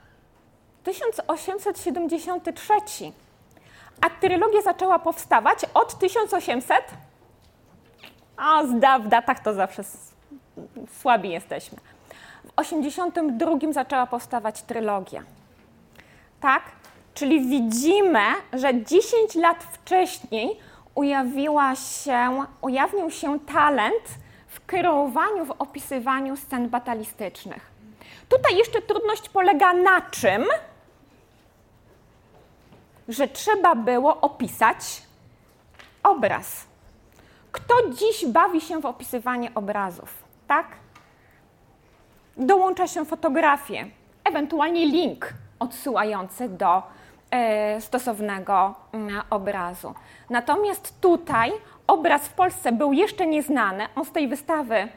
1873. 0.83 2.73
A 4.01 4.09
trylogia 4.09 4.61
zaczęła 4.61 4.99
powstawać 4.99 5.59
od 5.73 5.99
1800. 5.99 6.85
A 8.37 8.63
w 8.99 9.07
datach 9.07 9.39
to 9.39 9.53
zawsze 9.53 9.83
słabi 10.99 11.29
jesteśmy. 11.29 11.77
W 12.43 12.51
82 12.55 13.51
zaczęła 13.71 14.05
powstawać 14.05 14.61
trylogia. 14.61 15.23
Tak? 16.39 16.63
Czyli 17.13 17.41
widzimy, 17.47 18.23
że 18.53 18.83
10 18.83 19.35
lat 19.35 19.63
wcześniej 19.63 20.59
ujawiła 20.95 21.75
się, 21.75 22.45
ujawnił 22.61 23.11
się 23.11 23.39
talent 23.39 24.03
w 24.47 24.65
kreowaniu, 24.65 25.45
w 25.45 25.51
opisywaniu 25.51 26.37
scen 26.37 26.69
batalistycznych. 26.69 27.70
Tutaj 28.31 28.57
jeszcze 28.57 28.81
trudność 28.81 29.29
polega 29.29 29.73
na 29.73 30.01
czym? 30.01 30.45
Że 33.07 33.27
trzeba 33.27 33.75
było 33.75 34.21
opisać 34.21 35.01
obraz. 36.03 36.65
Kto 37.51 37.75
dziś 37.89 38.25
bawi 38.25 38.61
się 38.61 38.81
w 38.81 38.85
opisywanie 38.85 39.51
obrazów? 39.55 40.23
Tak? 40.47 40.67
Dołącza 42.37 42.87
się 42.87 43.05
fotografię, 43.05 43.85
ewentualnie 44.23 44.85
link 44.85 45.33
odsyłający 45.59 46.49
do 46.49 46.83
e, 47.31 47.81
stosownego 47.81 48.75
mm, 48.91 49.21
obrazu. 49.29 49.93
Natomiast 50.29 51.01
tutaj 51.01 51.51
obraz 51.87 52.27
w 52.27 52.33
Polsce 52.33 52.71
był 52.71 52.93
jeszcze 52.93 53.27
nieznany. 53.27 53.87
On 53.95 54.05
z 54.05 54.11
tej 54.11 54.27
wystawy 54.27 54.87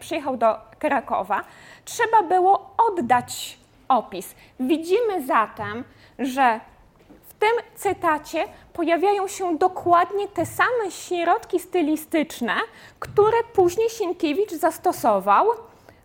przyjechał 0.00 0.36
do 0.36 0.69
Krakowa, 0.80 1.44
trzeba 1.84 2.22
było 2.22 2.74
oddać 2.78 3.58
opis. 3.88 4.34
Widzimy 4.60 5.26
zatem, 5.26 5.84
że 6.18 6.60
w 7.28 7.34
tym 7.34 7.50
cytacie 7.74 8.44
pojawiają 8.72 9.28
się 9.28 9.58
dokładnie 9.58 10.28
te 10.28 10.46
same 10.46 10.90
środki 10.90 11.60
stylistyczne, 11.60 12.54
które 12.98 13.36
później 13.52 13.90
Sienkiewicz 13.90 14.50
zastosował 14.52 15.46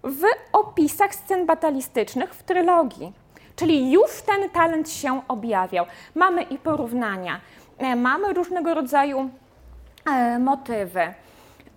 w 0.03 0.23
opisach 0.53 1.15
scen 1.15 1.45
batalistycznych 1.45 2.33
w 2.33 2.43
trylogii. 2.43 3.13
Czyli 3.55 3.91
już 3.91 4.21
ten 4.25 4.49
talent 4.49 4.89
się 4.89 5.21
objawiał. 5.27 5.85
Mamy 6.15 6.41
i 6.41 6.57
porównania, 6.57 7.41
e, 7.77 7.95
mamy 7.95 8.33
różnego 8.33 8.73
rodzaju 8.73 9.29
e, 10.05 10.39
motywy. 10.39 11.13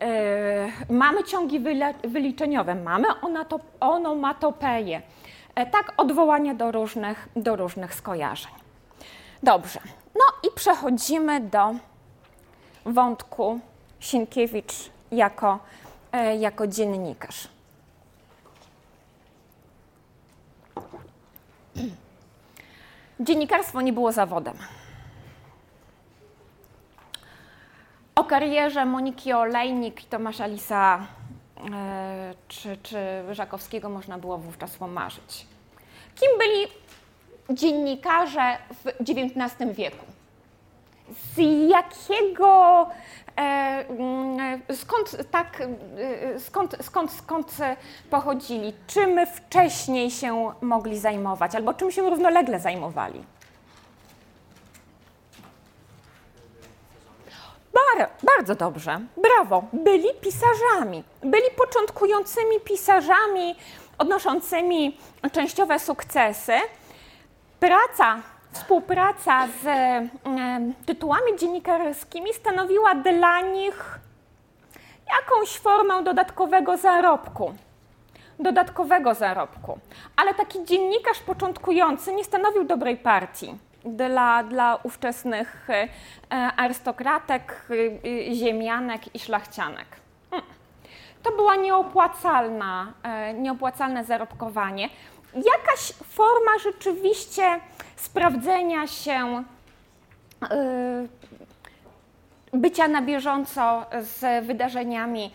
Yy, 0.00 0.96
mamy 0.96 1.24
ciągi 1.24 1.60
wyliczeniowe, 2.04 2.74
mamy 2.74 3.06
onomatopeje, 3.80 5.02
e, 5.54 5.66
tak 5.66 5.92
odwołanie 5.96 6.54
do 6.54 6.72
różnych, 6.72 7.28
do 7.36 7.56
różnych 7.56 7.94
skojarzeń. 7.94 8.52
Dobrze, 9.42 9.80
no 10.14 10.48
i 10.48 10.54
przechodzimy 10.54 11.40
do 11.40 11.74
wątku 12.84 13.60
Sienkiewicz 14.00 14.90
jako, 15.12 15.58
e, 16.12 16.36
jako 16.36 16.66
dziennikarz. 16.66 17.48
Dziennikarstwo 23.20 23.80
nie 23.80 23.92
było 23.92 24.12
zawodem. 24.12 24.54
O 28.18 28.24
karierze 28.24 28.84
Moniki 28.84 29.32
Olejnik 29.32 30.04
i 30.04 30.06
Tomasza 30.06 30.46
Lisa 30.46 31.06
e, 31.74 32.34
czy, 32.48 32.76
czy 32.82 32.98
Żakowskiego 33.32 33.88
można 33.88 34.18
było 34.18 34.38
wówczas 34.38 34.76
pomarzyć. 34.76 35.46
Kim 36.14 36.28
byli 36.38 36.66
dziennikarze 37.50 38.56
w 38.84 38.88
XIX 39.00 39.74
wieku? 39.74 40.06
Z 41.34 41.38
jakiego, 41.70 42.86
e, 43.36 43.40
mm, 43.88 44.62
skąd 44.72 45.30
tak, 45.30 45.60
e, 45.60 46.40
skąd, 46.40 46.76
skąd, 46.80 47.12
skąd 47.12 47.56
pochodzili? 48.10 48.72
Czym 48.86 49.26
wcześniej 49.26 50.10
się 50.10 50.52
mogli 50.60 50.98
zajmować 50.98 51.54
albo 51.54 51.74
czym 51.74 51.90
się 51.90 52.10
równolegle 52.10 52.60
zajmowali? 52.60 53.24
Bar 57.78 58.08
bardzo 58.22 58.54
dobrze, 58.54 59.00
brawo. 59.16 59.64
Byli 59.72 60.08
pisarzami, 60.20 61.04
byli 61.22 61.50
początkującymi 61.56 62.60
pisarzami 62.64 63.54
odnoszącymi 63.98 64.98
częściowe 65.32 65.78
sukcesy. 65.78 66.52
Praca, 67.60 68.22
współpraca 68.52 69.48
z 69.62 69.66
e, 69.66 70.08
tytułami 70.86 71.36
dziennikarskimi 71.38 72.34
stanowiła 72.34 72.94
dla 72.94 73.40
nich 73.40 73.98
jakąś 75.08 75.58
formę 75.58 76.02
dodatkowego 76.02 76.76
zarobku. 76.76 77.54
Dodatkowego 78.38 79.14
zarobku. 79.14 79.78
Ale 80.16 80.34
taki 80.34 80.64
dziennikarz 80.64 81.20
początkujący 81.20 82.12
nie 82.12 82.24
stanowił 82.24 82.64
dobrej 82.64 82.96
partii 82.96 83.58
dla, 83.84 84.42
dla 84.42 84.76
ówczesnych 84.82 85.68
e, 85.70 85.88
arystokratek, 86.36 87.66
e, 88.30 88.34
ziemianek 88.34 89.14
i 89.14 89.18
szlachcianek. 89.18 89.86
Hmm. 90.30 90.48
To 91.22 91.30
była 91.30 91.56
nieopłacalna, 91.56 92.92
e, 93.02 93.34
nieopłacalne 93.34 94.04
zarobkowanie. 94.04 94.88
Jakaś 95.34 95.92
forma 96.04 96.58
rzeczywiście 96.62 97.60
sprawdzenia 97.96 98.86
się, 98.86 99.44
bycia 102.52 102.88
na 102.88 103.02
bieżąco 103.02 103.86
z 104.00 104.46
wydarzeniami, 104.46 105.30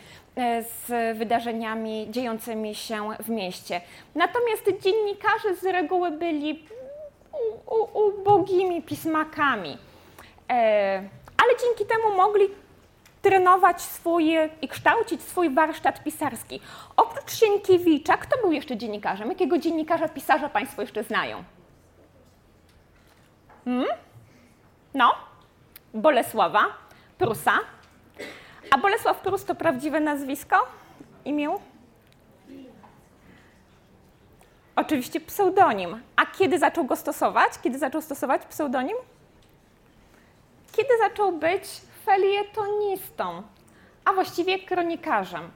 z 0.62 1.18
wydarzeniami 1.18 2.08
dziejącymi 2.10 2.76
się 2.76 3.10
w 3.20 3.30
mieście. 3.30 3.82
Natomiast 4.16 4.82
dziennikarze 4.82 5.56
z 5.56 5.64
reguły 5.64 6.12
byli 6.12 6.66
ubogimi 7.94 8.82
pismakami. 8.82 9.78
E, 10.50 11.04
ale 11.38 11.54
dzięki 11.62 11.86
temu 11.86 12.16
mogli 12.16 12.48
trenować 13.22 13.82
swój 13.82 14.34
i 14.62 14.68
kształcić 14.68 15.22
swój 15.22 15.50
warsztat 15.50 16.04
pisarski. 16.04 16.60
Oprócz 16.98 17.32
Sienkiewicza, 17.32 18.18
kto 18.18 18.42
był 18.42 18.52
jeszcze 18.52 18.78
dziennikarzem? 18.78 19.30
Jakiego 19.30 19.58
dziennikarza, 19.58 20.10
pisarza 20.10 20.50
Państwo 20.50 20.82
jeszcze 20.82 21.04
znają? 21.04 21.44
Hmm? 23.66 23.88
No, 24.94 25.16
Bolesława 25.94 26.66
Prusa. 27.18 27.60
A 28.72 28.78
Bolesław 28.78 29.20
Prus 29.20 29.46
to 29.46 29.56
prawdziwe 29.56 30.00
nazwisko? 30.00 30.68
Imię? 31.26 31.50
Oczywiście 34.76 35.20
pseudonim. 35.20 36.02
A 36.16 36.26
kiedy 36.26 36.60
zaczął 36.60 36.86
go 36.86 36.96
stosować? 36.96 37.52
Kiedy 37.64 37.80
zaczął 37.80 38.02
stosować 38.02 38.46
pseudonim? 38.46 38.98
Kiedy 40.72 40.90
zaczął 40.98 41.32
być 41.32 41.64
felietonistą, 42.06 43.44
a 44.06 44.14
właściwie 44.14 44.60
kronikarzem. 44.60 45.52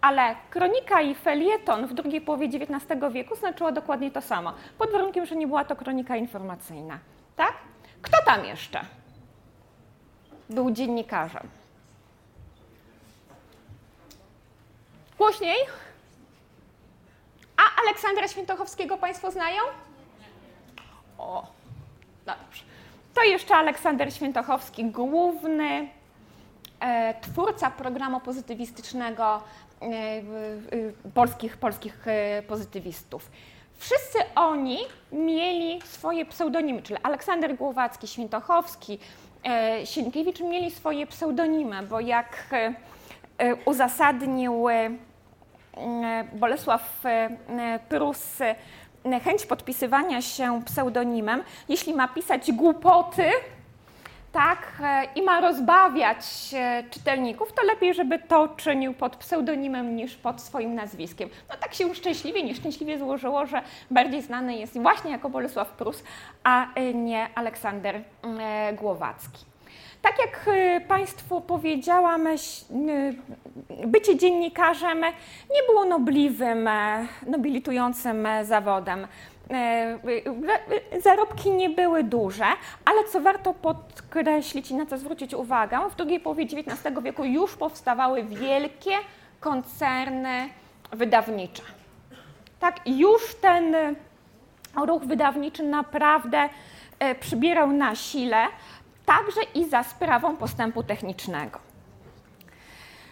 Ale 0.00 0.36
kronika 0.50 1.00
i 1.00 1.14
felieton 1.14 1.86
w 1.86 1.94
drugiej 1.94 2.20
połowie 2.20 2.46
XIX 2.46 3.12
wieku 3.12 3.36
znaczyło 3.36 3.72
dokładnie 3.72 4.10
to 4.10 4.20
samo, 4.20 4.52
pod 4.78 4.92
warunkiem, 4.92 5.26
że 5.26 5.36
nie 5.36 5.46
była 5.46 5.64
to 5.64 5.76
kronika 5.76 6.16
informacyjna. 6.16 6.98
Tak? 7.36 7.52
Kto 8.02 8.16
tam 8.24 8.44
jeszcze 8.44 8.80
był 10.50 10.70
dziennikarzem? 10.70 11.48
Głośniej? 15.18 15.56
A 17.56 17.82
Aleksandra 17.82 18.28
Świętochowskiego 18.28 18.96
Państwo 18.96 19.30
znają? 19.30 19.62
O, 21.18 21.46
dobrze. 22.26 22.62
To 23.14 23.22
jeszcze 23.22 23.54
Aleksander 23.56 24.14
Świętochowski, 24.14 24.84
główny 24.84 25.88
e, 26.80 27.14
twórca 27.20 27.70
programu 27.70 28.20
pozytywistycznego 28.20 29.42
e, 29.82 29.86
e, 29.86 30.22
polskich, 31.14 31.56
polskich 31.56 32.08
e, 32.08 32.42
pozytywistów. 32.42 33.30
Wszyscy 33.78 34.18
oni 34.34 34.78
mieli 35.12 35.82
swoje 35.84 36.26
pseudonimy, 36.26 36.82
czyli 36.82 36.98
Aleksander 37.02 37.56
Głowacki, 37.56 38.08
Świętochowski, 38.08 38.98
e, 39.44 39.86
Sienkiewicz 39.86 40.40
mieli 40.40 40.70
swoje 40.70 41.06
pseudonimy, 41.06 41.82
bo 41.82 42.00
jak 42.00 42.46
e, 43.38 43.54
uzasadnił 43.64 44.66
Bolesław 46.32 47.06
e, 47.06 47.78
Prus 47.88 48.40
e, 48.40 49.20
chęć 49.20 49.46
podpisywania 49.46 50.22
się 50.22 50.62
pseudonimem, 50.64 51.42
jeśli 51.68 51.94
ma 51.94 52.08
pisać 52.08 52.52
głupoty, 52.52 53.30
tak, 54.32 54.82
i 55.14 55.22
ma 55.22 55.40
rozbawiać 55.40 56.24
czytelników, 56.90 57.52
to 57.52 57.62
lepiej, 57.62 57.94
żeby 57.94 58.18
to 58.18 58.48
czynił 58.48 58.94
pod 58.94 59.16
pseudonimem 59.16 59.96
niż 59.96 60.16
pod 60.16 60.40
swoim 60.40 60.74
nazwiskiem. 60.74 61.28
No 61.48 61.56
tak 61.60 61.74
się 61.74 61.94
szczęśliwie, 61.94 62.42
nieszczęśliwie 62.42 62.98
złożyło, 62.98 63.46
że 63.46 63.62
bardziej 63.90 64.22
znany 64.22 64.56
jest 64.56 64.78
właśnie 64.78 65.10
jako 65.10 65.30
Bolesław 65.30 65.68
Prus, 65.68 66.04
a 66.44 66.66
nie 66.94 67.28
Aleksander 67.34 68.02
Głowacki. 68.72 69.53
Tak 70.04 70.18
jak 70.18 70.48
y, 70.48 70.80
Państwu 70.88 71.40
powiedziałam, 71.40 72.26
y, 72.26 72.36
bycie 73.86 74.16
dziennikarzem 74.16 75.00
nie 75.54 75.62
było 75.66 75.84
nobliwym, 75.84 76.68
e, 76.68 77.06
nobilitującym 77.26 78.26
e, 78.26 78.44
zawodem. 78.44 79.06
E, 79.50 79.98
zarobki 81.00 81.50
nie 81.50 81.70
były 81.70 82.04
duże, 82.04 82.44
ale 82.84 83.04
co 83.04 83.20
warto 83.20 83.54
podkreślić 83.54 84.70
i 84.70 84.74
na 84.74 84.86
co 84.86 84.98
zwrócić 84.98 85.34
uwagę, 85.34 85.78
w 85.90 85.96
drugiej 85.96 86.20
połowie 86.20 86.44
XIX 86.44 86.78
wieku 87.02 87.24
już 87.24 87.56
powstawały 87.56 88.22
wielkie 88.22 88.92
koncerny 89.40 90.48
wydawnicze. 90.92 91.62
Tak, 92.60 92.80
już 92.86 93.34
ten 93.34 93.76
ruch 94.86 95.02
wydawniczy 95.02 95.62
naprawdę 95.62 96.48
przybierał 97.20 97.72
na 97.72 97.94
sile, 97.94 98.46
także 99.06 99.40
i 99.54 99.68
za 99.68 99.82
sprawą 99.82 100.36
postępu 100.36 100.82
technicznego. 100.82 101.58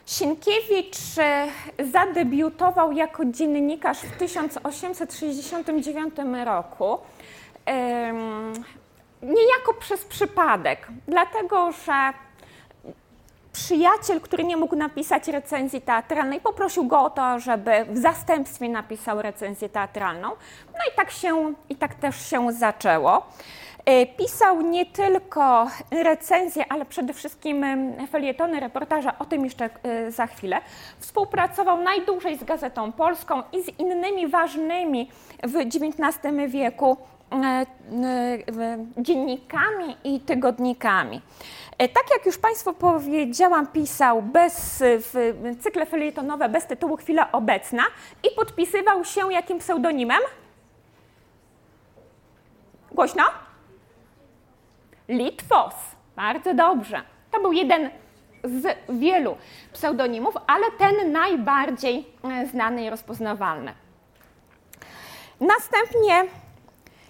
Sienkiewicz 0.07 1.19
e, 1.19 1.49
zadebiutował 1.85 2.93
jako 2.93 3.25
dziennikarz 3.25 3.99
w 3.99 4.17
1869 4.17 6.15
roku. 6.45 6.99
Niejako 9.23 9.75
przez 9.81 10.05
przypadek, 10.05 10.89
dlatego 11.09 11.73
że 11.73 12.13
przyjaciel, 13.53 14.21
który 14.21 14.45
nie 14.45 14.57
mógł 14.57 14.77
napisać 14.77 15.29
recenzji 15.29 15.81
teatralnej, 15.81 16.41
poprosił 16.41 16.85
go 16.85 17.01
o 17.01 17.11
to, 17.11 17.39
żeby 17.39 17.87
w 17.89 17.99
zastępstwie 17.99 18.69
napisał 18.69 19.23
recenzję 19.23 19.69
teatralną. 19.69 20.29
No 20.73 20.79
i 20.93 20.97
tak 20.97 21.11
się, 21.11 21.55
i 21.69 21.77
tak 21.77 21.95
też 21.95 22.27
się 22.31 22.53
zaczęło. 22.53 23.27
E, 23.85 24.07
pisał 24.07 24.61
nie 24.61 24.87
tylko 24.87 25.67
recenzje, 25.91 26.73
ale 26.73 26.85
przede 26.85 27.13
wszystkim 27.13 27.65
felietony, 28.11 28.61
reportaże, 28.61 29.19
o 29.19 29.25
tym 29.25 29.45
jeszcze 29.45 29.71
e, 29.83 30.13
za 30.13 30.27
chwilę. 30.27 30.61
Współpracował 30.99 31.83
najdłużej 31.83 32.39
z 32.39 32.45
Gazetą 32.45 32.93
Polską 32.93 33.43
i 33.53 33.63
z 33.63 33.79
innymi 33.79 34.29
ważnymi 34.29 35.11
w 35.43 35.57
XIX 35.57 36.37
wieku 36.49 36.97
e, 37.33 37.67
dziennikami 38.99 39.97
i 40.05 40.21
tygodnikami. 40.21 41.21
Tak 41.79 42.11
jak 42.11 42.27
już 42.27 42.39
Państwu 42.39 42.73
powiedziałam, 42.73 43.67
pisał 43.67 44.23
bez, 44.23 44.83
w 44.87 45.33
cykle 45.61 45.87
felietonowe 45.87 46.49
bez 46.49 46.67
tytułu 46.67 46.97
Chwila 46.97 47.33
Obecna 47.33 47.83
i 48.25 48.37
podpisywał 48.37 49.05
się 49.05 49.33
jakim 49.33 49.59
pseudonimem? 49.59 50.21
Głośno? 52.93 53.23
Litwos. 55.09 55.75
Bardzo 56.17 56.55
dobrze. 56.55 57.03
To 57.31 57.41
był 57.41 57.53
jeden 57.53 57.91
z 58.45 58.77
wielu 58.89 59.37
pseudonimów, 59.73 60.35
ale 60.47 60.71
ten 60.79 61.13
najbardziej 61.13 62.07
e, 62.25 62.47
znany 62.47 62.85
i 62.85 62.91
rozpoznawalny. 62.91 63.75
Następnie 65.41 66.25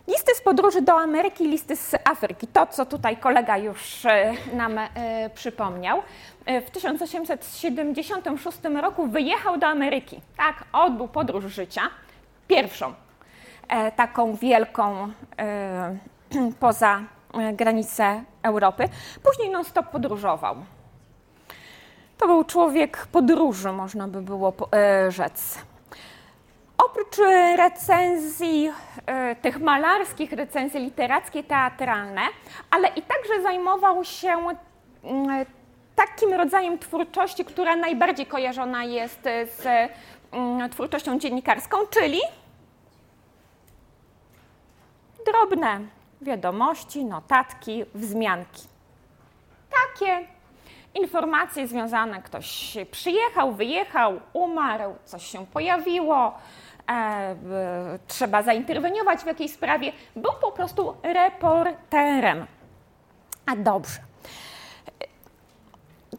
Listy 0.09 0.35
z 0.35 0.43
podróży 0.43 0.83
do 0.83 1.01
Ameryki, 1.01 1.49
listy 1.49 1.77
z 1.77 1.95
Afryki. 2.05 2.47
To, 2.47 2.67
co 2.67 2.87
tutaj 2.87 3.17
kolega 3.17 3.59
już 3.59 4.07
e, 4.07 4.33
nam 4.53 4.79
e, 4.79 4.91
przypomniał. 5.35 6.03
W 6.67 6.71
1876 6.71 8.59
roku 8.81 9.07
wyjechał 9.07 9.59
do 9.59 9.67
Ameryki. 9.67 10.21
Tak, 10.37 10.65
odbył 10.73 11.09
podróż 11.09 11.45
życia. 11.45 11.83
Pierwszą 12.49 12.95
taką 13.97 14.37
wielką 14.37 15.13
poza 16.61 17.01
granice 17.53 18.23
Europy. 18.43 18.89
Później 19.23 19.51
non-stop 19.51 19.87
podróżował. 19.87 20.57
To 22.19 22.27
był 22.27 22.45
człowiek 22.45 23.07
podróży, 23.13 23.73
można 23.73 24.09
by 24.09 24.23
było 24.23 24.53
rzec. 25.09 25.59
Oprócz 26.85 27.19
e, 27.19 27.57
recenzji 27.57 28.71
e, 29.07 29.37
tych 29.37 29.61
malarskich, 29.61 30.33
recenzje 30.33 30.81
literackie, 30.81 31.45
teatralne, 31.45 32.21
ale 32.71 32.89
i 32.89 33.03
także 33.03 33.43
zajmował 33.43 34.05
się 34.05 34.37
mm, 35.05 35.47
takim 35.97 36.33
rodzajem 36.33 36.79
twórczości, 36.79 37.45
która 37.45 37.77
najbardziej 37.77 38.27
kojarzona 38.27 38.85
jest 38.85 39.23
z 39.45 39.91
mm, 40.33 40.71
twórczością 40.71 41.19
dziennikarską, 41.19 41.77
czyli 41.91 42.21
drobne 45.27 45.81
wiadomości, 46.23 47.05
notatki, 47.05 47.85
wzmianki. 47.95 48.63
Takie 49.71 50.27
informacje 50.95 51.69
związane, 51.69 52.23
ktoś 52.23 52.77
przyjechał, 52.91 53.53
wyjechał, 53.53 54.21
umarł, 54.33 54.95
coś 55.05 55.27
się 55.27 55.47
pojawiło, 55.47 56.35
E, 56.91 57.37
trzeba 58.09 58.43
zainterweniować 58.43 59.21
w 59.21 59.27
jakiejś 59.27 59.53
sprawie, 59.53 59.93
był 60.17 60.33
po 60.41 60.53
prostu 60.53 60.95
reporterem. 61.03 62.47
A 63.47 63.57
dobrze. 63.57 63.99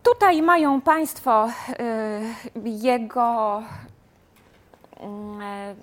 Tutaj 0.04 0.42
mają 0.42 0.82
Państwo 0.82 1.48
e, 1.48 1.52
jego, 2.56 3.64
mm, 5.00 5.42
e, 5.42 5.76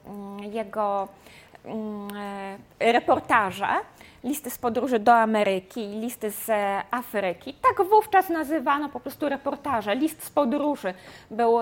jego 0.47 1.09
mm, 1.65 2.09
reportaże, 2.81 3.69
listy 4.25 4.51
z 4.51 4.59
podróży 4.59 4.99
do 4.99 5.15
Ameryki, 5.15 5.87
listy 5.87 6.31
z 6.31 6.51
Afryki. 6.91 7.55
Tak 7.55 7.87
wówczas 7.87 8.29
nazywano 8.29 8.89
po 8.89 9.01
prostu 9.01 9.29
reportaże. 9.29 9.95
List 9.95 10.25
z 10.25 10.31
podróży 10.31 10.95
był 11.31 11.61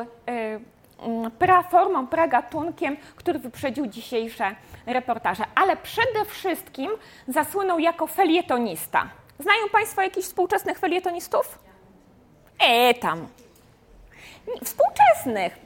Mm, 0.99 1.31
praformą, 1.31 2.07
pragatunkiem, 2.07 2.97
który 3.17 3.39
wyprzedził 3.39 3.87
dzisiejsze 3.87 4.55
reportaże. 4.87 5.45
Ale 5.55 5.77
przede 5.77 6.25
wszystkim 6.25 6.91
zasłynął 7.29 7.79
jako 7.79 8.07
felietonista. 8.07 9.09
Znają 9.39 9.69
Państwo 9.73 10.03
jakichś 10.03 10.27
współczesnych 10.27 10.79
felietonistów? 10.79 11.59
E, 12.61 12.95
tam. 12.95 13.27
Współczesnych. 14.65 15.57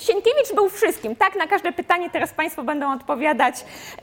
Sienkiewicz 0.00 0.54
był 0.54 0.68
wszystkim, 0.68 1.16
tak? 1.16 1.36
Na 1.36 1.46
każde 1.46 1.72
pytanie 1.72 2.10
teraz 2.10 2.32
Państwo 2.32 2.62
będą 2.62 2.92
odpowiadać 2.92 3.54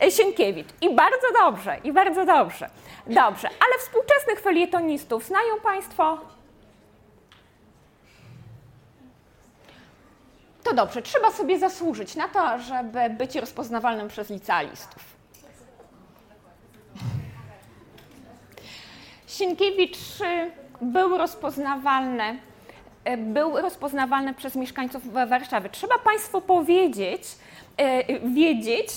e, 0.04 0.12
Sienkiewicz. 0.12 0.68
I 0.82 0.96
bardzo 0.96 1.28
dobrze, 1.40 1.78
i 1.84 1.92
bardzo 1.92 2.26
dobrze. 2.26 2.70
Dobrze, 3.08 3.48
ale 3.48 3.80
współczesnych 3.80 4.40
felietonistów 4.40 5.26
znają 5.26 5.60
Państwo? 5.64 6.18
To 10.64 10.74
dobrze, 10.74 11.02
trzeba 11.02 11.32
sobie 11.32 11.60
zasłużyć 11.60 12.16
na 12.16 12.28
to, 12.28 12.60
żeby 12.60 13.10
być 13.10 13.36
rozpoznawalnym 13.36 14.08
przez 14.08 14.30
licealistów. 14.30 15.16
Sienkiewicz 19.28 19.98
y, 20.22 20.52
był 20.82 21.18
rozpoznawalny, 21.18 22.40
był 23.18 23.62
rozpoznawalny 23.62 24.34
przez 24.34 24.56
mieszkańców 24.56 25.14
Warszawy. 25.14 25.70
Trzeba 25.70 26.00
Państwu 26.00 26.42
powiedzieć, 26.42 27.24
y, 27.82 28.20
wiedzieć, 28.30 28.88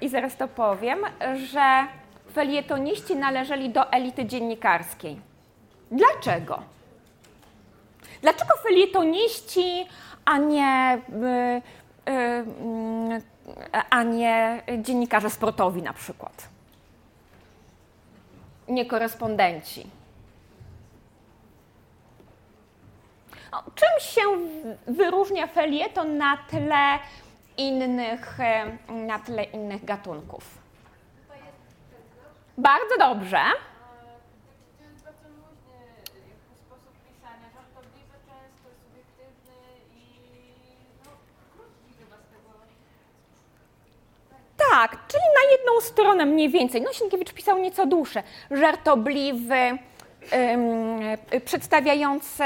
i 0.00 0.08
zaraz 0.08 0.36
to 0.36 0.48
powiem, 0.48 0.98
że 1.34 1.86
felietoniści 2.32 3.16
należeli 3.16 3.70
do 3.70 3.92
elity 3.92 4.26
dziennikarskiej. 4.26 5.20
Dlaczego? 5.90 6.62
Dlaczego 8.22 8.54
felietoniści 8.62 9.86
a 10.26 10.38
nie, 10.38 10.98
y, 12.06 12.10
y, 12.10 12.14
y, 13.74 13.82
a 13.90 14.02
nie 14.02 14.62
dziennikarze 14.78 15.30
sportowi 15.30 15.82
na 15.82 15.92
przykład. 15.92 16.48
Nie 18.68 18.86
korespondenci. 18.86 19.86
Czym 23.74 24.00
się 24.00 24.20
wyróżnia 24.86 25.46
felieton 25.46 26.16
na 26.16 26.36
tle 26.36 26.98
innych, 27.56 28.38
na 28.88 29.18
tle 29.18 29.44
innych 29.44 29.84
gatunków? 29.84 30.58
Bardzo 32.58 32.98
dobrze. 32.98 33.40
Tak, 44.70 44.98
czyli 45.08 45.22
na 45.22 45.50
jedną 45.52 45.80
stronę 45.80 46.26
mniej 46.26 46.48
więcej. 46.50 46.82
No, 46.82 46.92
Sienkiewicz 46.92 47.32
pisał 47.32 47.58
nieco 47.58 47.86
dłuższe. 47.86 48.22
Żartobliwy, 48.50 49.78
przedstawiający 51.44 52.44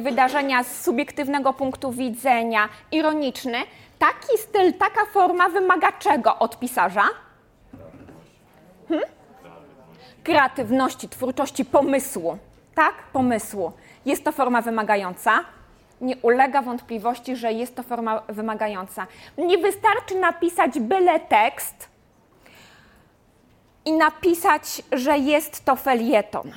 wydarzenia 0.00 0.64
z 0.64 0.84
subiektywnego 0.84 1.52
punktu 1.52 1.92
widzenia, 1.92 2.68
ironiczny. 2.92 3.58
Taki 3.98 4.38
styl, 4.38 4.72
taka 4.72 5.06
forma 5.12 5.48
wymaga 5.48 5.92
czego 5.92 6.38
od 6.38 6.58
pisarza? 6.58 7.04
Hmm? 8.88 9.08
Kreatywności, 10.24 11.08
twórczości, 11.08 11.64
pomysłu. 11.64 12.38
Tak? 12.74 12.94
Pomysłu. 13.12 13.72
Jest 14.06 14.24
to 14.24 14.32
forma 14.32 14.62
wymagająca 14.62 15.44
nie 16.00 16.16
ulega 16.16 16.62
wątpliwości, 16.62 17.36
że 17.36 17.52
jest 17.52 17.76
to 17.76 17.82
forma 17.82 18.22
wymagająca. 18.28 19.06
Nie 19.38 19.58
wystarczy 19.58 20.14
napisać 20.14 20.78
byle 20.80 21.20
tekst 21.20 21.88
i 23.84 23.92
napisać, 23.92 24.82
że 24.92 25.18
jest 25.18 25.64
to 25.64 25.76
felieton. 25.76 26.52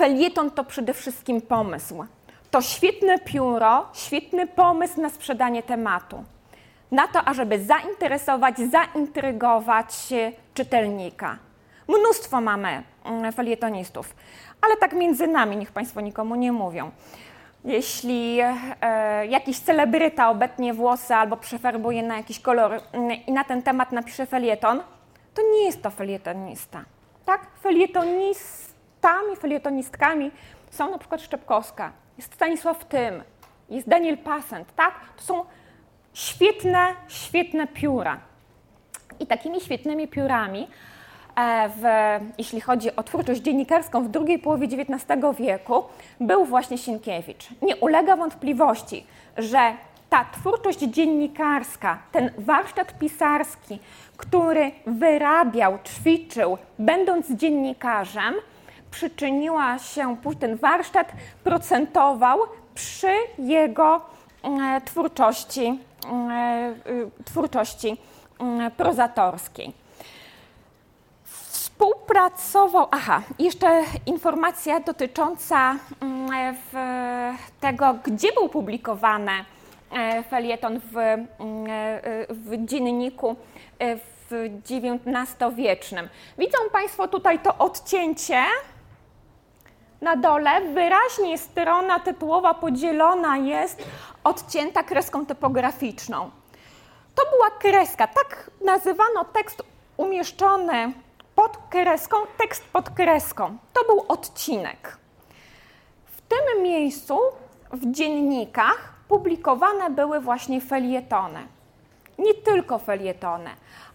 Felieton 0.00 0.50
to 0.50 0.64
przede 0.64 0.94
wszystkim 0.94 1.40
pomysł. 1.40 2.04
To 2.50 2.62
świetne 2.62 3.18
pióro, 3.18 3.88
świetny 3.92 4.46
pomysł 4.46 5.00
na 5.00 5.10
sprzedanie 5.10 5.62
tematu. 5.62 6.24
Na 6.90 7.08
to, 7.08 7.24
ażeby 7.24 7.64
zainteresować, 7.64 8.58
zaintrygować 8.58 9.94
czytelnika. 10.54 11.38
Mnóstwo 11.88 12.40
mamy 12.40 12.82
mm, 13.04 13.32
felietonistów, 13.32 14.14
ale 14.60 14.76
tak 14.76 14.92
między 14.92 15.26
nami, 15.26 15.56
niech 15.56 15.72
Państwo 15.72 16.00
nikomu 16.00 16.34
nie 16.34 16.52
mówią. 16.52 16.90
Jeśli 17.64 18.38
e, 18.40 19.26
jakiś 19.26 19.58
celebryta 19.58 20.30
obetnie 20.30 20.74
włosy 20.74 21.14
albo 21.14 21.36
przefarbuje 21.36 22.02
na 22.02 22.16
jakiś 22.16 22.40
kolor 22.40 22.80
mm, 22.92 23.10
i 23.26 23.32
na 23.32 23.44
ten 23.44 23.62
temat 23.62 23.92
napisze 23.92 24.26
felieton, 24.26 24.82
to 25.34 25.42
nie 25.52 25.64
jest 25.64 25.82
to 25.82 25.90
felietonista. 25.90 26.84
Tak? 27.24 27.46
Felietonistami, 29.00 29.36
felietonistkami 29.36 30.30
są 30.70 30.90
na 30.90 30.98
przykład 30.98 31.22
Szczepkowska, 31.22 31.92
jest 32.16 32.34
Stanisław 32.34 32.84
Tym, 32.84 33.22
jest 33.70 33.88
Daniel 33.88 34.18
Passent, 34.18 34.74
tak? 34.76 34.94
To 35.16 35.22
są 35.22 35.44
świetne, 36.14 36.86
świetne 37.08 37.66
pióra. 37.66 38.20
I 39.20 39.26
takimi 39.26 39.60
świetnymi 39.60 40.08
piórami 40.08 40.68
E, 41.36 41.68
w, 41.68 41.82
jeśli 42.38 42.60
chodzi 42.60 42.96
o 42.96 43.02
twórczość 43.02 43.40
dziennikarską 43.40 44.04
w 44.04 44.08
drugiej 44.08 44.38
połowie 44.38 44.66
XIX 44.66 45.20
wieku, 45.38 45.84
był 46.20 46.44
właśnie 46.44 46.78
Sienkiewicz. 46.78 47.48
Nie 47.62 47.76
ulega 47.76 48.16
wątpliwości, 48.16 49.06
że 49.38 49.72
ta 50.10 50.24
twórczość 50.32 50.78
dziennikarska, 50.78 51.98
ten 52.12 52.30
warsztat 52.38 52.98
pisarski, 52.98 53.78
który 54.16 54.70
wyrabiał, 54.86 55.78
ćwiczył, 55.84 56.58
będąc 56.78 57.32
dziennikarzem, 57.32 58.34
przyczyniła 58.90 59.78
się, 59.78 60.16
ten 60.40 60.56
warsztat 60.56 61.12
procentował 61.44 62.38
przy 62.74 63.12
jego 63.38 64.00
e, 64.42 64.80
twórczości, 64.80 65.78
e, 66.30 66.74
twórczości 67.24 67.96
prozatorskiej 68.76 69.72
współpracował. 71.80 72.86
Aha, 72.90 73.22
jeszcze 73.38 73.82
informacja 74.06 74.80
dotycząca 74.80 75.76
mm, 76.00 76.56
tego, 77.60 77.94
gdzie 78.04 78.32
był 78.32 78.48
publikowany 78.48 79.32
e, 79.92 80.22
felieton 80.22 80.80
w, 80.80 80.96
mm, 80.96 81.26
e, 81.38 82.26
w 82.30 82.64
dzienniku. 82.64 83.36
E, 83.78 83.96
XIX-wiecznym. 84.70 86.08
Widzą 86.38 86.58
Państwo 86.72 87.08
tutaj 87.08 87.38
to 87.38 87.58
odcięcie 87.58 88.42
na 90.00 90.16
dole 90.16 90.60
wyraźnie 90.60 91.38
strona 91.38 92.00
tytułowa 92.00 92.54
podzielona 92.54 93.36
jest, 93.36 93.84
odcięta 94.24 94.82
kreską 94.82 95.26
typograficzną. 95.26 96.30
To 97.14 97.22
była 97.30 97.50
kreska, 97.50 98.06
tak 98.06 98.50
nazywano 98.64 99.24
tekst 99.24 99.62
umieszczony 99.96 100.92
pod 101.34 101.58
kreską, 101.70 102.16
tekst 102.38 102.64
pod 102.72 102.90
kreską. 102.90 103.58
To 103.72 103.84
był 103.84 104.04
odcinek. 104.08 104.98
W 106.04 106.20
tym 106.20 106.62
miejscu 106.62 107.18
w 107.72 107.90
dziennikach 107.90 108.92
publikowane 109.08 109.90
były 109.90 110.20
właśnie 110.20 110.60
felietony. 110.60 111.46
Nie 112.18 112.34
tylko 112.34 112.78
felietony, 112.78 113.50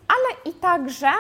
ale 0.08 0.52
i 0.52 0.54
także 0.54 1.12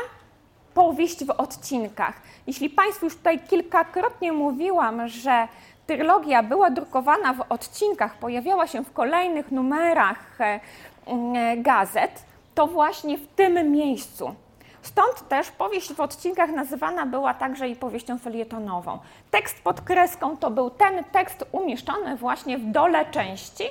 powieść 0.75 1.25
w 1.25 1.29
odcinkach. 1.29 2.21
Jeśli 2.47 2.69
Państwu 2.69 3.05
już 3.05 3.15
tutaj 3.15 3.39
kilkakrotnie 3.39 4.31
mówiłam, 4.31 5.07
że 5.07 5.47
trylogia 5.87 6.43
była 6.43 6.69
drukowana 6.69 7.33
w 7.33 7.41
odcinkach, 7.49 8.17
pojawiała 8.17 8.67
się 8.67 8.83
w 8.83 8.93
kolejnych 8.93 9.51
numerach 9.51 10.41
e, 10.41 10.59
e, 11.07 11.57
gazet, 11.57 12.23
to 12.55 12.67
właśnie 12.67 13.17
w 13.17 13.27
tym 13.27 13.71
miejscu. 13.71 14.35
Stąd 14.81 15.27
też 15.27 15.51
powieść 15.51 15.93
w 15.93 15.99
odcinkach 15.99 16.49
nazywana 16.49 17.05
była 17.05 17.33
także 17.33 17.69
i 17.69 17.75
powieścią 17.75 18.17
felietonową. 18.17 18.99
Tekst 19.31 19.63
pod 19.63 19.81
kreską 19.81 20.37
to 20.37 20.51
był 20.51 20.69
ten 20.69 21.03
tekst 21.03 21.45
umieszczony 21.51 22.17
właśnie 22.17 22.57
w 22.57 22.71
dole 22.71 23.05
części 23.05 23.63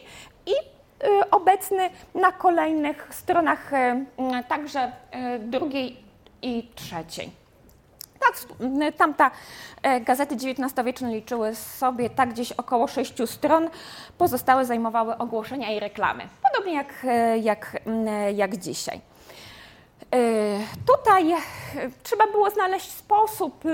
i 0.46 0.52
y, 0.52 1.30
obecny 1.30 1.90
na 2.14 2.32
kolejnych 2.32 3.08
stronach 3.10 3.72
y, 3.72 4.06
także 4.48 4.92
y, 5.36 5.38
drugiej 5.38 6.03
i 6.44 6.68
trzeciej. 6.74 7.30
Tak, 8.20 8.36
tamta 8.96 9.30
e, 9.82 10.00
gazety 10.00 10.34
XIX-wieczne 10.34 11.14
liczyły 11.14 11.54
sobie 11.54 12.10
tak 12.10 12.32
gdzieś 12.32 12.52
około 12.52 12.88
sześciu 12.88 13.26
stron, 13.26 13.70
pozostałe 14.18 14.64
zajmowały 14.66 15.18
ogłoszenia 15.18 15.72
i 15.72 15.80
reklamy, 15.80 16.28
podobnie 16.42 16.74
jak, 16.74 17.04
e, 17.04 17.38
jak, 17.38 17.82
jak 18.34 18.56
dzisiaj. 18.56 19.00
E, 20.10 20.18
tutaj 20.86 21.34
trzeba 22.02 22.26
było 22.26 22.50
znaleźć 22.50 22.92
sposób 22.92 23.64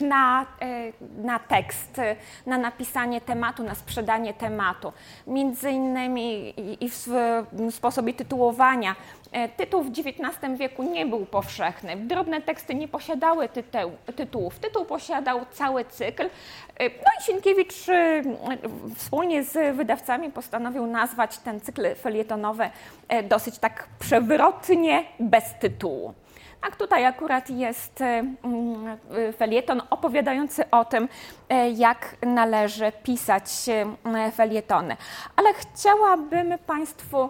na, 0.00 0.46
e, 0.60 0.92
na 1.22 1.38
tekst, 1.38 2.00
na 2.46 2.58
napisanie 2.58 3.20
tematu, 3.20 3.62
na 3.62 3.74
sprzedanie 3.74 4.34
tematu. 4.34 4.92
Między 5.26 5.70
innymi 5.70 6.54
i 6.84 6.90
w 6.90 7.06
sposobie 7.70 8.14
tytułowania. 8.14 8.96
E, 9.32 9.48
tytuł 9.48 9.82
w 9.82 9.88
XIX 9.88 10.58
wieku 10.58 10.82
nie 10.82 11.06
był 11.06 11.26
powszechny. 11.26 11.96
Drobne 11.96 12.42
teksty 12.42 12.74
nie 12.74 12.88
posiadały 12.88 13.48
tytuł, 13.48 13.92
tytułów. 14.16 14.58
Tytuł 14.58 14.84
posiadał 14.84 15.40
cały 15.50 15.84
cykl. 15.84 16.22
E, 16.22 16.28
no 16.88 17.10
i 17.20 17.22
Sienkiewicz 17.22 17.74
wspólnie 18.96 19.44
z 19.44 19.76
wydawcami 19.76 20.30
postanowił 20.30 20.86
nazwać 20.86 21.38
ten 21.38 21.60
cykl 21.60 21.94
felietonowy 21.94 22.70
dosyć 23.28 23.58
tak 23.58 23.88
przewrotnie, 23.98 25.04
bez 25.20 25.44
tytułu. 25.60 26.14
Tak, 26.60 26.76
tutaj 26.76 27.06
akurat 27.06 27.50
jest 27.50 28.00
e, 28.00 28.04
mm, 28.04 28.86
e, 29.10 29.32
felieton 29.32 29.82
opowiadający 29.90 30.70
o 30.70 30.84
tym, 30.84 31.08
e, 31.48 31.70
jak 31.70 32.16
należy 32.22 32.92
pisać 33.02 33.50
felietony. 34.32 34.96
Ale 35.36 35.54
chciałabym 35.54 36.54
Państwu 36.66 37.28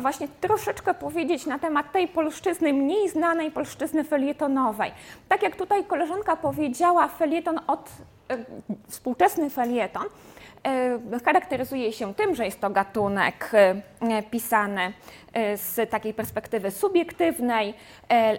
właśnie 0.00 0.28
troszeczkę 0.40 0.94
powiedzieć 0.94 1.46
na 1.46 1.58
temat 1.58 1.92
tej 1.92 2.08
polszczyzny, 2.08 2.72
mniej 2.72 3.08
znanej 3.08 3.50
polszczyzny 3.50 4.04
felietonowej. 4.04 4.92
Tak 5.28 5.42
jak 5.42 5.56
tutaj 5.56 5.84
koleżanka 5.84 6.36
powiedziała, 6.36 7.08
felieton 7.08 7.60
od 7.66 7.90
współczesny 8.88 9.50
felieton 9.50 10.04
E, 10.06 10.35
charakteryzuje 11.24 11.92
się 11.92 12.14
tym, 12.14 12.34
że 12.34 12.44
jest 12.44 12.60
to 12.60 12.70
gatunek 12.70 13.50
e, 13.54 14.22
pisany 14.22 14.92
e, 15.32 15.56
z 15.56 15.90
takiej 15.90 16.14
perspektywy 16.14 16.70
subiektywnej, 16.70 17.74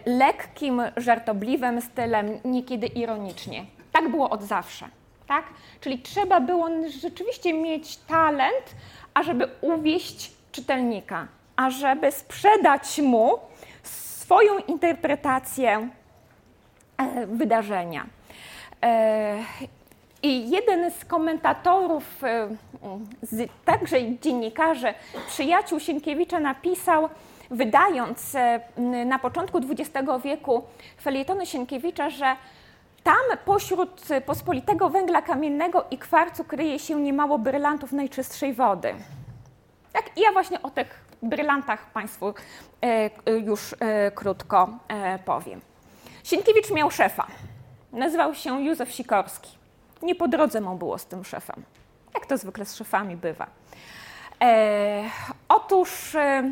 lekkim, 0.05 0.82
żartobliwym 0.97 1.82
stylem, 1.82 2.39
niekiedy 2.45 2.88
ironicznie. 2.88 3.65
Tak 3.91 4.09
było 4.09 4.30
od 4.30 4.43
zawsze. 4.43 4.86
Tak? 5.28 5.43
Czyli 5.82 5.99
trzeba 5.99 6.39
było 6.39 6.69
rzeczywiście 7.01 7.53
mieć 7.53 7.97
talent, 7.97 8.75
ażeby 9.13 9.49
uwieść 9.61 10.32
czytelnika, 10.51 11.28
ażeby 11.55 12.11
sprzedać 12.11 12.99
mu 12.99 13.39
swoją 13.84 14.57
interpretację 14.57 15.89
wydarzenia. 17.28 18.05
I 20.24 20.49
jeden 20.49 20.91
z 20.91 21.05
komentatorów, 21.05 22.24
e, 22.24 22.49
także 23.65 23.97
dziennikarzy, 24.20 24.93
przyjaciół 25.28 25.80
Sienkiewicza 25.80 26.39
napisał, 26.39 27.09
wydając 27.49 28.36
e, 28.36 28.59
na 29.05 29.20
początku 29.20 29.57
XX 29.57 30.07
wieku 30.24 30.63
felietony 31.01 31.45
Sienkiewicza, 31.45 32.09
że 32.09 32.36
tam 33.03 33.38
pośród 33.45 34.01
pospolitego 34.26 34.89
węgla 34.89 35.22
kamiennego 35.22 35.86
i 35.91 35.97
kwarcu 35.97 36.43
kryje 36.43 36.80
się 36.80 37.01
niemało 37.01 37.39
brylantów 37.39 37.91
najczystszej 37.91 38.53
wody. 38.53 38.95
Tak, 39.93 40.18
i 40.18 40.22
ja 40.22 40.32
właśnie 40.32 40.61
o 40.61 40.70
tych 40.70 41.05
brylantach 41.22 41.91
Państwu 41.91 42.34
e, 42.82 43.09
już 43.39 43.76
krótko 44.15 44.70
powiem. 45.26 45.61
Sienkiewicz 46.24 46.72
miał 46.72 46.91
szefa. 46.91 47.28
Nazywał 47.91 48.36
się 48.36 48.61
Józef 48.61 48.91
Sikorski. 48.91 49.57
Nie 50.02 50.16
po 50.16 50.28
drodze 50.28 50.62
mu 50.62 50.76
było 50.76 50.98
z 50.98 51.06
tym 51.06 51.24
szefem, 51.24 51.64
jak 52.14 52.26
to 52.26 52.38
zwykle 52.38 52.66
z 52.66 52.76
szefami 52.76 53.16
bywa. 53.16 53.48
E, 54.41 55.04
otóż 55.50 56.16
e, 56.16 56.52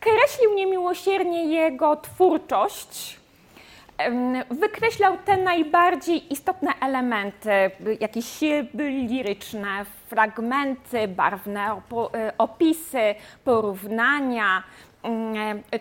kreślił 0.00 0.54
niemiłosiernie 0.54 1.44
jego 1.44 1.96
twórczość, 1.96 3.20
wykreślał 4.50 5.16
te 5.24 5.36
najbardziej 5.36 6.32
istotne 6.32 6.72
elementy, 6.80 7.70
jakieś 8.00 8.40
liryczne, 8.74 9.84
fragmenty, 10.06 11.08
barwne 11.08 11.80
e, 12.14 12.32
opisy, 12.38 13.14
porównania, 13.44 14.62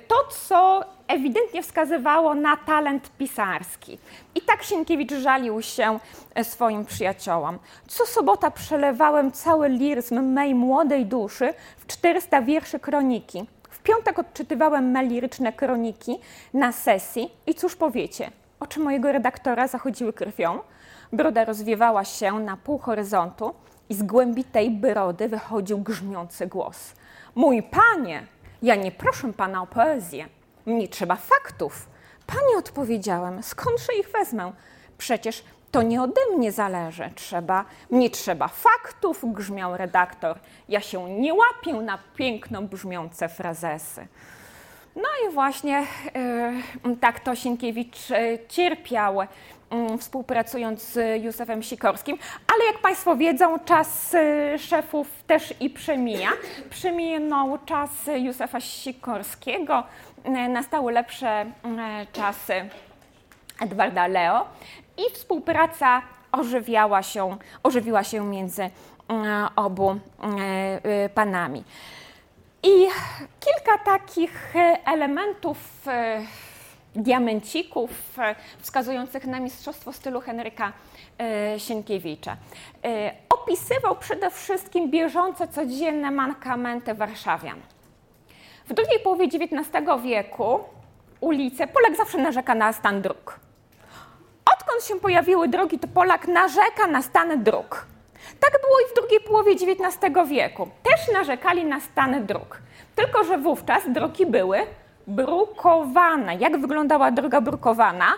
to, 0.07 0.15
co 0.29 0.83
ewidentnie 1.07 1.63
wskazywało 1.63 2.35
na 2.35 2.57
talent 2.57 3.11
pisarski. 3.17 3.99
I 4.35 4.41
tak 4.41 4.63
Sienkiewicz 4.63 5.13
żalił 5.13 5.61
się 5.61 5.99
e, 6.35 6.43
swoim 6.43 6.85
przyjaciołom. 6.85 7.59
Co 7.87 8.05
sobota 8.05 8.51
przelewałem 8.51 9.31
cały 9.31 9.69
liryzm 9.69 10.21
mej 10.21 10.55
młodej 10.55 11.05
duszy 11.05 11.53
w 11.77 11.87
400 11.87 12.41
wierszy 12.41 12.79
kroniki. 12.79 13.45
W 13.69 13.79
piątek 13.79 14.19
odczytywałem 14.19 14.91
me 14.91 15.05
liryczne 15.05 15.53
kroniki 15.53 16.19
na 16.53 16.71
sesji 16.71 17.31
i 17.47 17.55
cóż 17.55 17.75
powiecie? 17.75 18.31
Oczy 18.59 18.79
mojego 18.79 19.11
redaktora 19.11 19.67
zachodziły 19.67 20.13
krwią, 20.13 20.59
broda 21.13 21.45
rozwiewała 21.45 22.05
się 22.05 22.39
na 22.39 22.57
pół 22.57 22.77
horyzontu 22.77 23.53
i 23.89 23.93
z 23.93 24.03
głębi 24.03 24.43
tej 24.43 24.71
brody 24.71 25.29
wychodził 25.29 25.77
grzmiący 25.77 26.47
głos. 26.47 26.93
Mój 27.35 27.63
panie, 27.63 28.23
ja 28.61 28.75
nie 28.75 28.91
proszę 28.91 29.33
pana 29.33 29.61
o 29.61 29.67
poezję, 29.67 30.27
mnie 30.65 30.87
trzeba 30.87 31.15
faktów. 31.15 31.89
Panie 32.27 32.57
odpowiedziałem, 32.57 33.43
skądże 33.43 33.93
ich 33.99 34.09
wezmę? 34.09 34.51
Przecież 34.97 35.43
to 35.71 35.81
nie 35.81 36.01
ode 36.01 36.21
mnie 36.37 36.51
zależy. 36.51 37.09
Trzeba, 37.15 37.65
mnie 37.89 38.09
trzeba 38.09 38.47
faktów, 38.47 39.33
grzmiał 39.33 39.77
redaktor. 39.77 40.39
Ja 40.69 40.81
się 40.81 41.09
nie 41.09 41.33
łapię 41.33 41.73
na 41.73 41.99
piękno 42.15 42.61
brzmiące 42.61 43.29
frazesy. 43.29 44.07
No 44.95 45.07
i 45.25 45.33
właśnie 45.33 45.85
yy, 46.85 46.95
tak 46.97 47.19
to 47.19 47.35
Sienkiewicz 47.35 48.09
yy, 48.09 48.39
cierpiał, 48.47 49.19
współpracując 49.99 50.83
z 50.83 51.23
Józefem 51.23 51.63
Sikorskim, 51.63 52.17
ale 52.47 52.65
jak 52.65 52.81
Państwo 52.81 53.15
wiedzą, 53.15 53.59
czas 53.59 54.13
y, 54.13 54.59
szefów 54.59 55.07
też 55.27 55.53
i 55.59 55.69
przemija. 55.69 56.29
Przeminął 56.69 57.57
czas 57.65 57.89
Józefa 58.17 58.59
Sikorskiego, 58.59 59.83
E, 60.23 60.49
nastały 60.49 60.91
lepsze 60.91 61.27
e, 61.27 61.45
czasy 62.13 62.53
Edwarda 63.61 64.07
Leo 64.07 64.45
i 64.97 65.13
współpraca 65.13 66.01
ożywiała 66.31 67.03
się, 67.03 67.37
ożywiła 67.63 68.03
się 68.03 68.25
między 68.25 68.69
obu 69.55 69.99
panami. 71.15 71.63
I 72.63 72.87
kilka 73.39 73.77
takich 73.85 74.53
elementów, 74.85 75.57
diamencików 76.99 77.89
wskazujących 78.59 79.25
na 79.25 79.39
mistrzostwo 79.39 79.93
stylu 79.93 80.21
Henryka 80.21 80.73
Sienkiewicza. 81.57 82.37
Opisywał 83.29 83.95
przede 83.95 84.31
wszystkim 84.31 84.91
bieżące, 84.91 85.47
codzienne 85.47 86.11
mankamenty 86.11 86.93
warszawian 86.93 87.59
W 88.65 88.73
drugiej 88.73 88.99
połowie 88.99 89.25
XIX 89.25 89.69
wieku 90.03 90.59
ulice, 91.19 91.67
Polak 91.67 91.97
zawsze 91.97 92.17
narzeka 92.17 92.55
na 92.55 92.73
stan 92.73 93.01
dróg. 93.01 93.39
Odkąd 94.55 94.83
się 94.83 94.99
pojawiły 94.99 95.47
drogi, 95.47 95.79
to 95.79 95.87
Polak 95.87 96.27
narzeka 96.27 96.87
na 96.87 97.01
stan 97.01 97.43
dróg. 97.43 97.85
Tak 98.39 98.51
było 98.61 98.79
i 98.79 98.91
w 98.91 98.95
drugiej 98.95 99.19
połowie 99.19 99.51
XIX 99.51 100.29
wieku. 100.29 100.69
Też 100.83 101.13
narzekali 101.13 101.65
na 101.65 101.79
stan 101.79 102.25
dróg. 102.25 102.61
Tylko, 102.95 103.23
że 103.23 103.37
wówczas 103.37 103.83
drogi 103.91 104.25
były 104.25 104.59
brukowane. 105.07 106.35
Jak 106.35 106.61
wyglądała 106.61 107.11
droga 107.11 107.41
brukowana? 107.41 108.13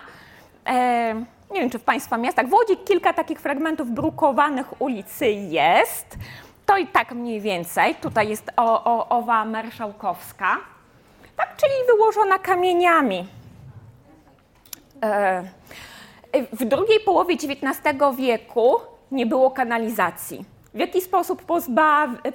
E, 0.66 1.14
nie 1.50 1.60
wiem, 1.60 1.70
czy 1.70 1.78
w 1.78 1.84
Państwa 1.84 2.16
miastach. 2.16 2.48
W 2.48 2.52
Łodzi 2.52 2.76
kilka 2.76 3.12
takich 3.12 3.40
fragmentów 3.40 3.90
brukowanych 3.90 4.82
ulicy 4.82 5.30
jest. 5.30 6.18
To 6.66 6.76
i 6.76 6.86
tak 6.86 7.12
mniej 7.12 7.40
więcej. 7.40 7.94
Tutaj 7.94 8.28
jest 8.28 8.50
o, 8.56 8.84
o, 8.84 9.08
owa 9.08 9.44
marszałkowska. 9.44 10.56
Tak, 11.36 11.56
czyli 11.56 11.72
wyłożona 11.86 12.38
kamieniami. 12.38 13.26
E, 15.02 15.42
w 16.52 16.64
drugiej 16.64 17.00
połowie 17.00 17.34
XIX 17.34 18.16
wieku 18.16 18.76
nie 19.10 19.26
było 19.26 19.50
kanalizacji. 19.50 20.44
W 20.74 20.78
jaki 20.78 21.00
sposób 21.00 21.42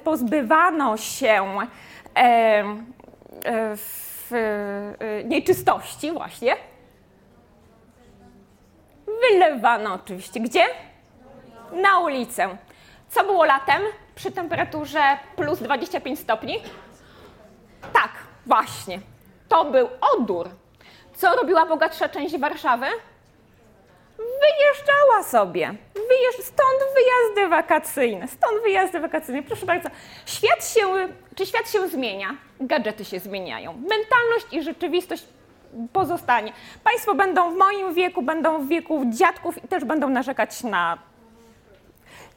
pozbywano 0.04 0.96
się 0.96 1.44
e, 2.16 2.64
e, 3.44 3.76
w, 4.30 4.34
e, 4.34 5.24
nieczystości 5.24 6.12
właśnie? 6.12 6.56
Wylewano 9.06 9.94
oczywiście. 9.94 10.40
Gdzie? 10.40 10.64
Na 11.72 11.98
ulicę. 11.98 12.56
Co 13.08 13.24
było 13.24 13.44
latem 13.44 13.82
przy 14.14 14.32
temperaturze 14.32 15.18
plus 15.36 15.58
25 15.58 16.18
stopni? 16.18 16.62
Tak, 17.92 18.10
właśnie. 18.46 19.00
To 19.48 19.64
był 19.64 19.88
odór. 20.14 20.48
Co 21.14 21.36
robiła 21.36 21.66
bogatsza 21.66 22.08
część 22.08 22.38
Warszawy? 22.38 22.86
Wyjeżdżała 24.18 25.22
sobie. 25.22 25.74
Wyjeżdż... 25.94 26.42
Stąd 26.42 26.94
wyjazdy 26.94 27.48
wakacyjne. 27.50 28.28
Stąd 28.28 28.62
wyjazdy 28.62 29.00
wakacyjne. 29.00 29.42
Proszę 29.42 29.66
bardzo, 29.66 29.88
świat 30.26 30.68
się, 30.68 31.08
czy 31.34 31.46
świat 31.46 31.70
się 31.70 31.88
zmienia? 31.88 32.36
Gadżety 32.60 33.04
się 33.04 33.20
zmieniają. 33.20 33.72
Mentalność 33.72 34.46
i 34.52 34.62
rzeczywistość 34.62 35.24
pozostanie. 35.92 36.52
Państwo 36.84 37.14
będą 37.14 37.54
w 37.54 37.56
moim 37.56 37.94
wieku, 37.94 38.22
będą 38.22 38.64
w 38.64 38.68
wieku 38.68 39.02
dziadków 39.10 39.64
i 39.64 39.68
też 39.68 39.84
będą 39.84 40.08
narzekać 40.08 40.62
na. 40.62 40.98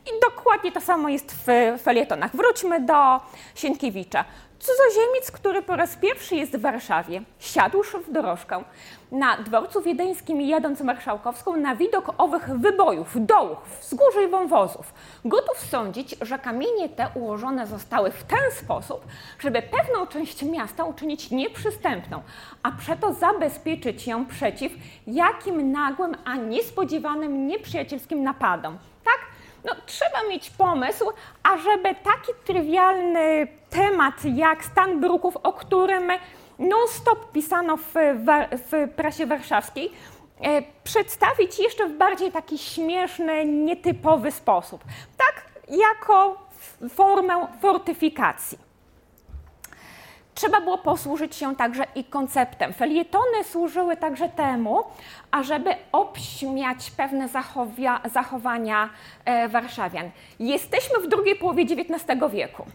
I 0.06 0.20
dokładnie 0.22 0.72
to 0.72 0.82
samo 0.82 1.10
jest 1.10 1.36
w 1.46 1.82
felietonach. 1.82 2.36
Wróćmy 2.36 2.80
do 2.80 3.20
Sienkiewicza. 3.56 4.26
Cudzoziemiec, 4.62 5.32
który 5.32 5.62
po 5.62 5.76
raz 5.76 5.96
pierwszy 5.96 6.36
jest 6.36 6.58
w 6.58 6.62
Warszawie, 6.62 7.22
siadłszy 7.40 7.98
w 8.00 8.12
dorożkę 8.12 8.64
na 9.12 9.38
dworcu 9.38 9.82
wiedeńskim 9.82 10.42
jadąc 10.42 10.82
marszałkowską 10.82 11.56
na 11.56 11.76
widok 11.76 12.14
owych 12.18 12.50
wybojów, 12.60 13.26
dołów, 13.26 13.58
wzgórz 13.82 14.16
i 14.26 14.28
wąwozów, 14.28 14.94
gotów 15.26 15.60
sądzić, 15.60 16.16
że 16.22 16.40
kamienie 16.40 16.90
te 16.90 17.08
ułożone 17.16 17.68
zostały 17.68 18.12
w 18.12 18.24
ten 18.24 18.52
sposób, 18.52 19.06
żeby 19.40 19.62
pewną 19.62 20.08
część 20.08 20.44
miasta 20.44 20.84
uczynić 20.84 21.32
nieprzystępną, 21.32 22.22
a 22.64 22.72
przeto 22.72 23.14
zabezpieczyć 23.14 24.08
ją 24.08 24.26
przeciw 24.26 24.72
jakim 25.08 25.72
nagłym, 25.72 26.16
a 26.26 26.36
niespodziewanym 26.36 27.48
nieprzyjacielskim 27.48 28.24
napadom. 28.24 28.78
Tak? 29.04 29.31
No, 29.66 29.74
trzeba 29.86 30.24
mieć 30.30 30.50
pomysł, 30.50 31.12
ażeby 31.44 31.96
taki 32.04 32.32
trywialny 32.46 33.48
temat 33.70 34.14
jak 34.36 34.66
stan 34.66 35.00
bruków, 35.02 35.38
o 35.38 35.54
którym 35.54 36.12
non-stop 36.60 37.32
pisano 37.32 37.78
w, 37.78 37.94
w 38.72 38.90
prasie 38.96 39.26
warszawskiej, 39.26 39.92
e, 40.42 40.62
przedstawić 40.84 41.60
jeszcze 41.60 41.88
w 41.88 41.98
bardziej 41.98 42.32
taki 42.32 42.58
śmieszny, 42.58 43.46
nietypowy 43.46 44.32
sposób. 44.32 44.84
Tak, 45.18 45.46
jako 45.68 46.48
formę 46.90 47.48
fortyfikacji. 47.62 48.71
Trzeba 50.42 50.62
było 50.62 50.78
posłużyć 50.78 51.36
się 51.36 51.56
także 51.56 51.84
i 51.96 52.04
konceptem. 52.04 52.74
Felietony 52.74 53.44
służyły 53.44 53.98
także 53.98 54.30
temu, 54.30 54.84
ażeby 55.32 55.76
obśmiać 55.92 56.92
pewne 56.92 57.28
zachowia, 57.28 58.02
zachowania 58.14 58.90
e, 59.26 59.50
warszawian. 59.50 60.10
Jesteśmy 60.40 61.00
w 61.00 61.08
drugiej 61.08 61.36
połowie 61.36 61.64
XIX 61.64 62.20
wieku. 62.32 62.66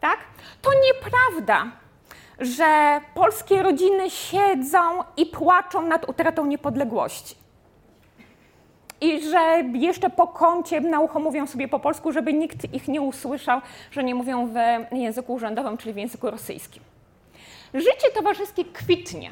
Tak? 0.00 0.18
To 0.62 0.70
nieprawda, 0.84 1.66
że 2.38 3.00
polskie 3.14 3.62
rodziny 3.62 4.10
siedzą 4.10 4.80
i 5.16 5.26
płaczą 5.26 5.82
nad 5.82 6.08
utratą 6.08 6.46
niepodległości. 6.46 7.34
I 9.00 9.30
że 9.30 9.64
jeszcze 9.74 10.10
po 10.10 10.26
kącie 10.26 10.80
na 10.80 11.00
ucho 11.00 11.20
mówią 11.20 11.46
sobie 11.46 11.68
po 11.68 11.80
polsku, 11.80 12.12
żeby 12.12 12.32
nikt 12.32 12.74
ich 12.74 12.88
nie 12.88 13.00
usłyszał, 13.00 13.60
że 13.90 14.04
nie 14.04 14.14
mówią 14.14 14.46
w 14.46 14.56
języku 14.96 15.34
urzędowym, 15.34 15.76
czyli 15.76 15.94
w 15.94 15.96
języku 15.96 16.30
rosyjskim. 16.30 16.87
Życie 17.74 18.10
towarzyskie 18.14 18.64
kwitnie. 18.64 19.30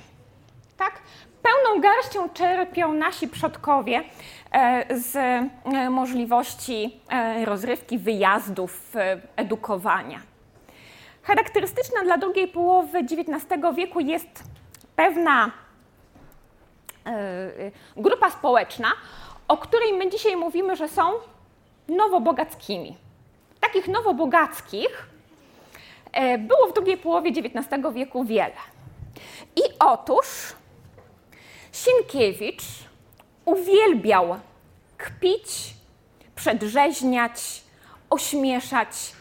Tak? 0.77 1.01
Pełną 1.43 1.81
garścią 1.81 2.29
czerpią 2.29 2.93
nasi 2.93 3.29
przodkowie 3.29 4.05
e, 4.53 4.99
z 4.99 5.17
e, 5.17 5.91
możliwości 5.91 7.01
e, 7.11 7.45
rozrywki, 7.45 7.99
wyjazdów, 7.99 8.93
edukowania. 9.37 10.21
Charakterystyczna 11.23 12.03
dla 12.05 12.19
drugiej 12.19 12.49
połowy 12.49 12.99
XIX 12.99 13.47
wieku 13.77 14.01
jest 14.01 14.45
pewna 14.97 15.51
grupa 17.97 18.31
społeczna, 18.31 18.93
o 19.49 19.57
której 19.57 19.93
my 19.93 20.11
dzisiaj 20.11 20.37
mówimy, 20.37 20.77
że 20.77 20.89
są 20.89 21.13
nowobogackimi. 21.89 22.97
Takich 23.61 23.89
nowobogackich 23.89 25.09
było 26.39 26.67
w 26.67 26.75
drugiej 26.75 26.97
połowie 26.97 27.31
XIX 27.31 27.83
wieku 27.95 28.25
wiele. 28.25 28.53
I 29.57 29.63
otóż 29.79 30.27
Sienkiewicz 31.73 32.63
uwielbiał 33.45 34.37
kpić, 34.97 35.75
przedrzeźniać, 36.35 37.63
ośmieszać 38.11 39.13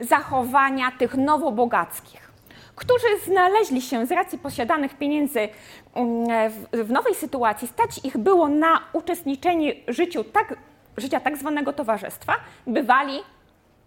zachowania 0.00 0.92
tych 0.98 1.14
nowobogackich, 1.14 2.32
którzy 2.76 3.06
znaleźli 3.26 3.82
się 3.82 4.06
z 4.06 4.12
racji 4.12 4.38
posiadanych 4.38 4.94
pieniędzy 4.94 5.48
mm, 5.94 6.50
w 6.72 6.90
nowej 6.90 7.14
sytuacji, 7.14 7.68
stać 7.68 8.00
ich 8.04 8.16
było 8.16 8.48
na 8.48 8.80
uczestniczenie 8.92 9.74
życiu 9.88 10.24
tak, 10.24 10.54
życia 10.96 11.20
tak 11.20 11.36
zwanego 11.36 11.72
towarzystwa, 11.72 12.36
bywali 12.66 13.18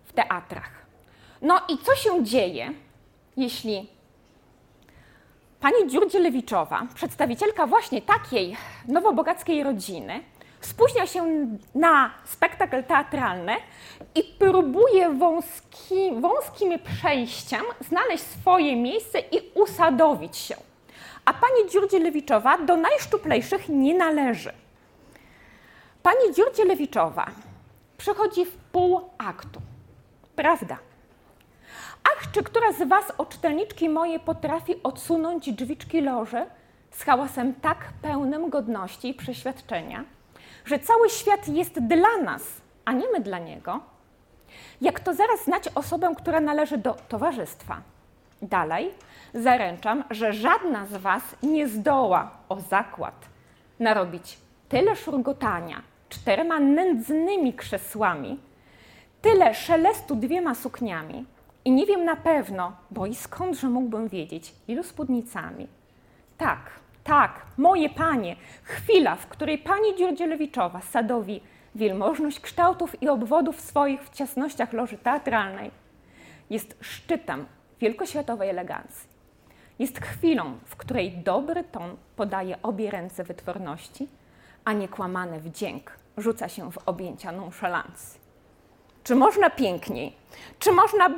w 0.06 0.14
teatrach. 0.14 0.83
No 1.44 1.62
i 1.70 1.78
co 1.78 1.96
się 1.96 2.24
dzieje, 2.24 2.74
jeśli 3.38 3.90
pani 5.60 5.88
Dziurdzielewiczowa, 5.88 6.88
przedstawicielka 6.96 7.68
właśnie 7.68 8.02
takiej 8.02 8.58
nowobogackiej 8.88 9.64
rodziny, 9.64 10.24
spóźnia 10.62 11.08
się 11.08 11.48
na 11.76 12.12
spektakl 12.26 12.84
teatralny 12.84 13.56
i 14.16 14.24
próbuje 14.24 15.10
wąski, 15.10 16.12
wąskim 16.22 16.80
przejściem 16.80 17.64
znaleźć 17.90 18.24
swoje 18.24 18.76
miejsce 18.76 19.20
i 19.20 19.52
usadowić 19.56 20.38
się. 20.38 20.56
A 21.26 21.34
pani 21.34 21.70
Dziurdzielewiczowa 21.70 22.58
do 22.58 22.78
najszczuplejszych 22.78 23.70
nie 23.70 23.94
należy. 23.94 24.54
Pani 26.04 26.34
Dziurdzielewiczowa 26.34 27.28
przychodzi 27.98 28.46
w 28.46 28.56
pół 28.56 29.02
aktu. 29.18 29.62
Prawda. 30.36 30.78
Ach, 32.18 32.32
czy 32.32 32.44
która 32.44 32.72
z 32.72 32.88
Was, 32.88 33.14
o 33.18 33.26
czytelniczki 33.26 33.90
moje, 33.90 34.20
potrafi 34.20 34.84
odsunąć 34.84 35.54
drzwiczki 35.54 36.02
loży 36.02 36.46
z 36.92 37.04
hałasem 37.04 37.54
tak 37.54 37.78
pełnym 38.02 38.50
godności 38.50 39.10
i 39.10 39.14
przeświadczenia, 39.14 40.04
że 40.66 40.80
cały 40.80 41.10
świat 41.10 41.48
jest 41.48 41.80
dla 41.80 42.18
nas, 42.18 42.42
a 42.86 42.92
nie 42.92 43.06
my 43.14 43.20
dla 43.20 43.40
niego? 43.40 43.80
Jak 44.82 45.00
to 45.00 45.14
zaraz 45.14 45.44
znać 45.44 45.70
osobę, 45.76 46.14
która 46.18 46.40
należy 46.40 46.78
do 46.78 46.94
towarzystwa? 46.94 47.82
Dalej, 48.42 48.92
zaręczam, 49.34 50.04
że 50.10 50.34
żadna 50.34 50.86
z 50.86 50.98
Was 50.98 51.24
nie 51.44 51.68
zdoła 51.68 52.32
o 52.50 52.60
zakład 52.60 53.26
narobić 53.80 54.38
tyle 54.70 54.96
szurgotania 54.96 55.82
czterema 56.10 56.60
nędznymi 56.60 57.54
krzesłami, 57.54 58.40
tyle 59.22 59.54
szelestu 59.54 60.16
dwiema 60.16 60.56
sukniami, 60.56 61.26
i 61.66 61.72
nie 61.72 61.86
wiem 61.86 62.06
na 62.06 62.16
pewno, 62.16 62.72
bo 62.92 63.06
i 63.06 63.16
skądże 63.16 63.70
mógłbym 63.70 64.08
wiedzieć, 64.08 64.56
ilu 64.68 64.84
spódnicami. 64.84 65.68
Tak, 66.38 66.60
tak, 67.04 67.46
moje 67.58 67.90
panie, 67.90 68.36
chwila, 68.64 69.16
w 69.16 69.28
której 69.28 69.58
pani 69.58 69.96
Dziurdzielewiczowa 69.96 70.82
sadowi 70.82 71.42
wielmożność 71.76 72.40
kształtów 72.40 73.02
i 73.02 73.10
obwodów 73.10 73.62
swoich 73.62 74.04
w 74.04 74.10
ciasnościach 74.10 74.74
loży 74.74 74.98
teatralnej, 74.98 75.72
jest 76.50 76.78
szczytem 76.82 77.46
wielkoświatowej 77.80 78.50
elegancji. 78.50 79.10
jest 79.80 80.00
chwilą, 80.00 80.58
w 80.66 80.76
której 80.76 81.12
dobry 81.12 81.64
ton 81.64 81.96
podaje 82.16 82.62
obie 82.62 82.92
ręce 82.92 83.24
wytworności, 83.24 84.08
a 84.66 84.74
niekłamany 84.74 85.40
wdzięk 85.40 85.92
rzuca 86.18 86.50
się 86.50 86.72
w 86.72 86.78
objęcia 86.86 87.32
nonszalancji. 87.32 88.20
Czy 89.04 89.16
można 89.16 89.50
piękniej? 89.50 90.16
Czy 90.60 90.72
można 90.72 91.10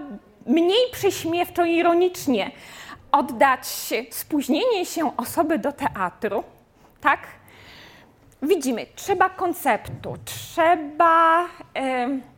mniej 0.46 0.92
prześmiewczo 0.92 1.66
ironicznie 1.66 2.52
oddać 3.12 3.68
spóźnienie 4.12 4.86
się 4.86 5.18
osoby 5.18 5.60
do 5.60 5.72
teatru? 5.72 6.44
Tak? 7.02 7.20
Widzimy, 8.42 8.86
trzeba 8.96 9.30
konceptu, 9.30 10.16
trzeba. 10.26 11.46
Yy, 11.76 12.36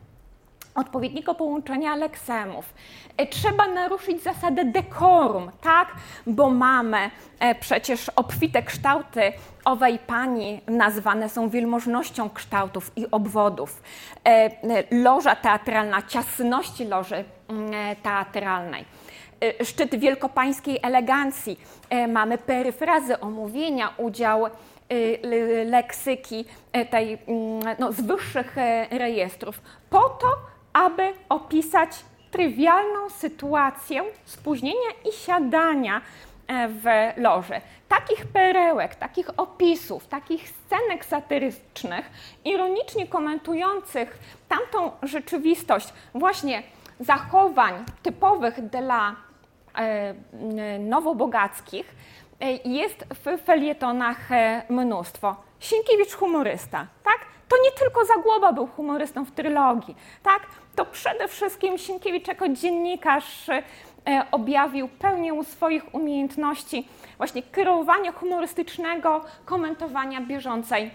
odpowiedniego 0.78 1.34
połączenia 1.34 1.96
leksemów. 1.96 2.74
E, 3.16 3.26
trzeba 3.26 3.66
naruszyć 3.66 4.22
zasadę 4.22 4.64
dekorum, 4.64 5.50
tak? 5.60 5.88
Bo 6.26 6.50
mamy 6.50 7.10
e, 7.38 7.54
przecież 7.54 8.08
obfite 8.08 8.62
kształty 8.62 9.32
owej 9.64 9.98
pani 9.98 10.60
nazwane 10.66 11.28
są 11.28 11.48
wielmożnością 11.48 12.30
kształtów 12.30 12.92
i 12.96 13.10
obwodów. 13.10 13.82
E, 14.24 14.50
loża 15.02 15.36
teatralna, 15.36 16.02
ciasności 16.02 16.84
loży 16.84 17.24
teatralnej. 18.02 18.84
Szczyt 19.62 19.94
wielkopańskiej 19.94 20.78
elegancji. 20.82 21.60
Mamy 22.08 22.38
peryfrazy, 22.38 23.20
omówienia, 23.20 23.94
udział 23.96 24.46
leksyki 25.64 26.44
tej 26.90 27.18
mm, 27.26 27.76
no, 27.78 27.92
z 27.92 28.00
wyższych 28.00 28.56
rejestrów. 28.90 29.60
Po 29.90 30.08
to, 30.08 30.28
aby 30.72 31.12
opisać 31.28 31.90
trywialną 32.30 33.10
sytuację 33.10 34.04
spóźnienia 34.24 34.90
i 35.10 35.12
siadania 35.12 36.00
e, 36.46 36.68
w 36.68 36.84
loży. 37.16 37.60
Takich 37.88 38.26
perełek, 38.26 38.94
takich 38.94 39.30
opisów, 39.36 40.06
takich 40.06 40.48
scenek 40.48 41.04
satyrycznych, 41.04 42.10
ironicznie 42.44 43.06
komentujących 43.06 44.18
tamtą 44.48 44.90
rzeczywistość, 45.02 45.88
właśnie 46.14 46.62
zachowań 47.00 47.84
typowych 48.02 48.68
dla 48.68 49.16
e, 49.74 50.14
nowobogackich, 50.78 51.94
e, 52.40 52.52
jest 52.52 53.04
w 53.14 53.42
felietonach 53.44 54.28
mnóstwo. 54.68 55.36
Sienkiewicz 55.60 56.14
humorysta, 56.14 56.86
tak? 57.04 57.18
To 57.48 57.56
nie 57.64 57.70
tylko 57.72 58.04
Zagłoba 58.04 58.52
był 58.52 58.66
humorystą 58.66 59.24
w 59.24 59.30
trylogii, 59.30 59.96
tak? 60.22 60.40
To 60.76 60.84
przede 60.84 61.28
wszystkim 61.28 61.78
Sienkiewicz 61.78 62.28
jako 62.28 62.48
dziennikarz 62.48 63.48
e, 63.48 63.62
objawił 64.30 64.88
pełnię 64.88 65.44
swoich 65.44 65.94
umiejętności 65.94 66.88
właśnie 67.16 67.42
kierowania 67.42 68.12
humorystycznego, 68.12 69.24
komentowania 69.44 70.20
bieżącej, 70.20 70.90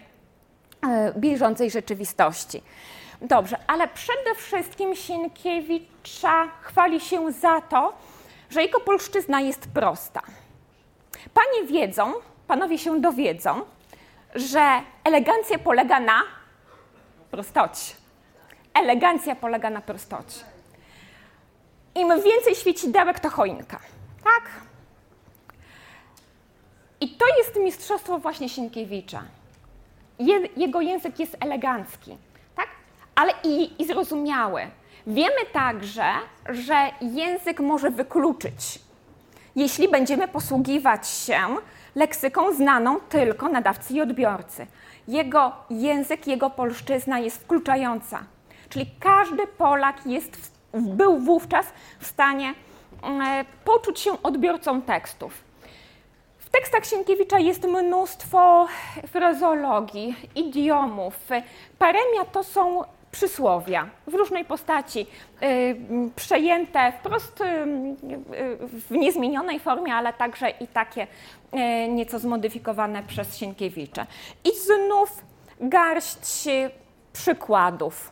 e, 0.90 1.14
bieżącej 1.18 1.72
rzeczywistości. 1.72 2.62
Dobrze, 3.24 3.58
ale 3.68 3.88
przede 3.88 4.36
wszystkim 4.36 4.96
Sienkiewicza 4.96 6.48
chwali 6.62 7.00
się 7.00 7.32
za 7.32 7.62
to, 7.62 7.94
że 8.50 8.62
jego 8.62 8.80
polszczyzna 8.80 9.42
jest 9.42 9.68
prosta. 9.68 10.22
Panie 11.34 11.68
wiedzą, 11.68 12.14
panowie 12.48 12.78
się 12.78 13.02
dowiedzą, 13.02 13.62
że 14.36 14.82
elegancja 15.04 15.60
polega 15.60 16.00
na 16.00 16.22
prostocie. 17.32 17.94
Elegancja 18.74 19.36
polega 19.36 19.70
na 19.70 19.82
prostocie. 19.82 20.40
Im 21.96 22.10
więcej 22.10 22.56
świecidełek, 22.56 23.20
to 23.20 23.30
choinka. 23.30 23.80
Tak? 24.24 24.50
I 27.02 27.10
to 27.10 27.26
jest 27.38 27.56
mistrzostwo 27.56 28.20
właśnie 28.20 28.50
Sienkiewicza. 28.50 29.24
Je, 30.20 30.40
jego 30.58 30.82
język 30.82 31.20
jest 31.20 31.38
elegancki? 31.40 32.18
Ale 33.16 33.34
i, 33.44 33.82
i 33.82 33.86
zrozumiały. 33.86 34.62
Wiemy 35.08 35.46
także, 35.54 36.06
że 36.50 36.92
język 37.02 37.60
może 37.60 37.92
wykluczyć, 37.92 38.80
jeśli 39.56 39.90
będziemy 39.90 40.28
posługiwać 40.28 41.08
się 41.08 41.40
leksyką 41.96 42.54
znaną 42.54 43.00
tylko 43.00 43.50
nadawcy 43.50 43.94
i 43.94 44.02
odbiorcy. 44.02 44.68
Jego 45.08 45.52
język, 45.70 46.28
jego 46.28 46.50
polszczyzna 46.50 47.20
jest 47.20 47.44
wkluczająca. 47.44 48.24
Czyli 48.70 48.86
każdy 49.00 49.48
Polak 49.48 50.06
jest, 50.06 50.52
był 50.74 51.20
wówczas 51.20 51.66
w 52.00 52.08
stanie 52.08 52.54
mm, 53.04 53.46
poczuć 53.66 54.00
się 54.00 54.24
odbiorcą 54.24 54.82
tekstów. 54.82 55.44
W 56.40 56.50
tekstach 56.50 56.86
Sienkiewicza 56.86 57.40
jest 57.40 57.64
mnóstwo 57.64 58.68
frazologii, 59.08 60.16
idiomów. 60.36 61.20
Paremia 61.80 62.26
to 62.32 62.44
są 62.44 62.84
przysłowia 63.14 63.90
w 64.08 64.14
różnej 64.14 64.46
postaci, 64.46 65.08
y, 65.44 65.76
przejęte 66.16 66.92
wprost 67.00 67.42
y, 67.42 67.46
w 68.68 68.92
niezmienionej 68.92 69.60
formie, 69.60 69.94
ale 69.94 70.14
także 70.14 70.50
i 70.50 70.68
takie 70.68 71.08
y, 71.54 71.88
nieco 71.88 72.20
zmodyfikowane 72.20 73.04
przez 73.04 73.38
Sienkiewicza. 73.38 74.08
I 74.44 74.50
znów 74.58 75.24
garść 75.60 76.50
przykładów. 77.14 78.12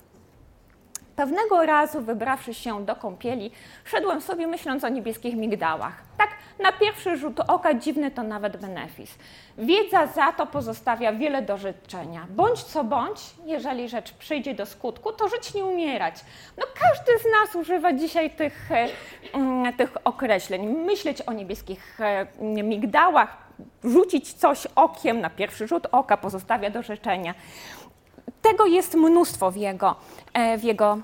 Pewnego 1.15 1.65
razu, 1.65 2.02
wybrawszy 2.02 2.53
się 2.53 2.86
do 2.86 2.95
kąpieli, 2.95 3.52
szedłem 3.84 4.22
sobie 4.22 4.48
myśląc 4.48 4.84
o 4.84 4.90
niebieskich 4.90 5.36
migdałach. 5.36 6.03
Tak, 6.18 6.30
na 6.60 6.72
pierwszy 6.72 7.18
rzut 7.18 7.40
oka 7.40 7.73
dziwny 7.73 8.11
to 8.11 8.23
nawet 8.23 8.57
benefis. 8.57 9.15
Wiedza 9.57 10.07
za 10.07 10.32
to 10.32 10.48
pozostawia 10.48 11.14
wiele 11.14 11.41
do 11.41 11.57
życzenia. 11.57 12.26
Bądź 12.30 12.64
co 12.64 12.84
bądź, 12.84 13.19
jeżeli 13.45 13.90
rzecz 13.90 14.14
przyjdzie 14.14 14.53
do 14.53 14.65
skutku, 14.65 15.11
to 15.11 15.28
żyć 15.28 15.53
nie 15.53 15.65
umierać. 15.65 16.15
No 16.57 16.65
każdy 16.80 17.11
z 17.19 17.32
nas 17.32 17.56
używa 17.56 17.94
dzisiaj 17.94 18.32
tych, 18.32 18.72
e, 18.72 18.88
mm, 19.34 19.73
tych 19.73 19.91
określeń. 20.03 20.68
Myśleć 20.68 21.22
o 21.22 21.34
niebieskich 21.34 22.02
e, 22.02 22.28
migdałach, 22.64 23.38
rzucić 23.84 24.34
coś 24.34 24.68
okiem 24.76 25.22
na 25.22 25.30
pierwszy 25.30 25.68
rzut 25.68 25.88
oka 25.91 26.18
pozostawia 26.18 26.69
do 26.69 26.82
życzenia. 26.82 27.34
Tego 28.41 28.65
jest 28.65 28.95
mnóstwo 28.95 29.52
w 29.52 29.56
jego, 29.56 29.95
e, 30.34 30.57
w 30.57 30.64
jego 30.64 30.98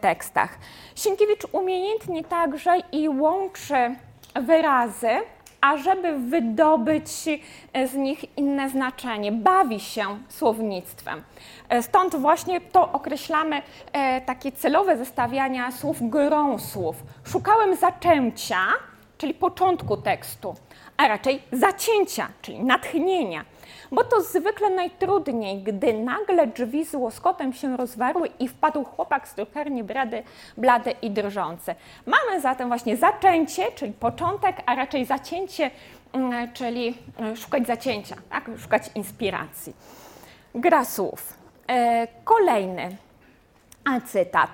tekstach. 0.00 0.58
Sienkiewicz 0.96 1.46
umiejętnie 1.52 2.24
także 2.24 2.78
i 2.92 3.08
łączy 3.08 3.94
wyrazy, 4.34 5.08
ażeby 5.60 6.18
wydobyć 6.18 7.08
z 7.86 7.94
nich 7.94 8.38
inne 8.38 8.70
znaczenie. 8.70 9.32
Bawi 9.32 9.80
się 9.80 10.18
słownictwem. 10.28 11.22
E, 11.68 11.82
stąd 11.82 12.16
właśnie 12.16 12.60
to 12.60 12.92
określamy 12.92 13.62
takie 14.26 14.52
celowe 14.52 14.96
zestawiania 14.96 15.72
słów 15.72 16.10
grą 16.10 16.58
słów. 16.58 16.96
Szukałem 17.24 17.76
zaczęcia, 17.76 18.58
czyli 19.18 19.34
początku 19.34 19.96
tekstu, 19.96 20.54
a 20.96 21.08
raczej 21.08 21.42
zacięcia, 21.52 22.28
czyli 22.42 22.64
natchnienia 22.64 23.44
bo 23.92 24.04
to 24.04 24.22
zwykle 24.22 24.70
najtrudniej, 24.70 25.62
gdy 25.62 25.92
nagle 25.92 26.46
drzwi 26.46 26.84
z 26.84 26.94
łoskotem 26.94 27.52
się 27.52 27.76
rozwarły 27.76 28.28
i 28.38 28.48
wpadł 28.48 28.84
chłopak 28.84 29.28
z 29.28 29.34
drukarni 29.34 29.84
brady, 29.84 30.22
blady 30.56 30.90
i 31.02 31.10
drżący. 31.10 31.74
Mamy 32.06 32.40
zatem 32.40 32.68
właśnie 32.68 32.96
zaczęcie, 32.96 33.72
czyli 33.72 33.92
początek, 33.92 34.56
a 34.66 34.74
raczej 34.74 35.04
zacięcie, 35.04 35.70
mm, 36.12 36.52
czyli 36.52 36.98
e, 37.20 37.36
szukać 37.36 37.66
zacięcia, 37.66 38.16
tak? 38.30 38.50
szukać 38.58 38.82
inspiracji. 38.94 39.72
Gra 40.54 40.84
słów. 40.84 41.34
E, 41.68 42.06
kolejny 42.24 42.96
cytat. 44.06 44.50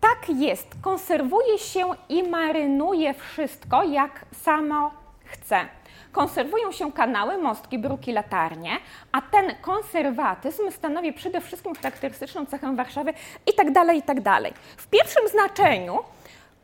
Tak 0.00 0.28
jest, 0.28 0.66
konserwuje 0.82 1.58
się 1.58 1.90
i 2.08 2.22
marynuje 2.22 3.14
wszystko, 3.14 3.82
jak 3.82 4.24
samo 4.42 4.90
chce 5.24 5.66
konserwują 6.12 6.72
się 6.72 6.92
kanały, 6.92 7.38
mostki, 7.38 7.78
bruki, 7.78 8.12
latarnie, 8.12 8.70
a 9.12 9.22
ten 9.22 9.54
konserwatyzm 9.62 10.70
stanowi 10.70 11.12
przede 11.12 11.40
wszystkim 11.40 11.74
charakterystyczną 11.74 12.46
cechę 12.46 12.76
Warszawy 12.76 13.14
i 13.46 13.54
tak 13.54 13.72
dalej, 13.72 13.98
i 13.98 14.02
tak 14.02 14.20
dalej. 14.20 14.52
W 14.76 14.86
pierwszym 14.86 15.28
znaczeniu 15.28 15.98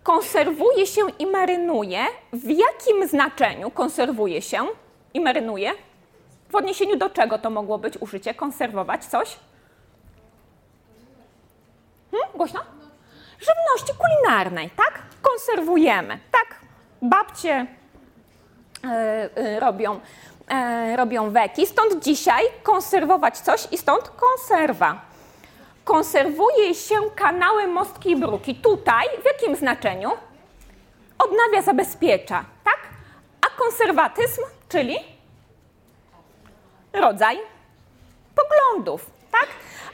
konserwuje 0.02 0.86
się 0.86 1.02
i 1.18 1.26
marynuje. 1.26 2.04
W 2.32 2.50
jakim 2.50 3.08
znaczeniu 3.08 3.70
konserwuje 3.70 4.42
się 4.42 4.66
i 5.14 5.20
marynuje? 5.20 5.72
W 6.50 6.54
odniesieniu 6.54 6.96
do 6.96 7.10
czego 7.10 7.38
to 7.38 7.50
mogło 7.50 7.78
być 7.78 7.96
użycie? 7.96 8.34
Konserwować 8.34 9.04
coś? 9.04 9.36
Hmm? 12.10 12.30
Głośno? 12.34 12.60
Żywności 13.38 13.92
kulinarnej, 13.98 14.70
tak? 14.70 15.02
Konserwujemy, 15.22 16.18
tak? 16.30 16.60
Babcie 17.02 17.66
robią, 19.58 20.00
e, 20.48 20.96
robią 20.96 21.30
weki. 21.30 21.66
Stąd 21.66 22.04
dzisiaj 22.04 22.42
konserwować 22.62 23.38
coś 23.38 23.68
i 23.72 23.78
stąd 23.78 24.08
konserwa. 24.08 25.00
Konserwuje 25.84 26.74
się 26.74 26.96
kanały, 27.14 27.66
mostki 27.66 28.10
i 28.10 28.16
bruki. 28.16 28.54
Tutaj 28.54 29.06
w 29.22 29.24
jakim 29.24 29.56
znaczeniu? 29.56 30.10
Odnawia, 31.18 31.62
zabezpiecza, 31.62 32.44
tak? 32.64 32.78
A 33.46 33.58
konserwatyzm, 33.58 34.42
czyli 34.68 34.96
rodzaj 36.92 37.38
poglądów, 38.34 39.10
tak? 39.32 39.46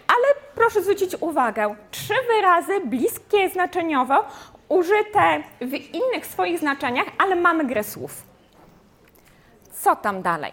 Ale 0.09 0.35
proszę 0.55 0.83
zwrócić 0.83 1.17
uwagę, 1.21 1.75
trzy 1.91 2.15
wyrazy 2.29 2.81
bliskie 2.81 3.49
znaczeniowo, 3.49 4.25
użyte 4.69 5.43
w 5.61 5.73
innych 5.73 6.27
swoich 6.27 6.59
znaczeniach, 6.59 7.07
ale 7.19 7.37
mamy 7.37 7.65
grę 7.65 7.85
słów. 7.85 8.34
Co 9.85 9.97
tam 9.97 10.23
dalej? 10.23 10.53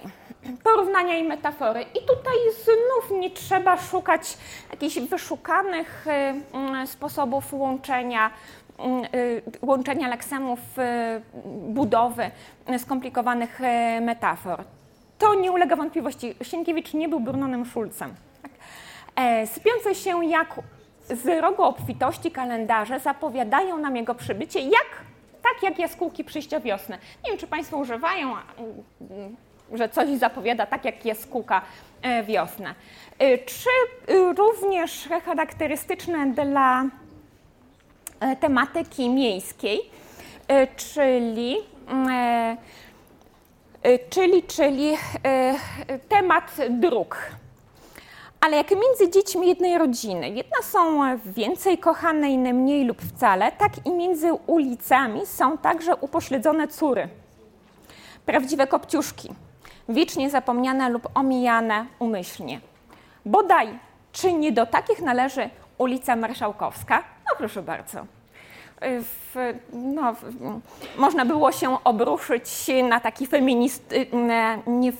Porównania 0.63 1.17
i 1.17 1.23
metafory. 1.23 1.81
I 1.81 1.99
tutaj 2.05 2.33
znów 2.63 3.19
nie 3.19 3.29
trzeba 3.29 3.77
szukać 3.77 4.37
jakichś 4.71 4.99
wyszukanych 4.99 6.07
y, 6.07 6.11
mm, 6.57 6.87
sposobów 6.87 7.53
łączenia, 7.53 8.31
mm, 8.77 9.03
y, 9.15 9.41
łączenia 9.61 10.07
leksemów, 10.07 10.59
y, 10.59 11.21
budowy 11.67 12.31
skomplikowanych 12.77 13.59
metafor. 14.01 14.63
To 15.17 15.33
nie 15.33 15.51
ulega 15.51 15.75
wątpliwości. 15.75 16.35
Sienkiewicz 16.41 16.93
nie 16.93 17.09
był 17.09 17.19
Brunonem 17.19 17.65
Schulzem. 17.65 18.15
Tak? 18.41 18.51
E, 19.15 19.47
sypiące 19.47 19.95
się 19.95 20.25
jak 20.25 20.55
z 21.09 21.41
rogu 21.41 21.63
obfitości 21.63 22.31
kalendarze 22.31 22.99
zapowiadają 22.99 23.77
nam 23.77 23.95
jego 23.95 24.15
przybycie, 24.15 24.59
jak, 24.59 25.10
tak 25.41 25.63
jak 25.63 25.79
jaskółki 25.79 26.23
przyjścia 26.23 26.59
wiosny. 26.59 26.97
Nie 27.23 27.29
wiem, 27.29 27.39
czy 27.39 27.47
Państwo 27.47 27.77
używają, 27.77 28.35
że 29.73 29.89
coś 29.89 30.09
zapowiada 30.09 30.65
tak 30.65 30.85
jak 30.85 31.05
jaskółka 31.05 31.61
e, 32.01 32.23
wiosnę. 32.23 32.75
E, 33.19 33.37
czy 33.37 33.69
również 34.37 35.09
charakterystyczne 35.25 36.33
dla 36.33 36.85
tematyki 38.39 39.09
miejskiej, 39.09 39.81
czyli 40.75 41.57
Y, 43.85 43.99
czyli, 44.09 44.43
czyli 44.43 44.93
y, 44.93 45.99
temat 46.09 46.57
dróg. 46.69 47.17
Ale 48.41 48.57
jak 48.57 48.71
między 48.71 49.09
dziećmi 49.09 49.47
jednej 49.47 49.77
rodziny, 49.77 50.29
jedne 50.29 50.63
są 50.63 51.01
więcej 51.25 51.77
kochane, 51.77 52.29
inne 52.29 52.53
mniej 52.53 52.85
lub 52.85 53.01
wcale, 53.01 53.51
tak 53.51 53.85
i 53.85 53.91
między 53.91 54.33
ulicami 54.33 55.25
są 55.25 55.57
także 55.57 55.95
upośledzone 55.95 56.67
córy. 56.67 57.09
Prawdziwe 58.25 58.67
kopciuszki, 58.67 59.29
wiecznie 59.89 60.29
zapomniane 60.29 60.89
lub 60.89 61.09
omijane 61.13 61.85
umyślnie. 61.99 62.61
Bodaj, 63.25 63.79
czy 64.11 64.33
nie 64.33 64.51
do 64.51 64.65
takich 64.65 65.01
należy 65.01 65.49
ulica 65.77 66.15
Marszałkowska? 66.15 67.03
No 67.29 67.35
proszę 67.37 67.61
bardzo 67.61 68.05
w, 68.81 69.35
no, 69.73 70.15
można 70.97 71.25
było 71.25 71.51
się 71.51 71.83
obruszyć 71.83 72.49
na 72.89 72.99
taki 72.99 73.27
feminist, 73.27 73.93
nie, 74.13 74.59
nie, 74.65 74.93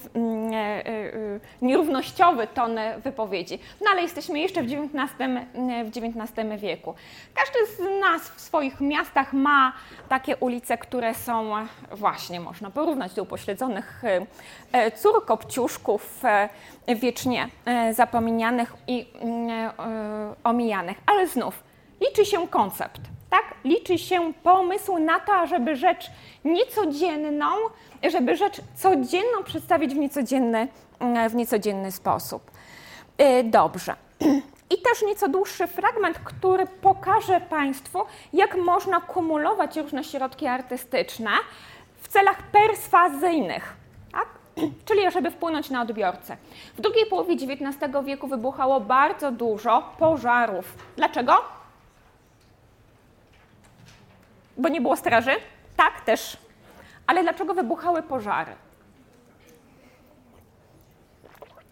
nierównościowy 1.62 2.48
ton 2.48 2.80
wypowiedzi. 3.04 3.60
No 3.82 3.88
ale 3.92 4.02
jesteśmy 4.02 4.40
jeszcze 4.40 4.64
w 4.64 4.66
XIX, 4.66 5.12
w 5.86 5.98
XIX 5.98 6.62
wieku. 6.62 6.94
Każdy 7.34 7.60
z 7.76 8.02
nas 8.02 8.22
w 8.22 8.42
swoich 8.42 8.82
miastach 8.82 9.34
ma 9.34 9.74
takie 10.10 10.38
ulice, 10.38 10.78
które 10.78 11.14
są 11.14 11.52
właśnie, 11.92 12.40
można 12.40 12.70
porównać 12.70 13.14
do 13.14 13.24
upośledzonych 13.24 14.04
cór 14.96 15.26
kopciuszków 15.26 16.24
wiecznie 16.96 17.48
zapomnianych 17.92 18.74
i 18.88 19.08
omijanych. 20.44 20.98
Ale 21.06 21.28
znów, 21.28 21.64
liczy 22.02 22.26
się 22.26 22.48
koncept 22.48 23.02
tak? 23.32 23.44
Liczy 23.64 23.98
się 23.98 24.34
pomysł 24.34 24.98
na 24.98 25.20
to, 25.20 25.48
żeby 25.48 25.76
rzecz 25.76 26.12
niecodzienną, 26.46 27.46
żeby 28.10 28.36
rzecz 28.36 28.62
codzienną 28.76 29.44
przedstawić 29.46 29.94
w 29.94 29.98
niecodzienny, 29.98 30.68
mm, 31.00 31.30
w 31.30 31.36
niecodzienny 31.36 31.92
sposób. 31.92 32.52
Y, 33.22 33.44
dobrze. 33.44 33.96
I 34.74 34.82
też 34.82 35.02
nieco 35.08 35.30
dłuższy 35.30 35.68
fragment, 35.68 36.20
który 36.24 36.68
pokaże 36.68 37.42
Państwu, 37.42 38.00
jak 38.34 38.56
można 38.56 39.02
kumulować 39.02 39.78
różne 39.78 40.04
środki 40.04 40.48
artystyczne 40.48 41.32
w 42.02 42.08
celach 42.08 42.44
perswazyjnych. 42.44 43.74
Tak? 44.12 44.28
Czyli 44.86 45.12
żeby 45.12 45.32
wpłynąć 45.32 45.70
na 45.70 45.82
odbiorcę. 45.82 46.38
W 46.78 46.82
drugiej 46.82 47.06
połowie 47.06 47.34
XIX 47.34 47.94
wieku 48.06 48.28
wybuchało 48.28 48.80
bardzo 48.80 49.32
dużo 49.32 49.84
pożarów. 50.00 50.76
Dlaczego? 50.96 51.61
Bo 54.58 54.70
nie 54.70 54.82
było 54.82 54.96
straży? 54.96 55.32
Tak, 55.78 56.02
też. 56.02 56.38
Ale 57.08 57.24
dlaczego 57.24 57.54
wybuchały 57.54 58.04
pożary? 58.04 58.52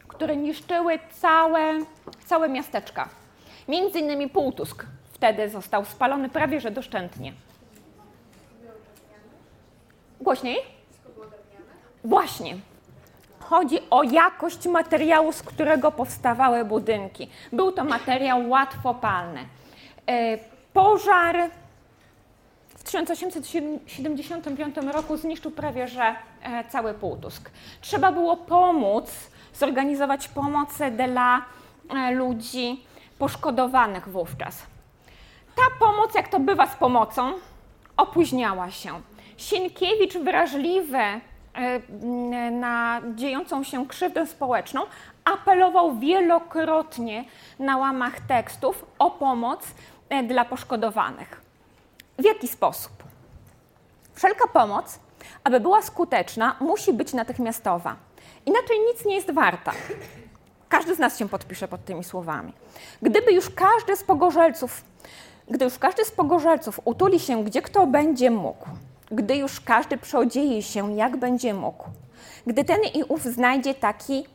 Które 0.08 0.36
niszczyły 0.36 1.00
całe, 1.12 1.74
całe 2.26 2.50
miasteczka. 2.50 3.10
Między 3.68 4.00
innymi 4.00 4.30
Półtusk 4.30 4.86
wtedy 5.14 5.50
został 5.50 5.86
spalony 5.86 6.30
prawie 6.30 6.62
że 6.62 6.72
doszczętnie. 6.72 7.34
Głośniej? 10.22 10.58
Właśnie. 12.04 12.58
Chodzi 13.40 13.80
o 13.90 14.04
jakość 14.04 14.68
materiału, 14.68 15.32
z 15.32 15.44
którego 15.44 15.92
powstawały 15.92 16.66
budynki. 16.66 17.30
Był 17.52 17.72
to 17.72 17.84
materiał 17.84 18.50
łatwopalny. 18.50 19.40
E, 20.08 20.38
pożar 20.74 21.50
1875 22.92 24.78
roku 24.78 25.18
zniszczył 25.18 25.52
prawie 25.52 25.88
że 25.88 26.16
e, 26.42 26.64
cały 26.70 26.94
Półtusk. 26.94 27.50
Trzeba 27.82 28.12
było 28.12 28.38
pomóc, 28.38 29.12
zorganizować 29.54 30.28
pomoc 30.28 30.70
dla 30.98 31.42
e, 31.90 32.12
ludzi 32.12 32.84
poszkodowanych 33.20 34.10
wówczas. 34.10 34.62
Ta 35.56 35.62
pomoc, 35.80 36.16
jak 36.16 36.28
to 36.28 36.40
bywa 36.40 36.68
z 36.68 36.76
pomocą, 36.76 37.34
opóźniała 37.98 38.72
się. 38.72 39.02
Sienkiewicz 39.38 40.18
wrażliwy 40.18 40.98
e, 40.98 41.22
na 42.52 43.02
dziejącą 43.16 43.64
się 43.64 43.88
krzywdę 43.88 44.28
społeczną, 44.28 44.82
apelował 45.26 46.00
wielokrotnie 46.00 47.26
na 47.60 47.78
łamach 47.78 48.20
tekstów 48.20 48.86
o 49.00 49.12
pomoc 49.12 49.68
dla 50.28 50.46
poszkodowanych. 50.46 51.49
W 52.20 52.26
jaki 52.26 52.48
sposób? 52.48 53.04
Wszelka 54.14 54.48
pomoc, 54.48 55.00
aby 55.44 55.60
była 55.60 55.82
skuteczna, 55.82 56.56
musi 56.60 56.94
być 56.94 57.14
natychmiastowa. 57.14 57.96
Inaczej 58.46 58.78
nic 58.80 59.06
nie 59.06 59.16
jest 59.16 59.32
warta. 59.32 59.72
Każdy 60.70 60.96
z 60.96 61.00
nas 61.00 61.18
się 61.18 61.30
podpisze 61.30 61.68
pod 61.68 61.86
tymi 61.86 62.04
słowami. 62.04 62.54
Gdyby 63.02 63.32
już 63.32 63.50
każdy 63.50 63.96
z 63.96 64.04
pogorzelców, 64.04 64.84
gdy 65.50 65.66
już 65.66 65.80
każdy 65.80 66.06
z 66.06 66.12
pogorzelców 66.12 66.80
utuli 66.86 67.20
się, 67.20 67.44
gdzie 67.44 67.62
kto 67.62 67.88
będzie 67.88 68.32
mógł, 68.32 68.66
gdy 69.12 69.36
już 69.36 69.62
każdy 69.62 69.98
przeodzieje 69.98 70.64
się, 70.64 70.96
jak 70.96 71.18
będzie 71.18 71.54
mógł, 71.54 71.86
gdy 72.48 72.64
ten 72.64 72.82
i 72.94 73.04
ów 73.04 73.24
znajdzie 73.24 73.74
taki 73.74 74.26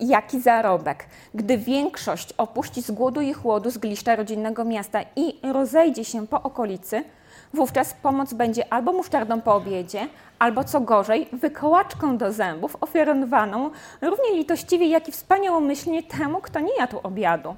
jaki 0.00 0.40
zarobek. 0.40 1.06
Gdy 1.34 1.58
większość 1.58 2.32
opuści 2.32 2.82
z 2.82 2.90
głodu 2.90 3.20
i 3.20 3.32
chłodu 3.32 3.70
zgliszcza 3.70 4.16
rodzinnego 4.16 4.64
miasta 4.64 5.00
i 5.16 5.34
rozejdzie 5.52 6.04
się 6.04 6.26
po 6.26 6.42
okolicy, 6.42 7.04
wówczas 7.54 7.94
pomoc 7.94 8.34
będzie 8.34 8.72
albo 8.72 8.92
musztardą 8.92 9.40
po 9.40 9.54
obiedzie, 9.54 10.08
albo 10.38 10.64
co 10.64 10.80
gorzej, 10.80 11.28
wykołaczką 11.32 12.18
do 12.18 12.32
zębów 12.32 12.76
ofiarowaną 12.80 13.70
równie 14.00 14.34
litościwie, 14.34 14.86
jak 14.86 15.08
i 15.08 15.12
wspaniałomyślnie 15.12 16.02
temu, 16.02 16.40
kto 16.40 16.60
nie 16.60 16.76
jadł 16.78 17.00
obiadu. 17.02 17.54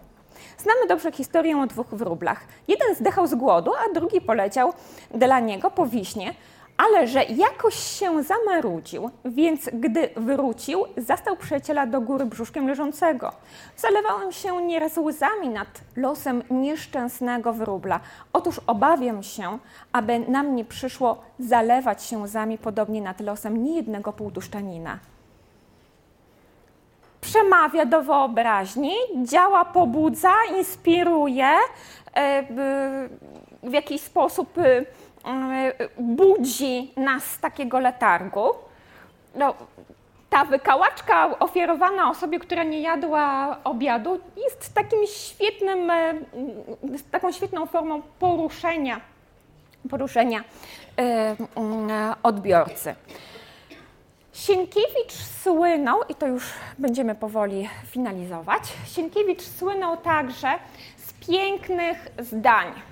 Znamy 0.58 0.86
dobrze 0.88 1.12
historię 1.12 1.58
o 1.58 1.66
dwóch 1.66 1.86
wróblach. 1.86 2.40
Jeden 2.68 2.94
zdechał 2.94 3.26
z 3.26 3.34
głodu, 3.34 3.72
a 3.74 3.94
drugi 3.94 4.20
poleciał 4.20 4.72
dla 5.14 5.40
niego 5.40 5.70
po 5.70 5.86
wiśnie, 5.86 6.34
ale 6.80 7.08
że 7.08 7.24
jakoś 7.24 7.74
się 7.74 8.22
zamarudził, 8.22 9.10
więc 9.24 9.70
gdy 9.72 10.08
wrócił, 10.16 10.84
zastał 10.96 11.36
przyjaciela 11.36 11.86
do 11.86 12.00
góry 12.00 12.26
brzuszkiem 12.26 12.68
leżącego. 12.68 13.32
Zalewałem 13.76 14.32
się 14.32 14.62
nieraz 14.62 14.96
łzami 14.98 15.48
nad 15.48 15.80
losem 15.96 16.42
nieszczęsnego 16.50 17.52
wróbla. 17.52 18.00
Otóż 18.32 18.60
obawiam 18.66 19.22
się, 19.22 19.58
aby 19.92 20.18
nam 20.18 20.56
nie 20.56 20.64
przyszło 20.64 21.22
zalewać 21.38 22.02
się 22.04 22.18
łzami 22.18 22.58
podobnie 22.58 23.02
nad 23.02 23.20
losem 23.20 23.64
niejednego 23.64 24.12
półtuszczanina. 24.12 24.98
Przemawia 27.20 27.86
do 27.86 28.02
wyobraźni, 28.02 28.92
działa, 29.24 29.64
pobudza, 29.64 30.32
inspiruje, 30.58 31.48
e, 32.14 32.42
w 33.62 33.72
jakiś 33.72 34.00
sposób 34.00 34.58
E, 34.58 34.84
budzi 35.98 36.92
nas 36.96 37.24
z 37.24 37.40
takiego 37.40 37.80
letargu. 37.80 38.48
No, 39.34 39.54
ta 40.30 40.44
wykałaczka 40.44 41.38
ofiarowana 41.38 42.10
osobie, 42.10 42.38
która 42.38 42.62
nie 42.62 42.80
jadła 42.80 43.56
obiadu, 43.64 44.20
jest 44.36 44.74
takim 44.74 45.06
świetnym, 45.06 45.90
e, 45.90 46.14
taką 47.10 47.32
świetną 47.32 47.66
formą 47.66 48.02
poruszenia, 48.18 49.00
poruszenia 49.90 50.44
e, 50.98 51.36
odbiorcy. 52.22 52.94
Sienkiewicz 54.32 55.12
słynął, 55.42 55.98
i 56.08 56.14
to 56.14 56.26
już 56.26 56.52
będziemy 56.78 57.14
powoli 57.14 57.68
finalizować, 57.86 58.62
Sienkiewicz 58.86 59.42
słynął 59.42 59.96
także 59.96 60.48
z 60.96 61.26
pięknych 61.26 62.08
zdań. 62.18 62.89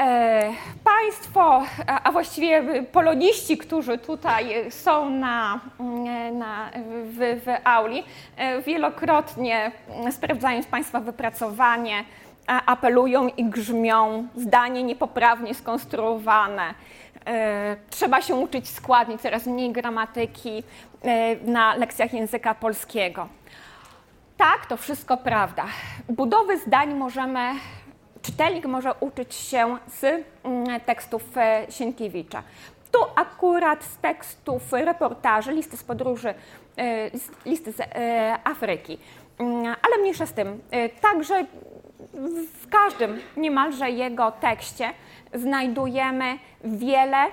E, 0.00 0.52
państwo, 0.84 1.62
a 2.04 2.12
właściwie 2.12 2.82
poloniści, 2.82 3.58
którzy 3.58 3.98
tutaj 3.98 4.70
są 4.70 5.10
na, 5.10 5.60
mm, 5.80 6.38
na, 6.38 6.70
w, 7.04 7.40
w 7.44 7.48
auli, 7.64 8.04
e, 8.36 8.62
wielokrotnie 8.62 9.72
sprawdzając 10.10 10.66
Państwa 10.66 11.00
wypracowanie, 11.00 12.04
apelują 12.46 13.28
i 13.28 13.44
grzmią, 13.44 14.28
zdanie 14.36 14.82
niepoprawnie 14.82 15.54
skonstruowane. 15.54 16.74
E, 17.26 17.76
trzeba 17.90 18.22
się 18.22 18.34
uczyć 18.34 18.68
składni, 18.68 19.18
coraz 19.18 19.46
mniej 19.46 19.72
gramatyki 19.72 20.62
na 21.44 21.74
lekcjach 21.74 22.12
języka 22.12 22.54
polskiego. 22.54 23.28
Tak, 24.36 24.66
to 24.66 24.76
wszystko 24.76 25.16
prawda. 25.16 25.64
Budowy 26.08 26.58
zdań 26.58 26.94
możemy 26.94 27.40
czytelnik 28.22 28.66
może 28.66 28.94
uczyć 29.00 29.34
się 29.34 29.76
z 29.88 30.04
mm, 30.44 30.80
tekstów 30.80 31.22
e, 31.36 31.66
Sienkiewicza. 31.68 32.42
Tu 32.92 32.98
akurat 33.14 33.84
z 33.84 33.96
tekstów 33.96 34.72
reportaży, 34.72 35.52
listy 35.52 35.76
z 35.76 35.84
podróży, 35.84 36.34
e, 36.76 37.10
listy 37.46 37.72
z 37.72 37.80
e, 37.80 38.38
Afryki. 38.44 38.98
Mm, 39.38 39.66
ale 39.66 39.98
mniejsza 40.00 40.26
z 40.26 40.32
tym. 40.32 40.60
Także 41.00 41.44
w 42.60 42.68
każdym 42.68 43.20
niemalże 43.36 43.90
jego 43.90 44.30
tekście 44.30 44.92
znajdujemy 45.34 46.38
wiele 46.64 47.26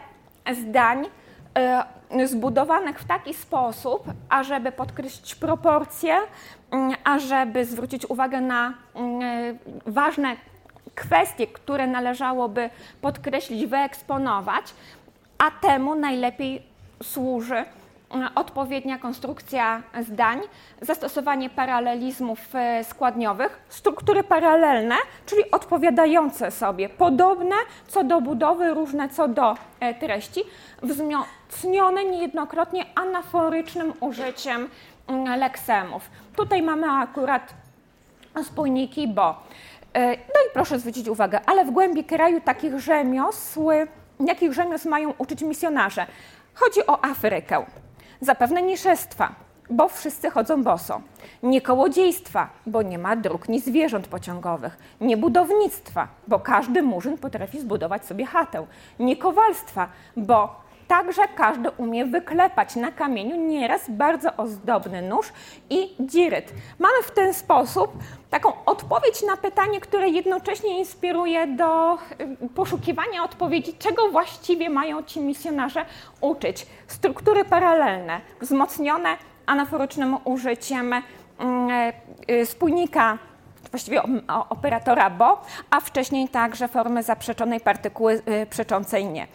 zdań 0.53 1.05
zbudowanych 2.25 2.99
w 2.99 3.05
taki 3.05 3.33
sposób, 3.33 4.03
ażeby 4.29 4.71
podkreślić 4.71 5.35
proporcje, 5.35 6.17
mm, 6.71 6.95
ażeby 7.03 7.65
zwrócić 7.65 8.05
uwagę 8.05 8.41
na 8.41 8.73
ważne 9.85 10.35
kwestie, 10.97 11.47
które 11.47 11.87
należałoby 11.87 12.69
podkreślić, 13.01 13.65
wyeksponować, 13.65 14.73
a 15.37 15.51
temu 15.51 15.95
najlepiej 15.95 16.63
służy 17.03 17.55
e, 17.55 17.65
odpowiednia 18.35 18.99
konstrukcja 18.99 19.83
zdań, 20.01 20.39
zastosowanie 20.81 21.49
paralelizmów 21.49 22.39
e, 22.55 22.83
składniowych, 22.83 23.59
struktury 23.69 24.23
paralelne, 24.23 24.95
czyli 25.25 25.51
odpowiadające 25.51 26.51
sobie, 26.51 26.89
podobne 26.89 27.55
co 27.87 28.03
do 28.03 28.21
budowy, 28.21 28.73
różne 28.73 29.09
co 29.09 29.27
do 29.27 29.55
e, 29.79 29.93
treści, 29.93 30.41
wzmocnione 30.83 32.05
niejednokrotnie 32.05 32.85
anaforycznym 32.95 33.93
użyciem 33.99 34.69
mm, 35.07 35.39
leksemów. 35.39 36.09
Tutaj 36.35 36.61
mamy 36.61 36.91
akurat 36.91 37.53
spójniki, 38.43 39.07
bo 39.07 39.35
no 39.95 40.41
i 40.47 40.53
proszę 40.53 40.79
zwrócić 40.79 41.07
uwagę, 41.07 41.39
ale 41.45 41.65
w 41.65 41.71
głębi 41.71 42.03
kraju 42.03 42.41
takich 42.41 42.79
rzemiosł, 42.79 43.69
jakich 44.19 44.53
rzemiosł 44.53 44.89
mają 44.89 45.13
uczyć 45.17 45.41
misjonarze? 45.41 46.05
Chodzi 46.53 46.87
o 46.87 47.05
Afrykę. 47.05 47.65
Zapewne 48.21 48.61
nieszestwa, 48.61 49.35
bo 49.69 49.87
wszyscy 49.87 50.29
chodzą 50.29 50.63
boso. 50.63 51.01
Nie 51.43 51.61
kołodziejstwa, 51.61 52.49
bo 52.65 52.81
nie 52.81 52.97
ma 52.97 53.15
dróg 53.15 53.49
ni 53.49 53.59
zwierząt 53.59 54.07
pociągowych. 54.07 54.77
Nie 55.01 55.17
budownictwa, 55.17 56.07
bo 56.27 56.39
każdy 56.39 56.81
murzyn 56.81 57.17
potrafi 57.17 57.59
zbudować 57.59 58.05
sobie 58.05 58.25
chatę. 58.25 58.65
Nie 58.99 59.17
kowalstwa, 59.17 59.87
bo 60.17 60.66
Także 60.87 61.21
każdy 61.35 61.71
umie 61.71 62.05
wyklepać 62.05 62.75
na 62.75 62.91
kamieniu 62.91 63.35
nieraz 63.35 63.89
bardzo 63.89 64.35
ozdobny 64.37 65.01
nóż 65.01 65.27
i 65.69 65.95
dziryt. 65.99 66.53
Mamy 66.79 67.03
w 67.03 67.11
ten 67.11 67.33
sposób 67.33 67.91
taką 68.29 68.53
odpowiedź 68.65 69.23
na 69.27 69.37
pytanie, 69.37 69.81
które 69.81 70.09
jednocześnie 70.09 70.79
inspiruje 70.79 71.47
do 71.47 71.95
y, 71.95 71.97
poszukiwania 72.55 73.23
odpowiedzi, 73.23 73.73
czego 73.73 74.09
właściwie 74.09 74.69
mają 74.69 75.03
ci 75.03 75.19
misjonarze 75.21 75.85
uczyć. 76.21 76.67
Struktury 76.87 77.45
paralelne, 77.45 78.21
wzmocnione 78.41 79.17
anaforycznym 79.45 80.17
użyciem 80.25 80.93
mm, 81.39 81.93
y, 82.31 82.45
spójnika 82.45 83.17
właściwie 83.71 84.01
operatora 84.49 85.09
bo, 85.09 85.41
a 85.69 85.79
wcześniej 85.79 86.29
także 86.29 86.67
formy 86.67 87.03
zaprzeczonej 87.03 87.59
partykuły 87.59 88.21
y, 88.43 88.45
przeczącej 88.49 89.05
nie. 89.05 89.27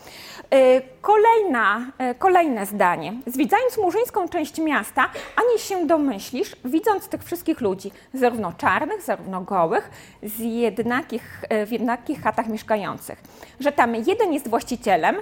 Y, 0.55 0.83
kolejna, 1.01 1.87
y, 2.11 2.15
kolejne 2.15 2.67
zdanie. 2.67 3.13
Zwiedzając 3.27 3.79
murzyńską 3.79 4.29
część 4.29 4.59
miasta, 4.59 5.09
ani 5.37 5.59
się 5.59 5.87
domyślisz, 5.87 6.57
widząc 6.65 7.09
tych 7.09 7.25
wszystkich 7.25 7.61
ludzi, 7.61 7.91
zarówno 8.15 8.53
czarnych, 8.53 9.03
zarówno 9.03 9.41
gołych, 9.41 9.91
z 10.23 10.39
jednakich, 10.39 11.45
w 11.67 11.73
jednakich 11.73 12.23
chatach 12.23 12.49
mieszkających, 12.49 13.23
że 13.61 13.73
tam 13.73 13.95
jeden 13.95 14.33
jest 14.33 14.49
właścicielem, 14.49 15.17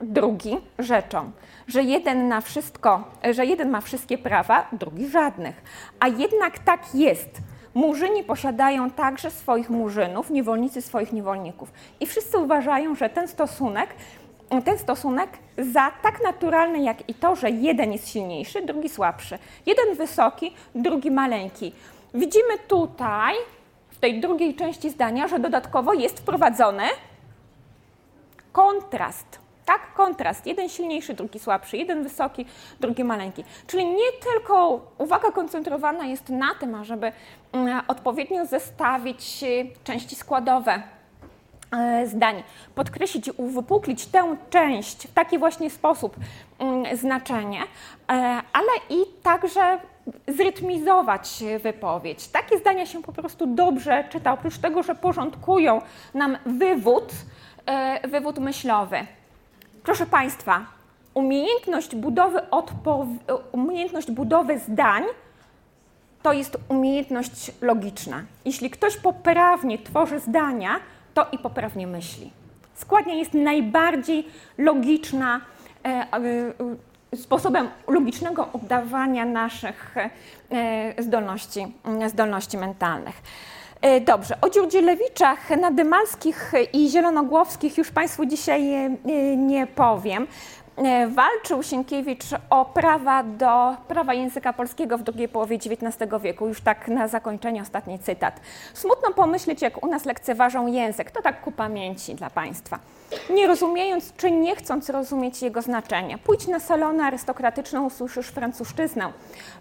drugi 0.00 0.56
rzeczą, 0.78 1.30
że 1.66 1.82
jeden 1.82 2.28
na 2.28 2.40
wszystko, 2.40 3.04
że 3.30 3.46
jeden 3.46 3.70
ma 3.70 3.80
wszystkie 3.80 4.18
prawa, 4.18 4.68
drugi 4.72 5.08
żadnych. 5.08 5.62
A 6.00 6.08
jednak 6.08 6.58
tak 6.58 6.94
jest, 6.94 7.30
Murzyni 7.74 8.24
posiadają 8.24 8.90
także 8.90 9.30
swoich 9.30 9.70
murzynów, 9.70 10.30
niewolnicy 10.30 10.82
swoich 10.82 11.12
niewolników. 11.12 11.72
I 12.00 12.06
wszyscy 12.06 12.38
uważają, 12.38 12.94
że 12.94 13.10
ten 13.10 13.28
stosunek, 13.28 13.94
ten 14.64 14.78
stosunek 14.78 15.30
za 15.58 15.90
tak 16.02 16.22
naturalny 16.24 16.82
jak 16.82 17.08
i 17.08 17.14
to, 17.14 17.36
że 17.36 17.50
jeden 17.50 17.92
jest 17.92 18.08
silniejszy, 18.08 18.62
drugi 18.62 18.88
słabszy. 18.88 19.38
Jeden 19.66 19.94
wysoki, 19.94 20.54
drugi 20.74 21.10
maleńki. 21.10 21.72
Widzimy 22.14 22.58
tutaj, 22.68 23.34
w 23.90 23.98
tej 23.98 24.20
drugiej 24.20 24.54
części 24.54 24.90
zdania, 24.90 25.28
że 25.28 25.38
dodatkowo 25.38 25.92
jest 25.92 26.18
wprowadzony 26.20 26.84
kontrast 28.52 29.40
tak? 29.70 29.94
Kontrast. 29.94 30.46
Jeden 30.46 30.68
silniejszy, 30.68 31.14
drugi 31.14 31.38
słabszy, 31.38 31.76
jeden 31.76 32.02
wysoki, 32.02 32.46
drugi 32.80 33.04
maleńki. 33.04 33.44
Czyli 33.66 33.86
nie 33.86 34.12
tylko 34.22 34.80
uwaga 34.98 35.30
koncentrowana 35.30 36.06
jest 36.06 36.28
na 36.28 36.54
tym, 36.54 36.74
ażeby 36.74 37.12
mm, 37.52 37.82
odpowiednio 37.88 38.46
zestawić 38.46 39.42
y, 39.42 39.66
części 39.84 40.16
składowe 40.16 40.72
e, 40.72 40.82
zdań, 42.04 42.42
podkreślić 42.74 43.28
i 43.28 43.30
uwypuklić 43.30 44.06
tę 44.06 44.36
część 44.50 45.06
w 45.06 45.12
taki 45.12 45.38
właśnie 45.38 45.70
sposób 45.70 46.16
mm, 46.58 46.96
znaczenie, 46.96 47.60
e, 47.62 48.12
ale 48.52 48.68
i 48.90 48.96
także 49.22 49.78
zrytmizować 50.28 51.44
wypowiedź. 51.62 52.28
Takie 52.28 52.58
zdania 52.58 52.86
się 52.86 53.02
po 53.02 53.12
prostu 53.12 53.46
dobrze 53.46 54.04
czyta, 54.10 54.32
oprócz 54.32 54.58
tego, 54.58 54.82
że 54.82 54.94
porządkują 54.94 55.82
nam 56.14 56.38
wywód, 56.46 57.12
e, 57.66 58.08
wywód 58.08 58.38
myślowy. 58.38 58.96
Proszę 59.82 60.06
Państwa, 60.06 60.66
umiejętność 61.14 61.96
budowy, 61.96 62.40
umiejętność 63.52 64.10
budowy 64.10 64.58
zdań 64.58 65.04
to 66.22 66.32
jest 66.32 66.56
umiejętność 66.68 67.50
logiczna. 67.60 68.22
Jeśli 68.44 68.70
ktoś 68.70 68.96
poprawnie 68.96 69.78
tworzy 69.78 70.18
zdania, 70.18 70.80
to 71.14 71.26
i 71.32 71.38
poprawnie 71.38 71.86
myśli. 71.86 72.30
Składnia 72.74 73.14
jest 73.14 73.34
najbardziej 73.34 74.26
logiczna, 74.58 75.40
e, 75.84 75.88
e, 77.12 77.16
sposobem 77.16 77.68
logicznego 77.88 78.48
oddawania 78.52 79.24
naszych 79.24 79.96
e, 80.50 81.02
zdolności, 81.02 81.74
zdolności 82.06 82.58
mentalnych. 82.58 83.22
Dobrze, 84.06 84.40
o 84.40 84.50
Dziurdzielewiczach, 84.50 85.50
Nadymalskich 85.50 86.52
i 86.72 86.88
Zielonogłowskich 86.88 87.78
już 87.78 87.90
Państwu 87.90 88.26
dzisiaj 88.26 88.62
nie 89.36 89.66
powiem. 89.66 90.26
E, 90.76 91.08
walczył 91.08 91.62
Sienkiewicz 91.62 92.24
o 92.50 92.64
prawa 92.64 93.22
do 93.22 93.76
prawa 93.88 94.14
języka 94.14 94.52
polskiego 94.52 94.98
w 94.98 95.02
drugiej 95.02 95.28
połowie 95.28 95.56
XIX 95.56 96.12
wieku. 96.22 96.48
Już 96.48 96.60
tak 96.60 96.88
na 96.88 97.08
zakończenie 97.08 97.62
ostatni 97.62 97.98
cytat. 97.98 98.40
Smutno 98.74 99.10
pomyśleć, 99.10 99.62
jak 99.62 99.84
u 99.84 99.86
nas 99.86 100.04
lekceważą 100.04 100.66
język. 100.66 101.10
To 101.10 101.22
tak 101.22 101.40
ku 101.40 101.52
pamięci 101.52 102.14
dla 102.14 102.30
Państwa. 102.30 102.78
Nie 103.30 103.46
rozumiejąc 103.46 104.12
czy 104.16 104.30
nie 104.30 104.56
chcąc 104.56 104.90
rozumieć 104.90 105.42
jego 105.42 105.62
znaczenia. 105.62 106.18
Pójdź 106.18 106.46
na 106.46 106.60
salony 106.60 107.04
arystokratyczne, 107.04 107.80
usłyszysz 107.80 108.26
francuszczyznę. 108.26 109.12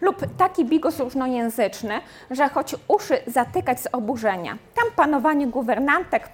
Lub 0.02 0.38
taki 0.38 0.66
bigos 0.66 1.00
różnojęzyczny, 1.00 2.02
że 2.32 2.50
choć 2.50 2.76
uszy 2.88 3.22
zatykać 3.28 3.80
z 3.80 3.88
oburzenia. 3.92 4.58
Tam 4.76 4.86
panowanie 4.96 5.48
guwernantek 5.48 6.30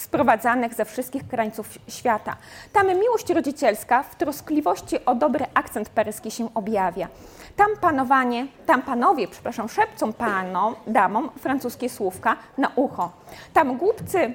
sprowadzanych 0.00 0.74
ze 0.74 0.84
wszystkich 0.84 1.28
krańców 1.28 1.78
świata. 1.88 2.36
Tam 2.72 2.86
miłość 2.86 3.30
rodzicielska 3.30 4.02
w 4.02 4.14
troskliwości 4.14 5.04
o 5.04 5.14
dobry 5.14 5.46
akcent 5.54 5.88
paryski 5.88 6.30
się 6.30 6.54
objawia. 6.54 7.08
Tam 7.56 7.68
panowanie, 7.80 8.46
tam 8.66 8.82
panowie, 8.82 9.28
przepraszam, 9.28 9.68
szepcą 9.68 10.12
panom, 10.12 10.74
damom 10.86 11.30
francuskie 11.38 11.88
słówka 11.88 12.36
na 12.58 12.70
ucho. 12.76 13.10
Tam 13.52 13.76
głupcy 13.76 14.34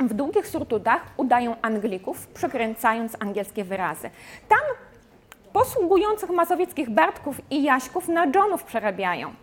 w 0.00 0.14
długich 0.14 0.46
surtutach 0.46 1.02
udają 1.16 1.56
Anglików, 1.62 2.26
przekręcając 2.26 3.16
angielskie 3.20 3.64
wyrazy. 3.64 4.10
Tam 4.48 4.60
posługujących 5.52 6.30
mazowieckich 6.30 6.90
Bartków 6.90 7.40
i 7.50 7.62
Jaśków 7.62 8.08
na 8.08 8.26
Johnów 8.26 8.64
przerabiają. 8.64 9.34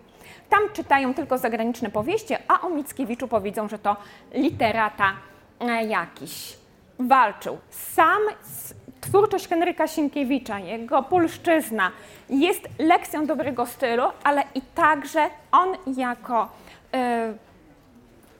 Tam 0.49 0.61
czytają 0.73 1.13
tylko 1.13 1.37
zagraniczne 1.37 1.89
powieści, 1.89 2.35
a 2.47 2.61
o 2.61 2.69
Mickiewiczu 2.69 3.27
powiedzą, 3.27 3.69
że 3.69 3.79
to 3.79 3.95
literata 4.33 5.13
e, 5.59 5.85
jakiś. 5.85 6.57
Walczył. 6.99 7.57
Sam 7.69 8.21
twórczość 9.01 9.47
Henryka 9.47 9.87
Sienkiewicza, 9.87 10.59
jego 10.59 11.03
polszczyzna 11.03 11.91
jest 12.29 12.61
lekcją 12.79 13.25
dobrego 13.25 13.65
stylu, 13.65 14.03
ale 14.23 14.43
i 14.55 14.61
także 14.61 15.29
on 15.51 15.77
jako 15.97 16.49
y, 16.95 16.97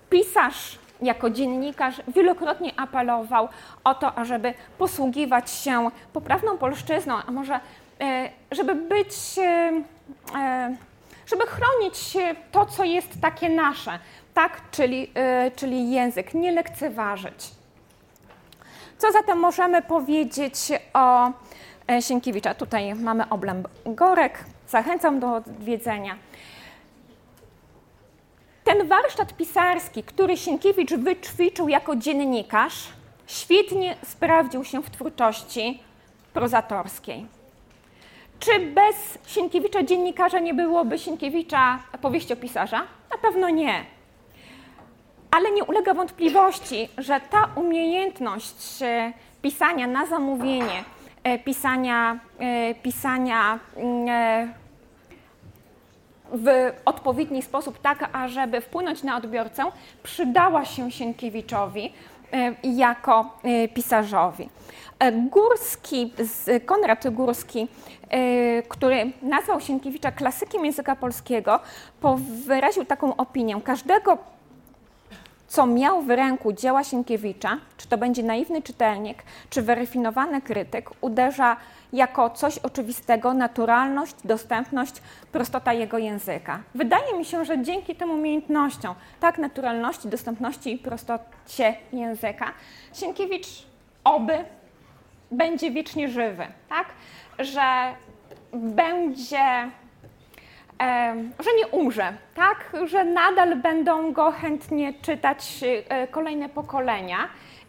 pisarz, 0.10 0.80
jako 1.02 1.30
dziennikarz 1.30 2.02
wielokrotnie 2.08 2.72
apelował 2.78 3.50
o 3.84 3.96
to, 3.96 4.16
ażeby 4.16 4.54
posługiwać 4.78 5.52
się 5.52 5.90
poprawną 6.14 6.58
polszczyzną, 6.58 7.16
a 7.28 7.32
może 7.32 7.56
y, 7.56 7.60
żeby 8.52 8.76
być, 8.76 9.16
żeby 11.30 11.46
chronić 11.48 12.18
to, 12.52 12.66
co 12.66 12.84
jest 12.84 13.22
takie 13.22 13.50
nasze, 13.50 14.00
tak, 14.34 14.62
czyli, 14.72 15.12
czyli 15.56 15.92
język, 15.92 16.34
nie 16.34 16.52
lekceważyć. 16.52 17.52
Co 18.98 19.12
zatem 19.12 19.40
możemy 19.40 19.82
powiedzieć 19.82 20.56
o 20.94 21.32
e, 21.92 22.02
Sienkiewicza? 22.02 22.54
Tutaj 22.54 22.96
mamy 22.96 23.30
oblęb 23.30 23.68
Gorek. 23.86 24.44
Zachęcam 24.68 25.20
do 25.20 25.34
odwiedzenia. 25.34 26.18
Ten 28.64 28.88
warsztat 28.88 29.38
pisarski, 29.38 30.04
który 30.04 30.38
Sienkiewicz 30.38 30.94
wyćwiczył 30.94 31.70
jako 31.70 31.96
dziennikarz, 31.96 32.88
świetnie 33.28 33.96
sprawdził 34.06 34.64
się 34.64 34.84
w 34.84 34.90
twórczości 34.90 35.84
prozatorskiej. 36.34 37.39
Czy 38.40 38.60
bez 38.60 39.18
Sienkiewicza 39.28 39.84
dziennikarza 39.84 40.40
nie 40.40 40.54
byłoby 40.54 41.00
Sienkiewicza 41.00 41.80
powieściopisarza? 42.02 42.80
Na 43.12 43.18
pewno 43.22 43.50
nie. 43.50 43.86
Ale 45.32 45.52
nie 45.52 45.64
ulega 45.64 45.94
wątpliwości, 45.94 46.90
że 46.98 47.20
ta 47.30 47.50
umiejętność 47.56 48.82
e, 48.82 49.14
pisania 49.42 49.88
na 49.88 50.06
zamówienie, 50.06 50.84
e, 51.24 51.40
pisania, 51.40 52.20
e, 52.40 52.76
pisania 52.76 53.60
mm, 53.76 54.54
w 56.32 56.74
odpowiedni 56.86 57.42
sposób, 57.42 57.80
tak 57.82 58.10
ażeby 58.14 58.62
wpłynąć 58.62 59.04
na 59.04 59.18
odbiorcę, 59.18 59.64
przydała 60.04 60.66
się 60.66 60.92
Sienkiewiczowi 60.92 61.94
jako 62.64 63.38
pisarzowi. 63.74 64.50
Górski, 65.32 66.14
Konrad 66.66 67.10
Górski, 67.10 67.68
który 68.70 69.12
nazwał 69.22 69.62
Sienkiewicza 69.62 70.12
klasykiem 70.12 70.66
języka 70.66 70.96
polskiego, 70.96 71.60
wyraził 72.46 72.86
taką 72.86 73.16
opinię. 73.16 73.62
Każdego 73.64 74.18
co 75.48 75.66
miał 75.66 76.02
w 76.02 76.10
ręku 76.10 76.54
dzieła 76.54 76.84
Sienkiewicza, 76.84 77.58
czy 77.78 77.88
to 77.88 77.98
będzie 77.98 78.24
naiwny 78.24 78.62
czytelnik, 78.62 79.24
czy 79.50 79.62
wyrafinowany 79.62 80.42
krytyk, 80.42 80.90
uderza 81.02 81.58
jako 81.94 82.30
coś 82.30 82.58
oczywistego 82.58 83.34
naturalność, 83.34 84.16
dostępność, 84.24 85.02
prostota 85.32 85.74
jego 85.74 85.98
języka. 85.98 86.60
Wydaje 86.76 87.18
mi 87.18 87.26
się, 87.26 87.46
że 87.46 87.62
dzięki 87.62 87.96
tym 87.96 88.12
umiejętnościom, 88.12 88.96
tak 89.20 89.38
naturalności, 89.38 90.08
dostępności 90.08 90.74
i 90.74 90.78
prostocie 90.78 91.76
języka, 91.94 92.54
Sienkiewicz 92.94 93.48
oby 94.04 94.46
będzie 95.32 95.72
wiecznie 95.72 96.10
żywy, 96.10 96.48
tak? 96.70 96.88
Że 97.40 97.94
będzie 98.54 99.70
że 101.40 101.50
nie 101.58 101.68
umrze, 101.68 102.14
tak? 102.36 102.72
że 102.86 103.04
nadal 103.04 103.56
będą 103.56 104.12
go 104.14 104.32
chętnie 104.32 104.94
czytać 104.94 105.60
e, 105.64 106.08
kolejne 106.08 106.50
pokolenia. 106.50 107.18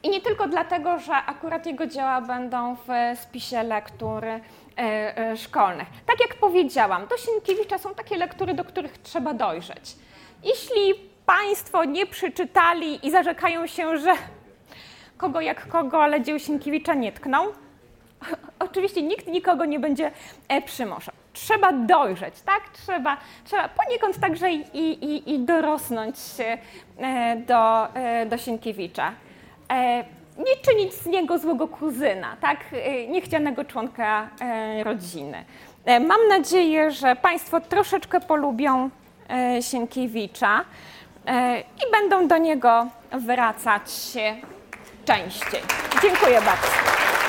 I 0.02 0.10
nie 0.10 0.20
tylko 0.20 0.48
dlatego, 0.48 0.98
że 0.98 1.12
akurat 1.12 1.66
jego 1.66 1.86
dzieła 1.86 2.20
będą 2.20 2.77
w 2.77 3.18
spisie 3.18 3.62
lektur 3.62 4.24
e, 4.24 4.40
e, 4.78 5.36
szkolnych. 5.36 5.89
Tak 6.06 6.20
jak 6.20 6.35
powiedziałam, 6.35 7.06
do 7.06 7.16
Sienkiewicza 7.16 7.78
są 7.78 7.94
takie 7.94 8.16
lektury, 8.16 8.55
do 8.55 8.64
których 8.64 8.98
trzeba 8.98 9.35
dojrzeć. 9.35 9.97
Jeśli 10.44 10.94
Państwo 11.27 11.85
nie 11.85 12.06
przeczytali 12.06 13.06
i 13.06 13.10
zarzekają 13.10 13.66
się, 13.66 13.98
że 13.98 14.12
kogo 15.16 15.40
jak 15.40 15.68
kogo, 15.68 16.02
ale 16.02 16.20
dzieł 16.20 16.39
Sienkiewicza 16.39 16.94
nie 16.94 17.12
tkną, 17.12 17.47
oczywiście 18.59 19.02
nikt 19.02 19.27
nikogo 19.27 19.64
nie 19.64 19.81
będzie 19.81 20.10
przymuszał 20.66 21.14
trzeba 21.32 21.72
dojrzeć, 21.72 22.40
tak? 22.40 22.68
Trzeba, 22.72 23.16
trzeba 23.44 23.68
poniekąd 23.68 24.20
także 24.20 24.52
i, 24.52 24.64
i, 24.74 25.35
i 25.35 25.39
dorosnąć 25.39 26.16
e, 26.98 27.36
do, 27.36 27.94
e, 27.94 28.27
do 28.27 28.39
Sienkiewicza. 28.39 29.12
E, 29.71 30.05
nie 30.39 30.57
czynić 30.63 30.95
z 30.95 31.07
niego 31.07 31.39
złego 31.39 31.69
kuzyna, 31.69 32.37
tak? 32.41 32.59
Niechcianego 33.09 33.65
członka 33.65 34.29
rodziny. 34.85 35.45
Mam 35.87 36.29
nadzieję, 36.29 36.91
że 36.91 37.17
Państwo 37.17 37.61
troszeczkę 37.61 38.21
polubią 38.21 38.91
Sienkiewicza 39.61 40.65
i 41.57 41.91
będą 41.93 42.29
do 42.29 42.39
niego 42.39 42.87
wracać 43.13 43.91
częściej. 45.05 45.61
Dziękuję 46.03 46.41
bardzo. 46.41 47.20